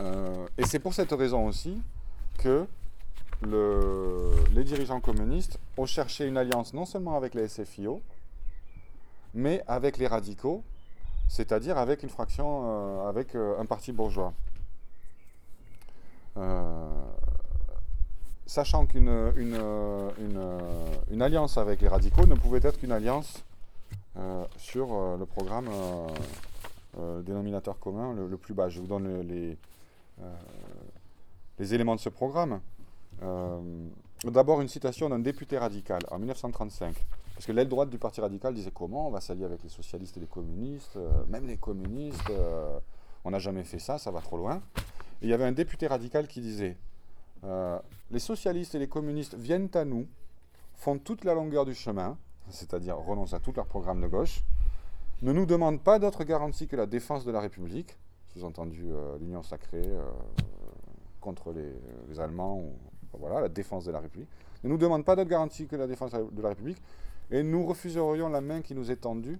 euh, 0.00 0.46
et 0.58 0.64
c'est 0.64 0.78
pour 0.78 0.94
cette 0.94 1.12
raison 1.12 1.46
aussi 1.46 1.80
que 2.38 2.66
les 3.44 4.64
dirigeants 4.64 5.00
communistes 5.00 5.58
ont 5.76 5.86
cherché 5.86 6.26
une 6.26 6.36
alliance 6.36 6.74
non 6.74 6.84
seulement 6.84 7.16
avec 7.16 7.34
les 7.34 7.48
SFIO, 7.48 8.00
mais 9.34 9.62
avec 9.66 9.98
les 9.98 10.06
radicaux, 10.06 10.62
c'est-à-dire 11.28 11.78
avec 11.78 12.02
une 12.02 12.08
fraction, 12.08 12.62
euh, 12.64 13.08
avec 13.08 13.34
euh, 13.34 13.58
un 13.58 13.66
parti 13.66 13.92
bourgeois. 13.92 14.32
Sachant 18.46 18.86
qu'une 18.86 19.32
une, 19.36 21.22
alliance 21.22 21.58
avec 21.58 21.80
les 21.80 21.88
radicaux 21.88 22.26
ne 22.26 22.34
pouvait 22.34 22.60
être 22.62 22.78
qu'une 22.78 22.92
alliance 22.92 23.44
sur 24.56 25.16
le 25.18 25.24
programme 25.24 25.68
dénominateur 27.24 27.78
commun 27.78 28.14
le, 28.14 28.36
plus 28.36 28.54
bas. 28.54 28.68
Je 28.68 28.80
vous 28.80 28.86
donne 28.86 29.20
les, 29.22 29.56
euh, 30.20 31.64
éléments 31.74 31.94
de 31.94 32.00
ce 32.00 32.08
programme. 32.08 32.60
Euh, 33.22 33.60
d'abord, 34.24 34.60
une 34.60 34.68
citation 34.68 35.08
d'un 35.08 35.20
député 35.20 35.58
radical 35.58 36.02
en 36.10 36.18
1935. 36.18 36.94
Parce 37.34 37.46
que 37.46 37.52
l'aile 37.52 37.68
droite 37.68 37.88
du 37.88 37.98
Parti 37.98 38.20
radical 38.20 38.52
disait 38.54 38.72
comment 38.72 39.08
on 39.08 39.10
va 39.10 39.20
s'allier 39.20 39.44
avec 39.44 39.62
les 39.62 39.68
socialistes 39.68 40.16
et 40.16 40.20
les 40.20 40.26
communistes, 40.26 40.96
euh, 40.96 41.24
même 41.28 41.46
les 41.46 41.56
communistes, 41.56 42.30
on 43.24 43.30
n'a 43.30 43.38
jamais 43.38 43.64
fait 43.64 43.78
ça, 43.78 43.98
ça 43.98 44.10
va 44.10 44.20
trop 44.20 44.36
loin. 44.36 44.60
Il 45.22 45.28
y 45.28 45.32
avait 45.32 45.44
un 45.44 45.52
député 45.52 45.86
radical 45.86 46.26
qui 46.26 46.40
disait 46.40 46.76
les 47.42 48.18
socialistes 48.18 48.74
et 48.74 48.78
les 48.78 48.88
communistes 48.88 49.34
viennent 49.34 49.70
à 49.74 49.84
nous, 49.84 50.06
font 50.76 50.98
toute 50.98 51.24
la 51.24 51.34
longueur 51.34 51.64
du 51.64 51.74
chemin, 51.74 52.16
c'est-à-dire 52.50 52.96
renoncent 52.96 53.34
à 53.34 53.40
tout 53.40 53.52
leur 53.52 53.66
programme 53.66 54.00
de 54.00 54.06
gauche, 54.06 54.42
ne 55.22 55.32
nous 55.32 55.46
demandent 55.46 55.80
pas 55.80 55.98
d'autre 55.98 56.24
garantie 56.24 56.66
que 56.66 56.76
la 56.76 56.86
défense 56.86 57.24
de 57.24 57.30
la 57.30 57.40
République, 57.40 57.96
sous-entendu 58.32 58.86
euh, 58.90 59.16
l'union 59.18 59.42
sacrée 59.42 59.82
euh, 59.86 60.04
contre 61.20 61.52
les, 61.52 62.20
Allemands, 62.20 62.58
ou, 62.58 62.72
voilà, 63.18 63.40
la 63.40 63.48
défense 63.48 63.84
de 63.84 63.92
la 63.92 64.00
République, 64.00 64.28
ne 64.64 64.68
nous 64.68 64.78
demande 64.78 65.04
pas 65.04 65.16
d'autre 65.16 65.30
garantie 65.30 65.66
que 65.66 65.76
la 65.76 65.86
défense 65.86 66.12
de 66.12 66.42
la 66.42 66.50
République, 66.50 66.82
et 67.30 67.42
nous 67.42 67.64
refuserions 67.64 68.28
la 68.28 68.40
main 68.40 68.60
qui 68.60 68.74
nous 68.74 68.90
est 68.90 68.96
tendue. 68.96 69.38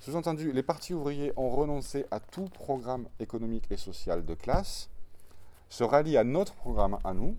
Sous-entendu, 0.00 0.52
les 0.52 0.62
partis 0.62 0.94
ouvriers 0.94 1.32
ont 1.36 1.50
renoncé 1.50 2.06
à 2.10 2.20
tout 2.20 2.46
programme 2.46 3.06
économique 3.20 3.66
et 3.70 3.76
social 3.76 4.24
de 4.24 4.34
classe, 4.34 4.88
se 5.70 5.82
rallient 5.82 6.18
à 6.18 6.24
notre 6.24 6.54
programme 6.54 6.98
à 7.04 7.14
nous, 7.14 7.34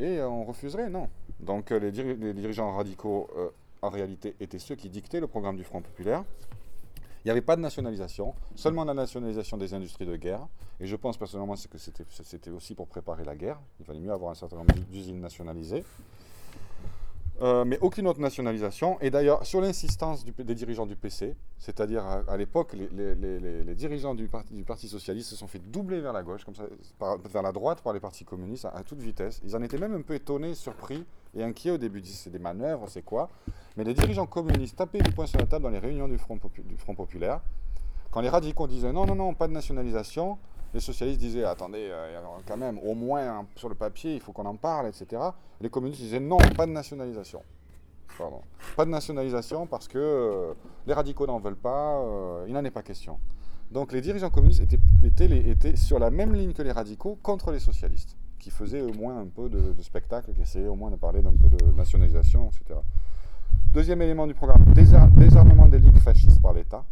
et 0.00 0.20
on 0.20 0.44
refuserait, 0.44 0.90
non. 0.90 1.08
Donc 1.38 1.70
les, 1.70 1.92
dirigeants 1.92 2.74
radicaux, 2.74 3.30
en 3.80 3.90
réalité, 3.90 4.34
étaient 4.40 4.58
ceux 4.58 4.74
qui 4.74 4.88
dictaient 4.88 5.20
le 5.20 5.28
programme 5.28 5.56
du 5.56 5.62
Front 5.62 5.80
populaire, 5.82 6.24
il 7.24 7.28
n'y 7.28 7.30
avait 7.30 7.40
pas 7.40 7.56
de 7.56 7.62
nationalisation, 7.62 8.34
seulement 8.54 8.84
la 8.84 8.92
nationalisation 8.92 9.56
des 9.56 9.72
industries 9.72 10.04
de 10.04 10.16
guerre. 10.16 10.46
Et 10.78 10.86
je 10.86 10.94
pense 10.94 11.16
personnellement 11.16 11.54
que 11.54 11.78
c'était 11.78 12.50
aussi 12.50 12.74
pour 12.74 12.86
préparer 12.86 13.24
la 13.24 13.34
guerre. 13.34 13.58
Il 13.80 13.86
fallait 13.86 14.00
mieux 14.00 14.12
avoir 14.12 14.32
un 14.32 14.34
certain 14.34 14.56
nombre 14.56 14.74
d'usines 14.90 15.20
nationalisées. 15.20 15.84
Euh, 17.42 17.64
mais 17.64 17.78
aucune 17.80 18.06
autre 18.06 18.20
nationalisation. 18.20 18.96
Et 19.00 19.10
d'ailleurs, 19.10 19.44
sur 19.44 19.60
l'insistance 19.60 20.24
des 20.24 20.54
dirigeants 20.54 20.86
du 20.86 20.94
PC, 20.94 21.34
c'est-à-dire 21.58 22.04
à, 22.28 22.36
l'époque, 22.36 22.74
les, 22.74 23.74
dirigeants 23.74 24.14
du 24.14 24.28
parti, 24.28 24.54
du 24.54 24.62
parti, 24.64 24.88
Socialiste 24.88 25.30
se 25.30 25.36
sont 25.36 25.48
fait 25.48 25.58
doubler 25.58 26.00
vers 26.00 26.12
la 26.12 26.22
gauche, 26.22 26.44
comme 26.44 26.54
ça, 26.54 26.64
vers 27.32 27.42
la 27.42 27.50
droite 27.50 27.80
par 27.82 27.92
les 27.92 27.98
partis 27.98 28.24
communistes 28.24 28.66
à, 28.66 28.82
toute 28.84 29.00
vitesse. 29.00 29.40
Ils 29.44 29.56
en 29.56 29.62
étaient 29.62 29.78
même 29.78 29.94
un 29.94 30.02
peu 30.02 30.14
étonnés, 30.14 30.54
surpris 30.54 31.04
et 31.36 31.42
inquiets 31.42 31.72
au 31.72 31.78
début. 31.78 31.98
Ils 31.98 32.02
disaient 32.02 32.22
c'est 32.24 32.30
des 32.30 32.38
manœuvres, 32.38 32.88
c'est 32.88 33.02
quoi? 33.02 33.30
Mais 33.76 33.82
les 33.82 33.94
dirigeants 33.94 34.26
communistes 34.26 34.76
tapaient 34.76 35.02
du 35.02 35.10
poing 35.10 35.26
sur 35.26 35.40
la 35.40 35.46
table 35.46 35.64
dans 35.64 35.70
les 35.70 35.80
réunions 35.80 36.06
du 36.06 36.18
Front, 36.18 36.38
du 36.64 36.76
Front 36.76 36.94
Populaire. 36.94 37.40
Quand 38.12 38.20
les 38.20 38.28
radicaux 38.28 38.68
disaient 38.68 38.92
non, 38.92 39.06
non, 39.06 39.16
non, 39.16 39.34
pas 39.34 39.48
de 39.48 39.52
nationalisation, 39.52 40.38
les 40.74 40.80
socialistes 40.80 41.20
disaient 41.20 41.44
attendez, 41.44 41.88
euh, 41.90 42.20
quand 42.46 42.56
même, 42.56 42.78
au 42.80 42.94
moins 42.94 43.22
hein, 43.22 43.46
sur 43.54 43.68
le 43.68 43.76
papier, 43.76 44.14
il 44.14 44.20
faut 44.20 44.32
qu'on 44.32 44.44
en 44.44 44.56
parle, 44.56 44.88
etc. 44.88 45.22
Les 45.60 45.70
communistes 45.70 46.00
disaient 46.00 46.20
non, 46.20 46.36
pas 46.56 46.66
de 46.66 46.72
nationalisation. 46.72 47.42
Pardon. 48.18 48.40
Pas 48.76 48.84
de 48.84 48.90
nationalisation 48.90 49.66
parce 49.66 49.88
que 49.88 49.98
euh, 49.98 50.54
les 50.86 50.92
radicaux 50.92 51.26
n'en 51.26 51.38
veulent 51.38 51.56
pas, 51.56 52.00
euh, 52.00 52.44
il 52.48 52.54
n'en 52.54 52.64
est 52.64 52.72
pas 52.72 52.82
question. 52.82 53.18
Donc 53.70 53.92
les 53.92 54.00
dirigeants 54.00 54.30
communistes 54.30 54.62
étaient, 54.62 54.80
étaient, 55.04 55.48
étaient, 55.48 55.76
sur 55.76 55.98
la 55.98 56.10
même 56.10 56.34
ligne 56.34 56.52
que 56.52 56.62
les 56.62 56.72
radicaux 56.72 57.18
contre 57.22 57.52
les 57.52 57.60
socialistes, 57.60 58.16
qui 58.40 58.50
faisaient 58.50 58.82
au 58.82 58.92
moins 58.92 59.18
un 59.18 59.26
peu 59.26 59.48
de, 59.48 59.80
spectacle, 59.80 60.32
qui 60.32 60.42
essayaient 60.42 60.68
au 60.68 60.76
moins 60.76 60.90
de 60.90 60.96
parler 60.96 61.22
d'un 61.22 61.34
peu 61.34 61.48
de 61.48 61.72
nationalisation, 61.76 62.48
etc. 62.48 62.80
Deuxième 63.72 64.02
élément 64.02 64.26
du 64.26 64.34
programme, 64.34 64.64
désarmement 64.74 65.68
des 65.68 65.78
ligues 65.78 65.98
fascistes 65.98 66.40
par 66.42 66.52
l'État. 66.52 66.84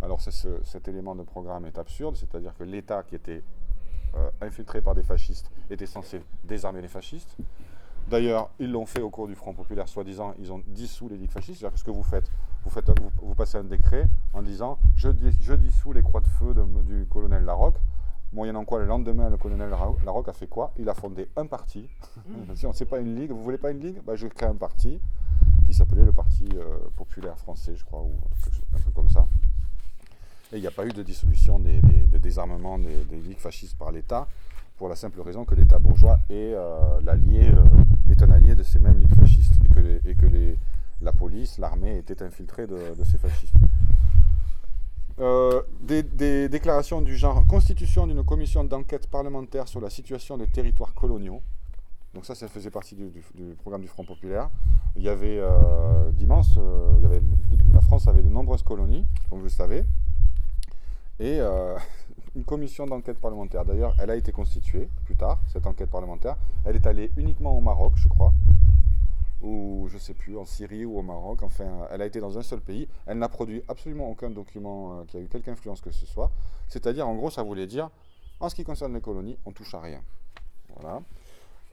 Alors 0.00 0.20
cet 0.20 0.88
élément 0.88 1.14
de 1.14 1.22
programme 1.22 1.66
est 1.66 1.78
absurde, 1.78 2.16
c'est-à-dire 2.16 2.54
que 2.56 2.64
l'État 2.64 3.02
qui 3.02 3.14
était 3.14 3.42
euh, 4.14 4.30
infiltré 4.40 4.80
par 4.80 4.94
des 4.94 5.02
fascistes 5.02 5.50
était 5.70 5.86
censé 5.86 6.22
désarmer 6.44 6.80
les 6.80 6.88
fascistes. 6.88 7.36
D'ailleurs, 8.08 8.48
ils 8.58 8.70
l'ont 8.70 8.86
fait 8.86 9.02
au 9.02 9.10
cours 9.10 9.28
du 9.28 9.34
Front 9.34 9.52
populaire, 9.52 9.86
soi-disant, 9.86 10.34
ils 10.38 10.50
ont 10.50 10.62
dissous 10.66 11.08
les 11.08 11.18
ligues 11.18 11.30
fascistes. 11.30 11.60
C'est-à-dire 11.60 11.74
que 11.74 11.80
ce 11.80 11.84
que 11.84 11.90
vous 11.90 12.02
faites, 12.02 12.30
vous, 12.64 12.70
faites 12.70 12.90
vous, 13.20 13.34
passez 13.34 13.58
un 13.58 13.64
décret 13.64 14.06
en 14.32 14.40
disant 14.40 14.78
je, 14.96 15.10
je 15.40 15.54
dissous 15.54 15.92
les 15.92 16.02
croix 16.02 16.20
de 16.20 16.26
feu 16.26 16.54
du 16.84 17.06
colonel 17.10 17.44
Larocque. 17.44 17.78
Moyennant 18.32 18.64
quoi, 18.64 18.78
le 18.78 18.86
lendemain, 18.86 19.30
le 19.30 19.36
colonel 19.36 19.70
Larocque 20.04 20.28
a 20.28 20.32
fait 20.32 20.46
quoi? 20.46 20.72
Il 20.78 20.88
a 20.88 20.94
fondé 20.94 21.28
un 21.36 21.46
parti. 21.46 21.88
Mmh. 22.28 22.32
si 22.54 22.66
on 22.66 22.70
ne 22.70 22.74
sait 22.74 22.84
pas 22.84 22.98
une 22.98 23.16
ligue, 23.16 23.30
vous 23.30 23.42
voulez 23.42 23.58
pas 23.58 23.72
une 23.72 23.80
ligue? 23.80 24.00
Bah, 24.04 24.16
Je 24.16 24.26
crée 24.26 24.46
un 24.46 24.54
parti 24.54 25.00
qui 25.66 25.74
s'appelait 25.74 26.04
le 26.04 26.12
Parti 26.12 26.48
euh, 26.56 26.78
populaire 26.96 27.36
français, 27.38 27.74
je 27.76 27.84
crois, 27.84 28.00
ou 28.00 28.14
un 28.74 28.78
truc 28.78 28.94
comme 28.94 29.08
ça. 29.08 29.26
Et 30.52 30.56
il 30.56 30.60
n'y 30.60 30.66
a 30.66 30.70
pas 30.70 30.86
eu 30.86 30.92
de 30.92 31.02
dissolution 31.02 31.58
de 31.58 32.18
désarmement 32.18 32.78
des, 32.78 33.20
ligues 33.26 33.38
fascistes 33.38 33.76
par 33.76 33.92
l'État, 33.92 34.26
pour 34.78 34.88
la 34.88 34.96
simple 34.96 35.20
raison 35.20 35.44
que 35.44 35.54
l'État 35.54 35.78
bourgeois 35.78 36.18
est, 36.30 36.54
euh, 36.54 37.00
euh, 37.06 37.50
un 38.20 38.30
allié 38.30 38.54
de 38.54 38.62
ces 38.62 38.78
mêmes 38.78 38.98
ligues 38.98 39.14
fascistes, 39.14 39.52
et 40.06 40.14
que, 40.14 40.54
la 41.00 41.12
police, 41.12 41.58
l'armée 41.58 41.98
était 41.98 42.22
infiltrée 42.22 42.66
de, 42.66 42.76
ces 43.04 43.18
fascistes. 43.18 43.54
Euh, 45.20 45.62
des, 45.80 46.48
déclarations 46.48 47.02
du 47.02 47.16
genre 47.16 47.46
constitution 47.46 48.06
d'une 48.06 48.24
commission 48.24 48.64
d'enquête 48.64 49.06
parlementaire 49.06 49.68
sur 49.68 49.80
la 49.80 49.90
situation 49.90 50.38
des 50.38 50.48
territoires 50.48 50.94
coloniaux. 50.94 51.40
Donc 52.14 52.24
ça, 52.24 52.34
ça 52.34 52.48
faisait 52.48 52.70
partie 52.70 52.96
du, 52.96 53.10
programme 53.60 53.82
du 53.82 53.88
Front 53.88 54.04
populaire. 54.04 54.50
Il 54.96 55.02
y 55.02 55.08
avait 55.08 55.40
d'immenses, 56.14 56.58
la 57.72 57.80
France 57.80 58.08
avait 58.08 58.22
de 58.22 58.28
nombreuses 58.28 58.62
colonies, 58.62 59.06
comme 59.28 59.38
vous 59.38 59.44
le 59.44 59.50
savez, 59.50 59.84
et 61.20 61.40
euh, 61.40 61.76
une 62.36 62.44
commission 62.44 62.86
d'enquête 62.86 63.18
parlementaire. 63.18 63.64
D'ailleurs, 63.64 63.94
elle 64.00 64.10
a 64.10 64.16
été 64.16 64.32
constituée 64.32 64.88
plus 65.04 65.16
tard, 65.16 65.40
cette 65.52 65.66
enquête 65.66 65.90
parlementaire. 65.90 66.36
Elle 66.64 66.76
est 66.76 66.86
allée 66.86 67.10
uniquement 67.16 67.56
au 67.56 67.60
Maroc, 67.60 67.92
je 67.96 68.08
crois, 68.08 68.32
ou 69.40 69.86
je 69.88 69.94
ne 69.94 70.00
sais 70.00 70.14
plus, 70.14 70.36
en 70.36 70.44
Syrie 70.44 70.84
ou 70.84 70.98
au 70.98 71.02
Maroc. 71.02 71.42
Enfin, 71.42 71.86
elle 71.90 72.02
a 72.02 72.06
été 72.06 72.20
dans 72.20 72.38
un 72.38 72.42
seul 72.42 72.60
pays. 72.60 72.88
Elle 73.06 73.18
n'a 73.18 73.28
produit 73.28 73.62
absolument 73.68 74.08
aucun 74.10 74.30
document 74.30 75.04
qui 75.06 75.16
a 75.16 75.20
eu 75.20 75.28
quelque 75.28 75.48
influence 75.48 75.80
que 75.80 75.90
ce 75.90 76.06
soit. 76.06 76.30
C'est-à-dire, 76.68 77.08
en 77.08 77.14
gros, 77.14 77.30
ça 77.30 77.42
voulait 77.42 77.66
dire, 77.66 77.90
en 78.40 78.48
ce 78.48 78.54
qui 78.54 78.64
concerne 78.64 78.94
les 78.94 79.00
colonies, 79.00 79.38
on 79.46 79.52
touche 79.52 79.74
à 79.74 79.80
rien. 79.80 80.00
Voilà. 80.76 81.02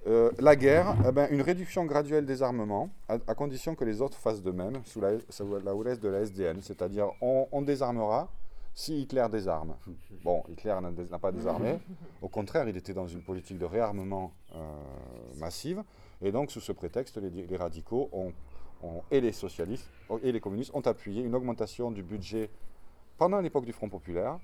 Euh, 0.07 0.31
la 0.37 0.55
guerre, 0.55 0.95
eh 1.07 1.11
ben, 1.11 1.27
une 1.31 1.41
réduction 1.41 1.83
graduelle 1.85 2.27
des 2.27 2.43
armements, 2.43 2.89
à, 3.09 3.17
condition 3.33 3.73
que 3.73 3.83
les 3.83 4.01
autres 4.01 4.17
fassent 4.17 4.43
de 4.43 4.51
même, 4.51 4.75
sous 4.85 5.01
la, 5.01 5.75
houlesse 5.75 5.99
de 5.99 6.09
la 6.09 6.19
SDN, 6.19 6.61
c'est-à-dire 6.61 7.09
on, 7.21 7.61
désarmera 7.63 8.29
si 8.75 9.01
Hitler 9.01 9.25
désarme. 9.31 9.75
Bon, 10.23 10.43
Hitler 10.49 10.77
n'a 11.09 11.17
pas 11.17 11.31
désarmé, 11.31 11.79
au 12.21 12.27
contraire, 12.27 12.67
il 12.67 12.75
était 12.75 12.93
dans 12.93 13.07
une 13.07 13.21
politique 13.21 13.57
de 13.57 13.65
réarmement 13.65 14.33
euh, 14.53 14.59
massive, 15.37 15.81
et 16.21 16.31
donc 16.31 16.51
sous 16.51 16.59
ce 16.59 16.73
prétexte, 16.73 17.17
les, 17.17 17.57
radicaux 17.57 18.09
ont, 18.11 18.33
et 19.09 19.21
les 19.21 19.31
socialistes 19.31 19.89
et 20.21 20.31
les 20.31 20.39
communistes 20.41 20.71
ont 20.75 20.81
appuyé 20.81 21.23
une 21.23 21.33
augmentation 21.33 21.89
du 21.89 22.03
budget 22.03 22.51
pendant 23.17 23.39
l'époque 23.39 23.65
du 23.65 23.71
Front 23.71 23.89
populaire, 23.89 24.37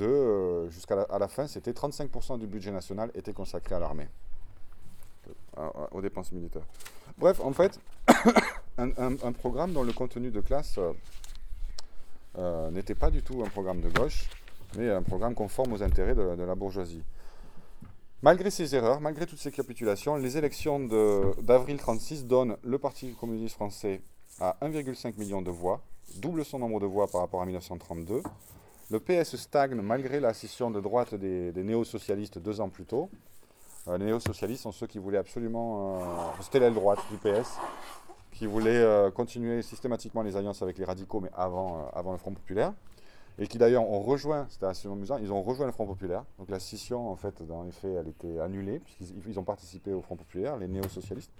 euh, 0.00 0.68
jusqu'à 0.70 0.94
la, 0.94 1.28
fin, 1.28 1.46
c'était 1.46 1.72
35% 1.72 2.38
du 2.38 2.46
budget 2.46 2.70
national 2.70 3.10
était 3.14 3.32
consacré 3.32 3.74
à 3.74 3.80
l'armée 3.80 4.08
aux 5.90 6.00
dépenses 6.00 6.32
militaires. 6.32 6.66
Bref, 7.18 7.40
en 7.40 7.52
fait, 7.52 7.80
un, 8.78 9.32
programme 9.32 9.72
dont 9.72 9.82
le 9.82 9.92
contenu 9.92 10.30
de 10.30 10.40
classe 10.40 10.78
euh, 10.78 10.92
euh, 12.38 12.70
n'était 12.70 12.94
pas 12.94 13.10
du 13.10 13.22
tout 13.22 13.42
un 13.44 13.48
programme 13.48 13.80
de 13.80 13.88
gauche, 13.88 14.28
mais 14.76 14.88
un 14.90 15.02
programme 15.02 15.34
conforme 15.34 15.72
aux 15.72 15.82
intérêts 15.82 16.14
de, 16.14 16.22
la 16.22 16.54
bourgeoisie. 16.54 17.02
Malgré 18.22 18.50
ces 18.50 18.74
erreurs, 18.74 19.00
malgré 19.00 19.26
toutes 19.26 19.38
ces 19.38 19.50
capitulations, 19.50 20.16
les 20.16 20.36
élections 20.36 20.78
d'avril 21.42 21.78
36 21.78 22.26
donnent 22.26 22.56
le 22.62 22.78
Parti 22.78 23.14
communiste 23.18 23.54
français 23.54 24.02
à 24.40 24.56
1,5 24.62 25.18
million 25.18 25.42
de 25.42 25.50
voix, 25.50 25.80
double 26.16 26.44
son 26.44 26.58
nombre 26.58 26.80
de 26.80 26.86
voix 26.86 27.06
par 27.06 27.22
rapport 27.22 27.42
à 27.42 27.46
1932. 27.46 28.22
Le 28.90 29.00
PS 29.00 29.36
stagne 29.36 29.74
malgré 29.80 30.20
la 30.20 30.34
scission 30.34 30.70
de 30.70 30.80
droite 30.80 31.14
des, 31.14 31.52
des 31.52 31.62
néo-socialistes 31.62 32.38
deux 32.38 32.60
ans 32.60 32.68
plus 32.68 32.84
tôt. 32.84 33.08
Euh, 33.88 33.98
les 33.98 34.06
néo-socialistes 34.06 34.62
sont 34.62 34.72
ceux 34.72 34.86
qui 34.86 34.98
voulaient 34.98 35.18
absolument. 35.18 36.00
Euh, 36.00 36.42
c'était 36.42 36.60
l'aile 36.60 36.74
droite 36.74 36.98
du 37.10 37.16
PS, 37.16 37.58
qui 38.40 38.46
voulait 38.46 38.78
euh, 38.78 39.10
continuer 39.10 39.60
systématiquement 39.60 40.22
les 40.22 40.34
alliances 40.34 40.62
avec 40.62 40.78
les 40.78 40.86
radicaux, 40.86 41.20
mais 41.20 41.28
avant, 41.36 41.90
avant 41.92 42.12
le 42.12 42.16
Front 42.16 42.32
populaire. 42.32 42.72
Et 43.38 43.46
qui 43.46 43.58
d'ailleurs 43.58 43.86
ont 43.86 44.00
rejoint, 44.00 44.46
c'était 44.48 44.64
assez 44.64 44.88
amusant, 44.88 45.18
ils 45.18 45.30
ont 45.30 45.42
rejoint 45.42 45.66
le 45.66 45.72
Front 45.72 45.86
populaire. 45.86 46.24
Donc 46.38 46.48
la 46.48 46.58
scission, 46.58 47.10
en 47.10 47.16
fait, 47.16 47.42
dans 47.42 47.64
les 47.64 47.70
faits, 47.70 47.94
elle 48.00 48.08
était 48.08 48.40
annulée, 48.40 48.78
puisqu'ils 48.78 49.38
ont 49.38 49.44
participé 49.44 49.92
au 49.92 50.00
Front 50.00 50.16
populaire, 50.16 50.56
les 50.56 50.68
néo-socialistes. 50.68 51.30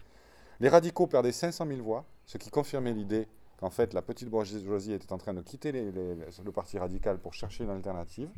Les 0.60 0.68
radicaux 0.68 1.06
perdaient 1.06 1.32
500 1.32 1.66
000 1.68 1.80
voix, 1.80 2.04
ce 2.26 2.36
qui 2.36 2.50
confirmait 2.50 2.92
l'idée 2.92 3.26
qu'en 3.58 3.70
fait 3.70 3.94
la 3.94 4.02
petite 4.02 4.28
bourgeoisie 4.28 4.92
était 4.92 5.10
en 5.14 5.18
train 5.18 5.32
de 5.32 5.40
quitter 5.40 5.72
le 5.72 6.52
parti 6.52 6.78
radical 6.78 7.16
pour 7.16 7.32
chercher 7.32 7.64
une 7.64 7.70
alternative. 7.70 8.28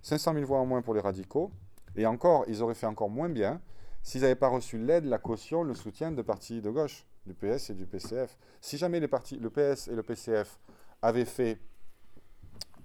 500 0.00 0.32
000 0.32 0.46
voix 0.46 0.58
en 0.58 0.64
moins 0.64 0.80
pour 0.80 0.94
les 0.94 1.00
radicaux, 1.00 1.50
et 1.96 2.06
encore, 2.06 2.46
ils 2.48 2.62
auraient 2.62 2.72
fait 2.72 2.86
encore 2.86 3.10
moins 3.10 3.28
bien 3.28 3.60
s'ils 4.02 4.22
n'avaient 4.22 4.34
pas 4.36 4.48
reçu 4.48 4.78
l'aide, 4.78 5.04
la 5.04 5.18
caution, 5.18 5.62
le 5.62 5.74
soutien 5.74 6.12
de 6.12 6.22
partis 6.22 6.62
de 6.62 6.70
gauche, 6.70 7.04
du 7.26 7.34
PS 7.34 7.70
et 7.70 7.74
du 7.74 7.86
PCF. 7.86 8.36
Si 8.60 8.78
jamais 8.78 9.00
les 9.00 9.08
partis, 9.08 9.38
le 9.38 9.50
PS 9.50 9.88
et 9.88 9.94
le 9.94 10.02
PCF 10.02 10.58
avaient 11.02 11.24
fait 11.24 11.58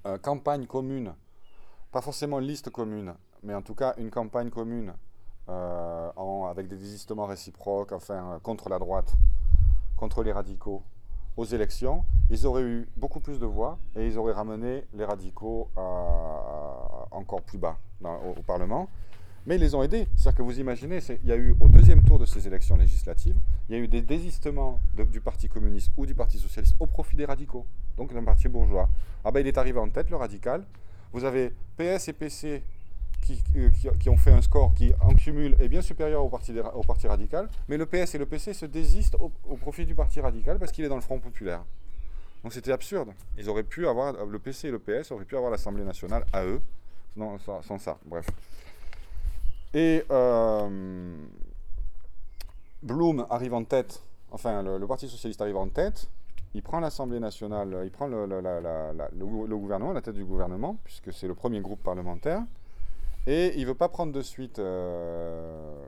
euh, 0.05 0.17
campagne 0.17 0.65
commune, 0.65 1.13
pas 1.91 2.01
forcément 2.01 2.39
liste 2.39 2.69
commune, 2.69 3.13
mais 3.43 3.53
en 3.53 3.61
tout 3.61 3.75
cas 3.75 3.93
une 3.97 4.09
campagne 4.09 4.49
commune 4.49 4.93
euh, 5.49 6.11
avec 6.49 6.67
des 6.67 6.77
désistements 6.77 7.25
réciproques, 7.25 7.91
enfin 7.91 8.33
euh, 8.33 8.39
contre 8.39 8.69
la 8.69 8.79
droite, 8.79 9.13
contre 9.97 10.23
les 10.23 10.31
radicaux, 10.31 10.83
aux 11.37 11.45
élections, 11.45 12.03
ils 12.29 12.45
auraient 12.45 12.63
eu 12.63 12.89
beaucoup 12.97 13.19
plus 13.19 13.39
de 13.39 13.45
voix 13.45 13.79
et 13.95 14.05
ils 14.07 14.17
auraient 14.17 14.33
ramené 14.33 14.85
les 14.93 15.05
radicaux 15.05 15.69
encore 15.75 17.41
plus 17.43 17.57
bas 17.57 17.77
au, 18.03 18.41
Parlement. 18.43 18.89
Mais 19.49 19.55
ils 19.55 19.61
les 19.61 19.73
ont 19.73 19.81
aidés. 19.81 20.07
C'est-à-dire 20.15 20.37
que 20.37 20.43
vous 20.43 20.59
imaginez, 20.59 20.99
il 21.23 21.27
y 21.27 21.31
a 21.31 21.35
eu 21.35 21.55
au 21.59 21.67
deuxième 21.67 22.03
tour 22.03 22.19
de 22.19 22.25
ces 22.27 22.45
élections 22.45 22.77
législatives, 22.77 23.35
il 23.67 23.75
y 23.75 23.79
a 23.79 23.81
eu 23.81 23.87
des 23.87 24.03
désistements 24.03 24.79
du 24.93 25.21
Parti 25.21 25.49
communiste 25.49 25.91
ou 25.97 26.05
du 26.05 26.13
Parti 26.13 26.37
socialiste 26.37 26.75
au 26.79 26.85
profit 26.85 27.15
des 27.15 27.25
radicaux, 27.25 27.65
donc 27.97 28.13
d'un 28.13 28.23
parti 28.23 28.47
bourgeois. 28.47 28.87
Ah 29.25 29.31
ben 29.31 29.39
il 29.39 29.47
est 29.47 29.57
arrivé 29.57 29.79
en 29.79 29.89
tête, 29.89 30.11
le 30.11 30.17
radical. 30.17 30.63
Vous 31.13 31.23
avez 31.23 31.51
PS 31.77 32.09
et 32.09 32.13
PC 32.13 32.63
euh, 33.55 33.69
qui, 33.99 34.09
ont 34.09 34.17
fait 34.17 34.31
un 34.31 34.43
score 34.43 34.71
qui, 34.75 34.91
en 35.01 35.15
cumul, 35.15 35.55
est 35.59 35.67
bien 35.67 35.81
supérieur 35.81 36.23
au 36.23 36.29
parti, 36.29 36.53
au 36.75 36.81
parti 36.81 37.07
radical, 37.07 37.49
mais 37.67 37.77
le 37.77 37.87
PS 37.87 38.13
et 38.13 38.17
le 38.19 38.27
PC 38.27 38.53
se 38.53 38.67
désistent 38.67 39.17
au, 39.19 39.55
profit 39.55 39.87
du 39.87 39.95
parti 39.95 40.21
radical 40.21 40.59
parce 40.59 40.71
qu'il 40.71 40.85
est 40.85 40.89
dans 40.89 40.95
le 40.95 41.01
Front 41.01 41.19
populaire. 41.19 41.63
Donc 42.43 42.53
c'était 42.53 42.71
absurde. 42.71 43.09
Ils 43.35 43.49
auraient 43.49 43.63
pu 43.63 43.87
avoir, 43.87 44.27
le 44.27 44.37
PC 44.37 44.67
et 44.67 44.71
le 44.71 44.77
PS 44.77 45.11
auraient 45.11 45.25
pu 45.25 45.35
avoir 45.35 45.49
l'Assemblée 45.49 45.83
nationale 45.83 46.23
à 46.33 46.45
eux, 46.45 46.61
sans, 47.17 47.79
ça. 47.79 47.97
Bref. 48.05 48.27
Et 49.74 50.03
euh, 50.09 51.15
Blum 52.82 53.26
arrive 53.30 53.53
en 53.53 53.63
tête, 53.63 54.01
enfin 54.32 54.63
le, 54.63 54.86
Parti 54.88 55.07
socialiste 55.07 55.41
arrive 55.41 55.57
en 55.57 55.67
tête, 55.67 56.09
il 56.53 56.63
prend 56.63 56.80
l'Assemblée 56.80 57.20
nationale, 57.20 57.82
il 57.84 57.91
prend 57.91 58.07
le, 58.07 58.26
gouvernement, 59.55 59.93
la 59.93 60.01
tête 60.01 60.15
du 60.15 60.26
gouvernement, 60.26 60.78
puisque 60.84 61.13
c'est 61.13 61.28
le 61.28 61.36
premier 61.36 61.59
groupe 61.59 61.84
parlementaire. 61.84 62.43
Et 63.28 63.53
il 63.57 63.61
ne 63.61 63.67
veut 63.67 63.76
pas 63.76 63.89
prendre 63.89 64.11
de 64.11 64.22
suite, 64.22 64.57
euh, 64.57 65.86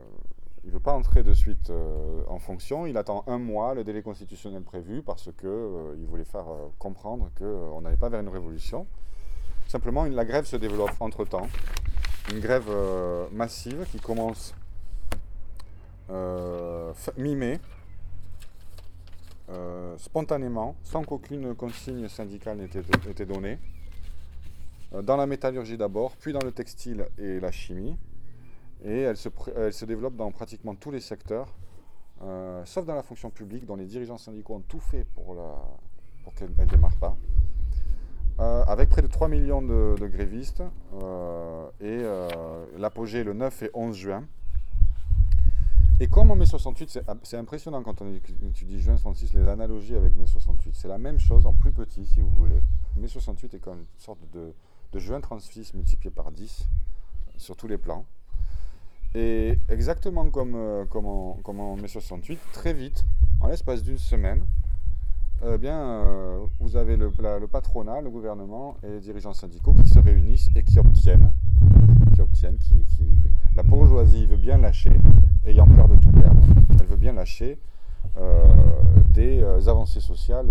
il 0.64 0.70
veut 0.70 0.78
pas 0.78 0.92
entrer 0.92 1.24
de 1.24 1.34
suite 1.34 1.70
euh, 1.70 2.22
en 2.28 2.38
fonction. 2.38 2.86
Il 2.86 2.96
attend 2.96 3.24
un 3.26 3.38
mois, 3.38 3.74
le 3.74 3.82
délai 3.82 4.02
constitutionnel 4.02 4.62
prévu, 4.62 5.02
parce 5.02 5.24
qu'il 5.40 5.48
euh, 5.48 5.94
voulait 6.06 6.24
faire 6.24 6.46
comprendre 6.78 7.30
qu'on 7.36 7.80
n'allait 7.80 7.96
pas 7.96 8.08
vers 8.10 8.20
une 8.20 8.28
révolution. 8.28 8.86
Simplement, 9.66 10.04
la 10.04 10.24
grève 10.24 10.44
se 10.44 10.56
développe 10.56 10.92
entre-temps. 11.00 11.48
Une 12.30 12.40
grève 12.40 12.70
massive 13.32 13.86
qui 13.90 13.98
commence 13.98 14.54
mi-mai, 17.18 17.58
spontanément, 19.98 20.76
sans 20.82 21.02
qu'aucune 21.02 21.54
consigne 21.54 22.08
syndicale 22.08 22.58
n'était 22.58 23.26
donnée. 23.26 23.58
Euh, 24.94 25.02
dans 25.02 25.16
la 25.16 25.26
métallurgie 25.26 25.76
d'abord, 25.76 26.16
puis 26.16 26.32
dans 26.32 26.44
le 26.44 26.52
textile 26.52 27.06
et 27.18 27.40
la 27.40 27.50
chimie. 27.50 27.96
Et 28.84 29.00
elle 29.00 29.16
se, 29.16 29.84
développe 29.84 30.16
dans 30.16 30.30
pratiquement 30.32 30.74
tous 30.74 30.90
les 30.90 31.00
secteurs, 31.00 31.54
euh, 32.22 32.64
sauf 32.64 32.84
dans 32.84 32.96
la 32.96 33.02
fonction 33.02 33.30
publique, 33.30 33.64
dont 33.64 33.76
les 33.76 33.86
dirigeants 33.86 34.18
syndicaux 34.18 34.54
ont 34.56 34.64
tout 34.66 34.80
fait 34.80 35.06
pour, 35.14 35.36
pour 36.24 36.34
qu'elle 36.34 36.50
ne 36.50 36.64
démarre 36.64 36.96
pas. 36.96 37.16
Euh, 38.40 38.64
avec 38.64 38.88
près 38.88 39.02
de 39.02 39.06
3 39.06 39.28
millions 39.28 39.62
de, 39.62 40.06
grévistes, 40.06 40.62
et 41.80 42.02
l'apogée 42.78 43.24
le 43.24 43.32
9 43.34 43.62
et 43.62 43.70
11 43.74 43.96
juin. 43.96 44.24
Et 46.02 46.08
comme 46.08 46.32
en 46.32 46.34
mai 46.34 46.46
68, 46.46 46.98
c'est 47.22 47.36
impressionnant 47.36 47.80
quand 47.84 48.02
on 48.02 48.12
étudie 48.12 48.80
juin 48.80 48.96
66, 48.96 49.34
les 49.34 49.46
analogies 49.46 49.94
avec 49.94 50.16
mai 50.16 50.26
68. 50.26 50.74
C'est 50.74 50.88
la 50.88 50.98
même 50.98 51.20
chose 51.20 51.46
en 51.46 51.52
plus 51.52 51.70
petit, 51.70 52.04
si 52.04 52.20
vous 52.20 52.30
voulez. 52.30 52.60
Mai 52.96 53.06
68 53.06 53.54
est 53.54 53.58
comme 53.60 53.78
une 53.78 53.86
sorte 53.98 54.18
de, 54.32 54.52
juin 54.98 55.20
36 55.20 55.74
multiplié 55.74 56.10
par 56.10 56.32
10 56.32 56.66
sur 57.36 57.56
tous 57.56 57.68
les 57.68 57.78
plans. 57.78 58.04
Et 59.14 59.60
exactement 59.68 60.28
comme, 60.30 60.56
euh, 60.56 60.84
comme, 60.86 61.06
en, 61.06 61.76
mai 61.76 61.86
68, 61.86 62.36
très 62.52 62.72
vite, 62.72 63.04
en 63.40 63.46
l'espace 63.46 63.84
d'une 63.84 63.98
semaine, 63.98 64.44
eh 65.44 65.58
bien, 65.58 65.78
euh, 65.78 66.46
vous 66.60 66.76
avez 66.76 66.96
le, 66.96 67.10
patronat, 67.46 68.00
le 68.00 68.10
gouvernement 68.10 68.76
et 68.82 68.88
les 68.88 69.00
dirigeants 69.00 69.32
syndicaux 69.32 69.72
qui 69.72 69.88
se 69.88 69.98
réunissent 69.98 70.48
et 70.54 70.62
qui 70.62 70.78
obtiennent, 70.78 71.32
qui 72.14 72.20
obtiennent, 72.20 72.58
qui, 72.58 72.84
la 73.56 73.62
bourgeoisie 73.62 74.26
veut 74.26 74.36
bien 74.36 74.58
lâcher, 74.58 74.96
ayant 75.46 75.66
peur 75.66 75.88
de 75.88 75.96
tout 75.96 76.12
perdre, 76.12 76.40
elle 76.78 76.86
veut 76.86 76.96
bien 76.96 77.12
lâcher 77.12 77.58
euh, 78.18 78.46
des 79.14 79.42
avancées 79.68 80.00
sociales 80.00 80.50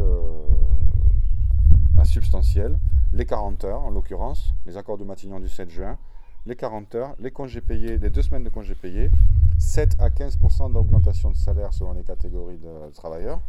substantielles 2.04 2.78
les 3.14 3.26
40 3.26 3.64
heures 3.66 3.82
en 3.82 3.90
l'occurrence, 3.90 4.54
les 4.66 4.78
accords 4.78 4.98
de 4.98 5.04
Matignon 5.04 5.40
du 5.40 5.48
7 5.48 5.70
juin, 5.70 5.98
les 6.46 6.56
40 6.56 6.96
heures, 6.96 7.16
les 7.20 7.32
congés 7.32 7.62
payés, 7.62 7.98
les 7.98 8.10
deux 8.10 8.22
semaines 8.22 8.44
de 8.44 8.50
congés 8.50 8.76
payés, 8.76 9.12
7 9.60 9.96
à 10.00 10.10
15% 10.10 10.74
d'augmentation 10.74 11.30
de 11.30 11.36
salaire 11.36 11.74
selon 11.74 11.94
les 11.94 12.04
catégories 12.04 12.58
de 12.58 12.92
travailleurs, 12.94 13.40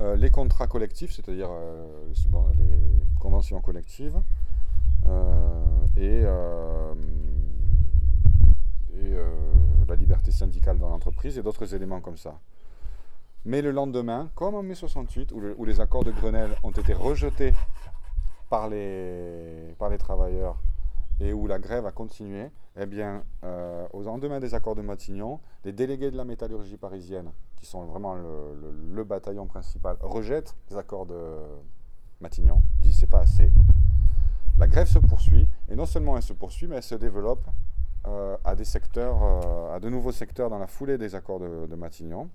euh, 0.00 0.14
les 0.14 0.28
contrats 0.30 0.66
collectifs, 0.66 1.12
c'est-à-dire 1.12 1.48
euh, 1.50 2.12
les 2.58 2.78
conventions 3.18 3.60
collectives, 3.60 4.20
euh, 5.06 5.86
et, 5.96 6.24
la 9.88 9.94
liberté 9.94 10.32
syndicale 10.32 10.78
dans 10.78 10.88
l'entreprise 10.88 11.38
et 11.38 11.42
d'autres 11.42 11.72
éléments 11.74 12.00
comme 12.00 12.16
ça. 12.16 12.40
Mais 13.44 13.62
le 13.62 13.70
lendemain, 13.70 14.30
comme 14.34 14.56
en 14.56 14.62
mai 14.64 14.74
68, 14.74 15.30
où, 15.32 15.64
les 15.64 15.80
accords 15.80 16.02
de 16.02 16.10
Grenelle 16.10 16.50
ont 16.64 16.72
été 16.72 16.92
rejetés 16.92 17.54
par 18.50 18.68
les, 18.68 19.74
par 19.78 19.88
les 19.88 19.98
travailleurs 19.98 20.58
et 21.20 21.32
où 21.32 21.46
la 21.46 21.58
grève 21.58 21.86
a 21.86 21.92
continué, 21.92 22.50
eh 22.76 22.86
bien, 22.86 23.22
euh, 23.44 23.86
au 23.92 24.02
lendemain 24.02 24.38
des 24.38 24.54
accords 24.54 24.74
de 24.74 24.82
Matignon, 24.82 25.40
les 25.64 25.72
délégués 25.72 26.10
de 26.10 26.16
la 26.16 26.24
métallurgie 26.24 26.76
parisienne, 26.76 27.30
qui 27.56 27.66
sont 27.66 27.84
vraiment 27.84 28.14
le, 28.14 29.04
bataillon 29.04 29.46
principal, 29.46 29.96
rejettent 30.00 30.54
les 30.70 30.76
accords 30.76 31.06
de 31.06 31.38
Matignon, 32.20 32.62
disent 32.80 32.98
c'est 32.98 33.10
pas 33.10 33.20
assez. 33.20 33.50
La 34.58 34.66
grève 34.66 34.88
se 34.88 34.98
poursuit, 34.98 35.48
et 35.70 35.76
non 35.76 35.86
seulement 35.86 36.16
elle 36.16 36.22
se 36.22 36.32
poursuit, 36.32 36.66
mais 36.66 36.76
elle 36.76 36.82
se 36.82 36.94
développe 36.94 37.46
euh, 38.06 38.36
à 38.44 38.54
des 38.54 38.64
secteurs, 38.64 39.22
euh, 39.22 39.76
à 39.76 39.80
de 39.80 39.88
nouveaux 39.88 40.12
secteurs 40.12 40.50
dans 40.50 40.58
la 40.58 40.66
foulée 40.66 40.98
des 40.98 41.14
accords 41.14 41.40
de, 41.40 41.74
Matignon. 41.76 42.28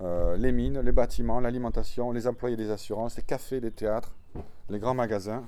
les 0.00 0.52
mines, 0.52 0.80
les 0.80 0.92
bâtiments, 0.92 1.38
l'alimentation, 1.38 2.10
les 2.10 2.26
employés 2.26 2.56
des 2.56 2.70
assurances, 2.70 3.16
les 3.16 3.22
cafés, 3.22 3.60
les 3.60 3.70
théâtres, 3.70 4.16
les 4.68 4.78
grands 4.78 4.94
magasins, 4.94 5.44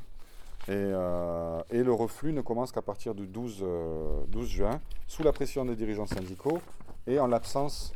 euh, 0.68 1.62
et, 1.70 1.82
le 1.82 1.92
reflux 1.92 2.32
ne 2.32 2.40
commence 2.40 2.70
qu'à 2.70 2.82
partir 2.82 3.14
du 3.14 3.26
12, 3.26 3.58
12, 3.58 3.62
euh, 3.62 4.46
juin, 4.46 4.80
sous 5.06 5.22
la 5.22 5.32
pression 5.32 5.64
des 5.64 5.74
dirigeants 5.74 6.06
syndicaux 6.06 6.60
et 7.06 7.18
en 7.18 7.26
l'absence 7.26 7.92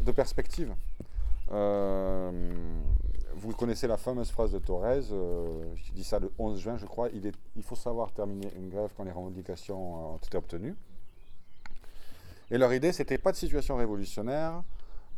de 0.00 0.12
perspective. 0.12 0.74
Euh, 1.50 2.52
vous 3.34 3.52
connaissez 3.52 3.88
la 3.88 3.96
fameuse 3.96 4.30
phrase 4.30 4.52
de 4.52 4.58
Thorez, 4.58 5.02
je 5.02 5.92
dis 5.92 6.04
ça 6.04 6.18
le 6.18 6.30
11 6.38 6.60
juin, 6.60 6.76
je 6.76 6.86
crois, 6.86 7.08
il, 7.12 7.32
il 7.56 7.62
faut 7.62 7.74
savoir 7.74 8.12
terminer 8.12 8.48
une 8.56 8.68
grève 8.68 8.90
quand 8.96 9.04
les 9.04 9.12
revendications 9.12 10.12
ont 10.14 10.16
été 10.18 10.36
obtenues. 10.36 10.76
Et 12.50 12.58
leur 12.58 12.72
idée, 12.74 12.92
c'était 12.92 13.18
pas 13.18 13.32
de 13.32 13.36
situation 13.36 13.76
révolutionnaire, 13.76 14.62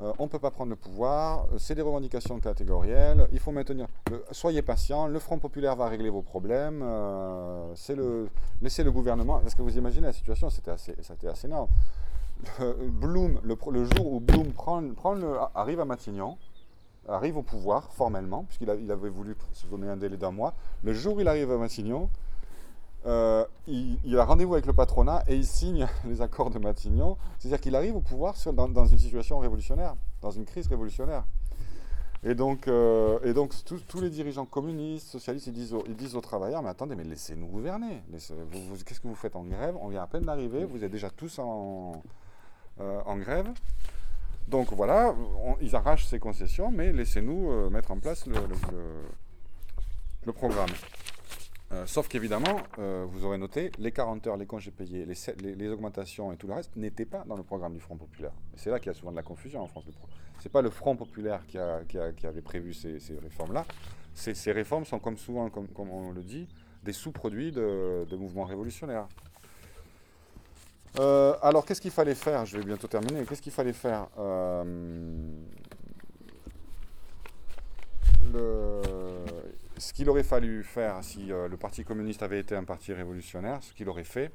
euh, 0.00 0.12
on 0.18 0.24
ne 0.24 0.28
peut 0.28 0.38
pas 0.38 0.50
prendre 0.50 0.70
le 0.70 0.76
pouvoir, 0.76 1.46
euh, 1.52 1.58
c'est 1.58 1.74
des 1.74 1.82
revendications 1.82 2.40
catégorielles, 2.40 3.28
il 3.30 3.38
faut 3.38 3.52
maintenir. 3.52 3.86
soyez 4.30 4.62
patient, 4.62 5.06
le 5.06 5.18
Front 5.18 5.38
populaire 5.38 5.76
va 5.76 5.86
régler 5.86 6.10
vos 6.10 6.22
problèmes, 6.22 6.80
euh, 6.82 7.74
le, 7.90 8.28
laissez 8.62 8.82
le 8.82 8.90
gouvernement. 8.90 9.38
Parce 9.40 9.54
que 9.54 9.62
vous 9.62 9.76
imaginez 9.76 10.06
la 10.06 10.12
situation, 10.12 10.50
c'était 10.50 10.72
assez, 10.72 10.96
assez 11.28 11.46
énorme. 11.46 11.68
Bloom, 12.80 13.40
le, 13.44 13.84
jour 13.84 14.12
où 14.12 14.18
Bloom 14.18 14.52
arrive 15.54 15.78
à 15.78 15.84
Matignon, 15.84 16.36
arrive 17.08 17.36
au 17.36 17.42
pouvoir 17.42 17.92
formellement, 17.92 18.44
puisqu'il 18.44 18.70
avait 18.70 19.08
voulu 19.08 19.36
se 19.52 19.66
donner 19.66 19.88
un 19.88 19.96
délai 19.96 20.16
d'un 20.16 20.32
mois, 20.32 20.54
le 20.82 20.92
jour 20.92 21.16
où 21.16 21.20
il 21.20 21.28
arrive 21.28 21.52
à 21.52 21.58
Matignon, 21.58 22.08
euh, 23.04 23.44
il, 23.66 24.16
a 24.16 24.24
rendez-vous 24.24 24.54
avec 24.54 24.66
le 24.66 24.72
patronat 24.72 25.24
et 25.26 25.34
il 25.34 25.46
signe 25.46 25.88
les 26.06 26.22
accords 26.22 26.50
de 26.50 26.58
Matignon. 26.58 27.16
C'est-à-dire 27.38 27.60
qu'il 27.60 27.76
arrive 27.76 27.96
au 27.96 28.00
pouvoir 28.00 28.34
dans, 28.52 28.86
une 28.86 28.98
situation 28.98 29.38
révolutionnaire, 29.38 29.94
dans 30.20 30.30
une 30.30 30.44
crise 30.44 30.68
révolutionnaire. 30.68 31.24
Et 32.24 32.36
donc, 32.36 32.68
euh, 32.68 33.18
et 33.24 33.34
donc 33.34 33.52
tous 33.64 34.00
les 34.00 34.08
dirigeants 34.08 34.46
communistes, 34.46 35.08
socialistes, 35.08 35.48
ils 35.48 35.96
disent, 35.96 36.14
aux, 36.14 36.20
travailleurs, 36.20 36.62
mais 36.62 36.68
attendez, 36.68 36.94
mais 36.94 37.02
laissez-nous 37.02 37.48
gouverner. 37.48 38.00
Qu'est-ce 38.12 39.00
que 39.00 39.08
vous 39.08 39.16
faites 39.16 39.34
en 39.34 39.42
grève? 39.42 39.74
On 39.80 39.88
vient 39.88 40.02
à 40.02 40.06
peine 40.06 40.22
d'arriver, 40.22 40.64
vous 40.64 40.84
êtes 40.84 40.92
déjà 40.92 41.10
tous 41.10 41.40
en, 41.40 42.00
euh, 42.80 43.14
grève. 43.16 43.48
Donc 44.46 44.72
voilà, 44.72 45.14
ils 45.60 45.74
arrachent 45.74 46.06
ces 46.06 46.20
concessions, 46.20 46.70
mais 46.70 46.92
laissez-nous 46.92 47.70
mettre 47.70 47.90
en 47.90 47.98
place 47.98 48.26
le 48.26 50.32
programme. 50.32 50.70
Euh, 51.72 51.86
sauf 51.86 52.06
qu'évidemment, 52.06 52.60
euh, 52.78 53.06
vous 53.08 53.24
aurez 53.24 53.38
noté, 53.38 53.72
les 53.78 53.92
40 53.92 54.26
heures, 54.26 54.36
les 54.36 54.44
congés 54.44 54.70
payés, 54.70 55.06
les, 55.06 55.68
augmentations 55.70 56.30
et 56.30 56.36
tout 56.36 56.46
le 56.46 56.52
reste 56.52 56.76
n'étaient 56.76 57.06
pas 57.06 57.24
dans 57.26 57.36
le 57.36 57.42
programme 57.42 57.72
du 57.72 57.80
Front 57.80 57.96
populaire. 57.96 58.32
C'est 58.56 58.68
là 58.68 58.78
qu'il 58.78 58.88
y 58.88 58.90
a 58.90 58.94
souvent 58.94 59.10
de 59.10 59.16
la 59.16 59.22
confusion 59.22 59.62
en 59.62 59.66
France. 59.66 59.84
Ce 60.38 60.48
n'est 60.48 60.52
pas 60.52 60.60
le 60.60 60.68
Front 60.68 60.96
populaire 60.96 61.46
qui, 61.46 61.56
avait 61.56 62.42
prévu 62.42 62.74
ces, 62.74 62.98
réformes-là. 63.22 63.64
Ces, 64.12 64.52
réformes 64.52 64.84
sont, 64.84 64.98
comme 64.98 65.16
souvent, 65.16 65.48
comme, 65.48 65.90
on 65.90 66.12
le 66.12 66.22
dit, 66.22 66.46
des 66.82 66.92
sous-produits 66.92 67.52
de, 67.52 68.16
mouvements 68.16 68.44
révolutionnaires. 68.44 69.08
Euh, 70.98 71.34
alors, 71.40 71.64
qu'est-ce 71.64 71.80
qu'il 71.80 71.90
fallait 71.90 72.14
faire? 72.14 72.44
Je 72.44 72.58
vais 72.58 72.64
bientôt 72.64 72.86
terminer. 72.86 73.24
Qu'est-ce 73.24 73.40
qu'il 73.40 73.52
fallait 73.52 73.72
faire? 73.72 74.08
Le 78.34 78.91
ce 79.82 79.92
qu'il 79.92 80.08
aurait 80.08 80.22
fallu 80.22 80.62
faire 80.62 81.02
si 81.02 81.32
euh, 81.32 81.48
le 81.48 81.56
Parti 81.56 81.82
communiste 81.82 82.22
avait 82.22 82.38
été 82.38 82.54
un 82.54 82.62
parti 82.62 82.92
révolutionnaire, 82.92 83.60
ce 83.64 83.72
qu'il 83.72 83.88
aurait 83.88 84.04
fait, 84.04 84.30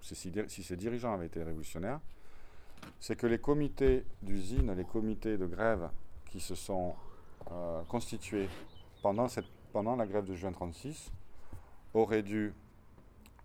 si, 0.00 0.14
si, 0.14 0.62
ses 0.62 0.76
dirigeants 0.76 1.12
avaient 1.12 1.26
été 1.26 1.42
révolutionnaires, 1.42 2.00
c'est 2.98 3.14
que 3.14 3.26
les 3.26 3.38
comités 3.38 4.06
d'usine, 4.22 4.74
les 4.74 4.86
comités 4.86 5.36
de 5.36 5.44
grève 5.44 5.90
qui 6.30 6.40
se 6.40 6.54
sont 6.54 6.94
euh, 7.52 7.82
constitués 7.90 8.48
pendant, 9.02 9.28
cette, 9.28 9.44
pendant 9.74 9.96
la 9.96 10.06
grève 10.06 10.24
de 10.24 10.34
juin 10.34 10.50
36 10.50 11.12
auraient 11.92 12.22
dû, 12.22 12.54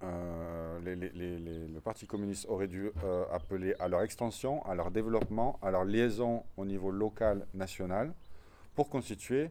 euh, 0.03 0.79
le 0.85 1.79
Parti 1.81 2.07
communiste 2.07 2.45
aurait 2.47 2.69
dû 2.69 2.91
appeler 3.29 3.75
à 3.79 3.89
leur 3.89 4.03
extension, 4.03 4.65
à 4.65 4.73
leur 4.73 4.89
développement, 4.89 5.59
à 5.61 5.69
leur 5.69 5.83
liaison 5.83 6.43
au 6.55 6.63
niveau 6.63 6.91
local, 6.91 7.45
national, 7.53 8.13
pour 8.73 8.87
constituer 8.87 9.49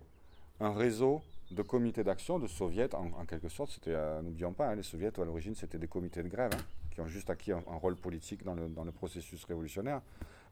un 0.60 0.72
réseau 0.72 1.20
de 1.50 1.62
comités 1.62 2.04
d'action 2.04 2.38
de 2.38 2.46
soviets, 2.46 2.94
en, 2.94 3.24
quelque 3.26 3.48
sorte. 3.48 3.70
C'était, 3.72 3.94
euh, 3.94 4.22
n'oublions 4.22 4.52
pas, 4.52 4.68
hein, 4.68 4.74
les 4.74 4.82
soviets, 4.82 5.18
à 5.18 5.24
l'origine, 5.24 5.54
c'était 5.54 5.78
des 5.78 5.88
comités 5.88 6.22
de 6.22 6.28
grève, 6.28 6.50
hein, 6.54 6.62
qui 6.90 7.00
ont 7.00 7.06
juste 7.06 7.30
acquis 7.30 7.52
un, 7.52 7.62
rôle 7.66 7.96
politique 7.96 8.44
dans 8.44 8.54
le, 8.54 8.68
dans 8.68 8.84
le, 8.84 8.92
processus 8.92 9.44
révolutionnaire. 9.44 10.00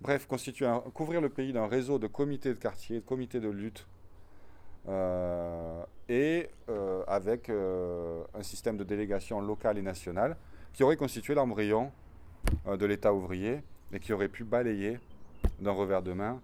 Bref, 0.01 0.27
constituer 0.27 0.67
couvrir 0.95 1.21
le 1.21 1.29
pays 1.29 1.53
d'un 1.53 1.67
réseau 1.67 1.99
de 1.99 2.07
comités 2.07 2.51
de 2.51 2.59
quartier, 2.59 3.01
de 3.01 3.05
comités 3.05 3.41
de 3.41 3.49
lutte, 3.49 3.87
euh, 4.89 5.85
et 6.09 6.49
euh, 6.69 7.05
avec 7.07 7.49
un 7.49 8.43
système 8.43 8.77
de 8.77 8.85
délégation 8.85 9.41
locale 9.41 9.79
et 9.79 9.83
nationale 9.83 10.37
qui 10.73 10.83
aurait 10.83 10.97
constitué 10.97 11.35
l'embryon 11.35 11.93
de 12.67 12.85
l'État 12.85 13.15
ouvrier 13.15 13.63
et 13.93 14.01
qui 14.01 14.13
aurait 14.13 14.29
pu 14.29 14.43
balayer 14.43 14.99
d'un 15.61 15.71
revers 15.71 16.03
de 16.03 16.13
main 16.13 16.41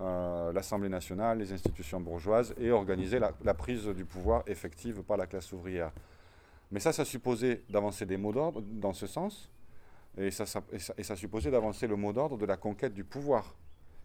euh, 0.00 0.52
l'Assemblée 0.52 0.88
nationale, 0.88 1.38
les 1.38 1.52
institutions 1.52 2.00
bourgeoises 2.00 2.54
et 2.58 2.70
organiser 2.70 3.18
la, 3.18 3.54
prise 3.54 3.86
du 3.86 4.04
pouvoir 4.04 4.42
effective 4.46 5.02
par 5.02 5.16
la 5.16 5.26
classe 5.26 5.52
ouvrière. 5.52 5.92
Mais 6.70 6.80
ça, 6.80 6.92
ça 6.92 7.04
supposait 7.04 7.64
d'avancer 7.68 8.06
des 8.06 8.16
mots 8.16 8.32
d'ordre 8.32 8.62
dans 8.62 8.94
ce 8.94 9.06
sens, 9.06 9.50
et 10.16 10.30
ça, 10.30 10.44
et 10.96 11.02
ça, 11.02 11.16
supposait 11.16 11.50
d'avancer 11.50 11.86
le 11.86 11.96
mot 11.96 12.12
d'ordre 12.12 12.38
de 12.38 12.46
la 12.46 12.56
conquête 12.56 12.94
du 12.94 13.04
pouvoir. 13.04 13.54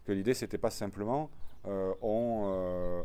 Que 0.04 0.12
l'idée, 0.12 0.34
c'était 0.34 0.58
pas 0.58 0.70
simplement 0.70 1.30
euh, 1.66 1.94
on, 2.02 2.44
euh, 2.46 3.02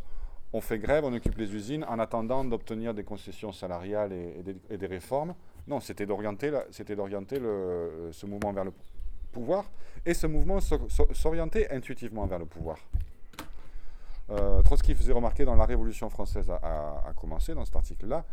on, 0.53 0.61
fait 0.61 0.77
grève, 0.77 1.05
on 1.05 1.13
occupe 1.13 1.37
les 1.37 1.55
usines 1.55 1.85
en 1.85 1.97
attendant 1.97 2.43
d'obtenir 2.43 2.93
des 2.93 3.03
concessions 3.03 3.51
salariales 3.51 4.11
et, 4.11 4.77
des, 4.77 4.87
réformes. 4.87 5.33
Non, 5.67 5.79
c'était 5.79 6.05
d'orienter, 6.05 6.51
c'était 6.71 6.95
d'orienter 6.95 7.37
ce 7.39 8.25
mouvement 8.25 8.51
vers 8.51 8.65
le, 8.65 8.73
pouvoir, 9.31 9.65
et 10.05 10.13
ce 10.13 10.27
mouvement 10.27 10.59
s'orientait 10.59 11.69
intuitivement 11.71 12.25
vers 12.25 12.39
le 12.39 12.45
pouvoir. 12.45 12.77
Euh, 14.31 14.61
Trotsky 14.61 14.95
faisait 14.95 15.11
remarquer 15.11 15.43
dans 15.43 15.55
la 15.55 15.65
Révolution 15.65 16.09
française 16.09 16.49
a, 16.49 17.11
commencé, 17.15 17.53
dans 17.53 17.65
cet 17.65 17.75
article-là, 17.75 18.23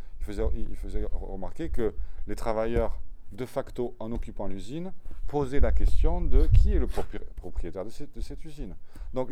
il 0.54 0.76
faisait, 0.76 1.06
remarquer 1.12 1.70
que 1.70 1.94
les 2.26 2.36
travailleurs, 2.36 3.00
de 3.32 3.44
facto, 3.44 3.96
en 3.98 4.12
occupant 4.12 4.46
l'usine, 4.46 4.92
posaient 5.26 5.60
la 5.60 5.72
question 5.72 6.20
de 6.20 6.46
qui 6.46 6.72
est 6.72 6.78
le 6.78 6.86
propriétaire 6.86 7.84
de 7.84 7.90
cette, 7.90 8.44
usine. 8.44 8.76
Donc 9.12 9.30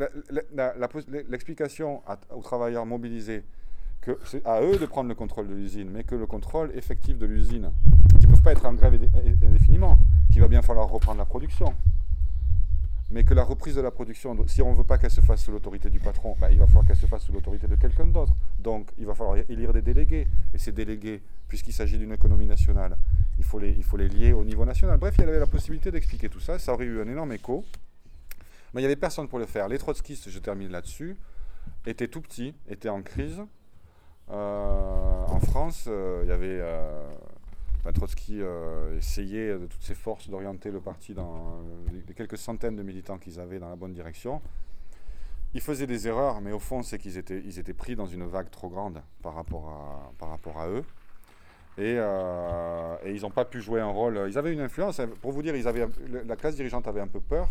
l'explication 1.29 2.03
aux 2.31 2.43
travailleurs 2.43 2.87
mobilisés 2.87 3.45
que 4.01 4.19
c'est 4.25 4.45
à 4.47 4.61
eux 4.63 4.77
de 4.79 4.87
prendre 4.87 5.09
le 5.09 5.15
contrôle 5.15 5.49
de 5.49 5.55
l'usine, 5.55 5.91
mais 5.91 6.05
que 6.05 6.15
le 6.15 6.27
contrôle 6.27 6.71
effectif 6.77 7.19
de 7.19 7.27
l'usine, 7.27 7.73
pas 8.47 8.53
être 8.53 8.65
en 8.65 8.75
grève 8.75 8.95
indéfiniment, 9.43 9.99
qu'il 10.31 10.41
va 10.41 10.47
bien 10.47 10.63
falloir 10.63 10.89
reprendre 10.89 11.19
la 11.19 11.25
production. 11.25 11.75
Mais 13.11 13.25
que 13.25 13.35
la 13.35 13.43
reprise 13.43 13.75
de 13.75 13.81
la 13.81 13.91
production, 13.91 14.37
si 14.47 14.63
on 14.63 14.71
ne 14.71 14.77
veut 14.77 14.85
pas 14.85 14.99
qu'elle 14.99 15.11
se 15.11 15.21
fasse 15.21 15.43
sous 15.43 15.51
l'autorité 15.51 15.91
du 15.91 15.99
patron, 15.99 16.37
bah, 16.41 16.53
il 16.53 16.59
va 16.61 16.67
falloir 16.67 16.87
qu'elle 16.87 16.97
se 16.97 17.07
fasse 17.07 17.25
sous 17.25 17.33
l'autorité 17.33 17.67
de 17.67 17.75
quelqu'un 17.75 18.07
d'autre. 18.07 18.35
Donc 18.61 18.93
il 18.99 19.07
va 19.07 19.17
falloir 19.17 19.37
élire 19.49 19.73
des 19.73 19.83
délégués. 19.83 20.29
Et 20.55 20.59
ces 20.59 20.71
délégués, 20.71 21.23
puisqu'il 21.49 21.73
s'agit 21.73 21.99
d'une 21.99 22.13
économie 22.13 22.47
nationale, 22.47 22.97
il 23.37 23.45
faut, 23.45 23.59
les, 23.59 23.71
il 23.73 23.83
faut 23.83 23.97
les 23.97 24.09
lier 24.09 24.33
au 24.33 24.45
niveau 24.45 24.65
national. 24.65 24.97
Bref, 24.97 25.17
il 25.19 25.25
y 25.25 25.29
avait 25.29 25.41
la 25.41 25.49
possibilité 25.49 25.91
d'expliquer 25.91 26.29
tout 26.29 26.41
ça. 26.41 26.61
Ça 26.61 26.73
aurait 26.73 26.85
eu 26.85 27.01
un 27.01 27.09
énorme 27.09 27.33
écho. 27.33 27.65
Mais 28.73 28.81
il 28.81 28.85
n'y 28.85 28.87
avait 28.87 28.95
personne 28.95 29.27
pour 29.27 29.41
le 29.41 29.47
faire. 29.47 29.67
Les 29.67 29.79
trotskistes, 29.79 30.31
je 30.31 30.39
termine 30.39 30.71
là-dessus, 30.71 31.17
étaient 31.85 32.07
tout 32.07 32.21
petits, 32.21 32.55
étaient 32.69 32.91
en 32.91 33.03
crise. 33.03 33.43
Euh, 34.31 35.25
en 35.27 35.41
France, 35.41 35.87
euh, 35.89 36.21
il 36.25 36.29
y 36.29 36.33
avait 36.33 36.59
euh, 36.61 37.09
Trotsky 37.93 38.41
euh, 38.41 38.99
essayait 38.99 39.59
de 39.59 39.67
toutes 39.67 39.83
ses 39.83 39.95
forces 39.95 40.29
d'orienter 40.29 40.71
le 40.71 40.81
parti 40.81 41.15
dans 41.15 41.61
les 41.93 42.15
quelques 42.15 42.39
centaines 42.39 42.77
de 42.77 42.83
militants 42.83 43.19
qu'ils 43.19 43.41
avaient 43.41 43.59
dans 43.59 43.69
la 43.69 43.77
bonne 43.77 43.93
direction. 43.93 44.41
Ils 45.55 45.61
faisaient 45.61 45.87
des 45.87 46.09
erreurs, 46.09 46.41
mais 46.41 46.53
au 46.53 46.59
fond, 46.59 46.83
c'est 46.83 46.99
qu'ils 46.99 47.17
étaient, 47.19 47.73
pris 47.73 47.97
dans 47.97 48.07
une 48.07 48.27
vague 48.27 48.51
trop 48.51 48.69
grande 48.69 49.01
par 49.23 49.35
rapport 49.35 49.69
à, 49.71 50.69
eux. 50.69 50.85
Et, 51.79 51.95
ils 53.11 53.23
n'ont 53.23 53.31
pas 53.31 53.45
pu 53.45 53.61
jouer 53.61 53.81
un 53.81 53.89
rôle. 53.89 54.27
Ils 54.29 54.37
avaient 54.37 54.53
une 54.53 54.61
influence. 54.61 55.01
Pour 55.23 55.33
vous 55.33 55.43
dire, 55.43 55.57
ils 55.57 55.67
avaient, 55.67 55.89
la 56.27 56.37
classe 56.37 56.57
dirigeante 56.57 56.89
avait 56.89 57.01
un 57.01 57.07
peu 57.07 57.21
peur. 57.21 57.49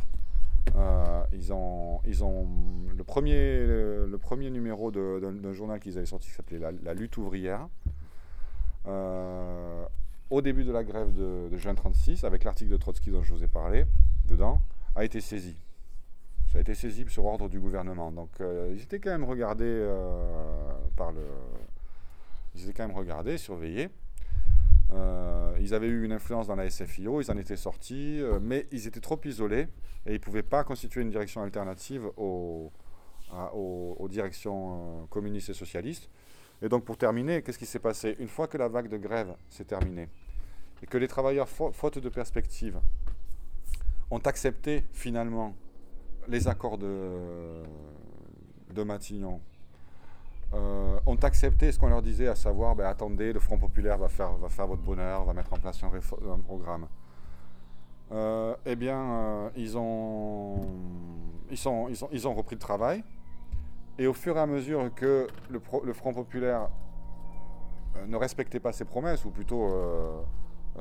ils, 1.33 1.51
ont, 1.53 2.01
le, 2.05 3.03
premier 3.03 4.49
numéro 4.51 4.91
d'un 4.91 5.53
journal 5.53 5.79
qu'ils 5.79 5.97
avaient 5.97 6.05
sorti 6.05 6.27
qui 6.27 6.35
s'appelait 6.35 6.59
la, 6.59 6.93
lutte 6.93 7.17
ouvrière. 7.17 7.67
Au 10.29 10.41
début 10.41 10.63
de 10.63 10.71
la 10.71 10.83
grève 10.83 11.13
de, 11.13 11.55
juin 11.57 11.75
36, 11.75 12.23
avec 12.23 12.43
l'article 12.43 12.71
de 12.71 12.77
Trotsky 12.77 13.11
dont 13.11 13.23
je 13.23 13.33
vous 13.33 13.43
ai 13.43 13.47
parlé, 13.47 13.85
dedans, 14.25 14.61
a 14.95 15.03
été 15.03 15.21
saisi 15.21 15.55
ça 16.55 16.59
a 16.59 16.61
été 16.61 16.73
saisi 16.73 17.03
sur 17.09 17.25
ordre 17.25 17.49
du 17.49 17.59
gouvernement. 17.59 18.13
Donc 18.13 18.29
euh, 18.39 18.71
ils 18.73 18.81
étaient 18.81 18.99
quand 18.99 19.09
même 19.09 19.25
regardés 19.25 19.65
euh, 19.65 20.71
par 20.95 21.11
le. 21.11 21.19
Ils 22.55 22.63
étaient 22.63 22.71
quand 22.71 22.87
même 22.87 22.95
regardés, 22.95 23.37
surveillés. 23.37 23.89
Euh, 24.93 25.57
ils 25.59 25.73
avaient 25.73 25.87
eu 25.89 26.05
une 26.05 26.13
influence 26.13 26.47
dans 26.47 26.55
la 26.55 26.69
SFIO, 26.69 27.19
ils 27.19 27.29
en 27.29 27.35
étaient 27.35 27.57
sortis, 27.57 28.21
mais 28.39 28.67
ils 28.71 28.87
étaient 28.87 29.01
trop 29.01 29.19
isolés 29.25 29.67
et 30.05 30.11
ils 30.11 30.13
ne 30.13 30.17
pouvaient 30.19 30.43
pas 30.43 30.63
constituer 30.63 31.01
une 31.01 31.09
direction 31.09 31.41
alternative 31.41 32.05
aux, 32.15 32.71
aux, 33.53 34.07
directions 34.09 35.07
communistes 35.09 35.49
et 35.49 35.53
socialistes. 35.53 36.09
Et 36.61 36.69
donc 36.69 36.85
pour 36.85 36.97
terminer, 36.97 37.41
qu'est-ce 37.41 37.59
qui 37.59 37.65
s'est 37.65 37.79
passé? 37.79 38.15
Une 38.19 38.27
fois 38.27 38.47
que 38.47 38.57
la 38.57 38.67
vague 38.67 38.87
de 38.87 38.97
grève 38.97 39.35
s'est 39.49 39.65
terminée 39.65 40.09
et 40.81 40.85
que 40.85 40.97
les 40.97 41.07
travailleurs, 41.07 41.47
faute 41.47 41.99
de 41.99 42.09
perspective, 42.09 42.79
ont 44.11 44.19
accepté 44.19 44.85
finalement 44.93 45.55
les 46.27 46.47
accords 46.47 46.77
de, 46.77 47.63
de 48.73 48.83
Matignon 48.83 49.41
euh, 50.53 50.99
ont 51.05 51.15
accepté 51.15 51.71
ce 51.71 51.79
qu'on 51.79 51.89
leur 51.89 52.01
disait, 52.01 52.27
à 52.27 52.35
savoir, 52.35 52.75
ben, 52.75 52.85
attendez, 52.85 53.33
le 53.33 53.39
Front 53.39 53.57
populaire 53.57 53.97
va 53.97 54.07
faire, 54.07 54.31
votre 54.37 54.81
bonheur, 54.81 55.25
va 55.25 55.33
mettre 55.33 55.51
en 55.53 55.57
place 55.57 55.81
un, 55.83 56.39
programme. 56.39 56.87
Euh, 58.11 58.55
eh 58.65 58.75
bien, 58.75 59.01
euh, 59.01 59.49
ils, 59.57 59.77
ont, 59.77 60.61
ils, 61.49 61.57
ils, 61.57 61.97
ils, 62.11 62.27
ont 62.27 62.33
repris 62.33 62.55
le 62.55 62.59
travail. 62.59 63.03
Et 63.97 64.07
au 64.07 64.13
fur 64.13 64.35
et 64.37 64.39
à 64.39 64.45
mesure 64.45 64.93
que 64.93 65.27
le, 65.49 65.93
Front 65.93 66.13
populaire 66.13 66.69
ne 68.07 68.17
respectait 68.17 68.59
pas 68.59 68.73
ses 68.73 68.85
promesses, 68.85 69.23
ou 69.23 69.29
plutôt 69.29 69.71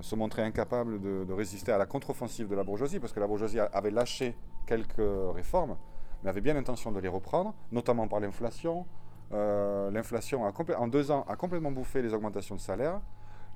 se 0.00 0.16
montrait 0.16 0.42
incapable 0.42 1.00
de, 1.00 1.24
de 1.24 1.32
résister 1.32 1.70
à 1.70 1.78
la 1.78 1.86
contre-offensive 1.86 2.48
de 2.48 2.56
la 2.56 2.64
bourgeoisie, 2.64 2.98
parce 2.98 3.12
que 3.12 3.20
la 3.20 3.28
bourgeoisie 3.28 3.60
avait 3.60 3.92
lâché 3.92 4.36
quelques 4.66 5.00
réformes, 5.34 5.76
mais 6.22 6.30
avait 6.30 6.40
bien 6.40 6.54
l'intention 6.54 6.90
de 6.90 6.98
les 7.00 7.08
reprendre, 7.08 7.54
notamment 7.70 8.08
par 8.08 8.20
l'inflation. 8.20 8.86
Euh, 9.32 9.90
l'inflation, 9.90 10.42
en 10.42 10.88
deux 10.88 11.10
ans, 11.10 11.24
a 11.28 11.36
complètement 11.36 11.72
bouffé 11.72 12.02
les 12.02 12.14
augmentations 12.14 12.54
de 12.54 12.60
salaire. 12.60 13.00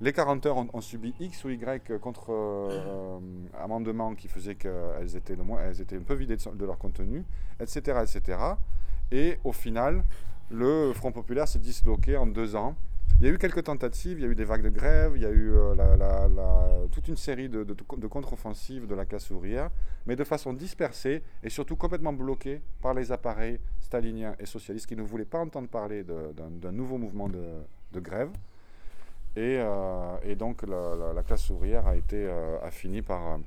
Les 0.01 0.13
40 0.13 0.47
heures 0.47 0.57
ont, 0.73 0.81
subi 0.81 1.13
X 1.19 1.45
ou 1.45 1.51
Y 1.51 1.99
contre 1.99 2.31
euh, 2.31 3.19
amendements 3.59 4.15
qui 4.15 4.29
faisaient 4.29 4.55
qu'elles 4.55 5.17
étaient, 5.17 5.37
elles 5.61 5.81
étaient 5.81 5.97
un 5.97 6.03
peu 6.03 6.15
vidées 6.15 6.37
de, 6.37 6.65
leur 6.65 6.79
contenu, 6.79 7.25
etc., 7.59 7.99
etc. 8.03 8.39
Et 9.11 9.39
au 9.45 9.53
final, 9.53 10.05
le 10.51 10.93
Front 10.95 11.13
populaire 11.13 11.49
s'est 11.49 11.59
disloqué 11.59 12.17
en 12.17 12.27
deux 12.27 12.57
ans 12.57 12.77
il 13.21 13.27
y 13.27 13.31
a 13.31 13.33
eu 13.33 13.39
quelques 13.39 13.65
tentatives, 13.65 14.21
il 14.21 14.23
y 14.23 14.29
a 14.29 14.31
eu 14.31 14.37
des 14.37 14.45
vagues 14.45 14.63
de 14.63 14.69
grève, 14.69 15.15
il 15.17 15.23
y 15.23 15.27
a 15.27 15.31
eu 15.31 15.53
euh, 15.53 16.87
toute 16.93 17.09
une 17.09 17.17
série 17.17 17.49
de, 17.49 17.65
contre-offensives 18.07 18.87
de 18.87 18.95
la 18.95 19.07
classe 19.07 19.31
ouvrière, 19.33 19.71
mais 20.07 20.15
de 20.15 20.23
façon 20.23 20.53
dispersée 20.53 21.25
et 21.43 21.51
surtout 21.51 21.75
complètement 21.75 22.13
bloquée 22.13 22.61
par 22.81 22.95
les 22.95 23.11
appareils 23.11 23.59
staliniens 23.81 24.37
et 24.39 24.47
socialistes 24.47 24.87
qui 24.87 24.95
ne 24.95 25.03
voulaient 25.03 25.25
pas 25.25 25.41
entendre 25.41 25.67
parler 25.67 26.05
d'un 26.05 26.71
nouveau 26.71 26.97
mouvement 26.97 27.29
de, 27.29 28.01
grève. 28.01 28.31
Euh, 29.37 30.17
et, 30.23 30.37
donc 30.37 30.63
la, 30.63 31.23
classe 31.25 31.51
ouvrière 31.51 31.87
euh, 32.13 32.59
a 32.63 32.71
fini 32.71 33.03
par, 33.03 33.41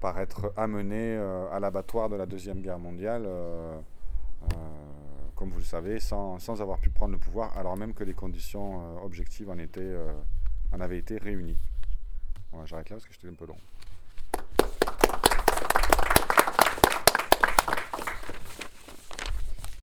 par 0.00 0.18
être 0.18 0.52
amenée 0.56 1.16
à 1.52 1.60
l'abattoir 1.60 2.08
de 2.08 2.16
la 2.16 2.26
Deuxième 2.26 2.62
Guerre 2.62 2.80
mondiale 2.80 3.28
euh, 4.42 4.46
comme 5.34 5.50
vous 5.50 5.58
le 5.58 5.64
savez, 5.64 6.00
sans, 6.00 6.38
sans, 6.38 6.60
avoir 6.60 6.78
pu 6.78 6.90
prendre 6.90 7.12
le 7.12 7.18
pouvoir, 7.18 7.56
alors 7.56 7.76
même 7.76 7.94
que 7.94 8.04
les 8.04 8.14
conditions 8.14 8.80
euh, 8.80 9.04
objectives 9.04 9.50
en, 9.50 9.58
étaient, 9.58 9.80
euh, 9.80 10.12
en 10.72 10.80
avaient 10.80 10.98
été 10.98 11.18
réunies. 11.18 11.58
Voilà, 12.52 12.66
J'arrête 12.66 12.90
là 12.90 12.96
parce 12.96 13.06
que 13.06 13.14
j'étais 13.14 13.28
un 13.28 13.34
peu 13.34 13.46
long. 13.46 13.58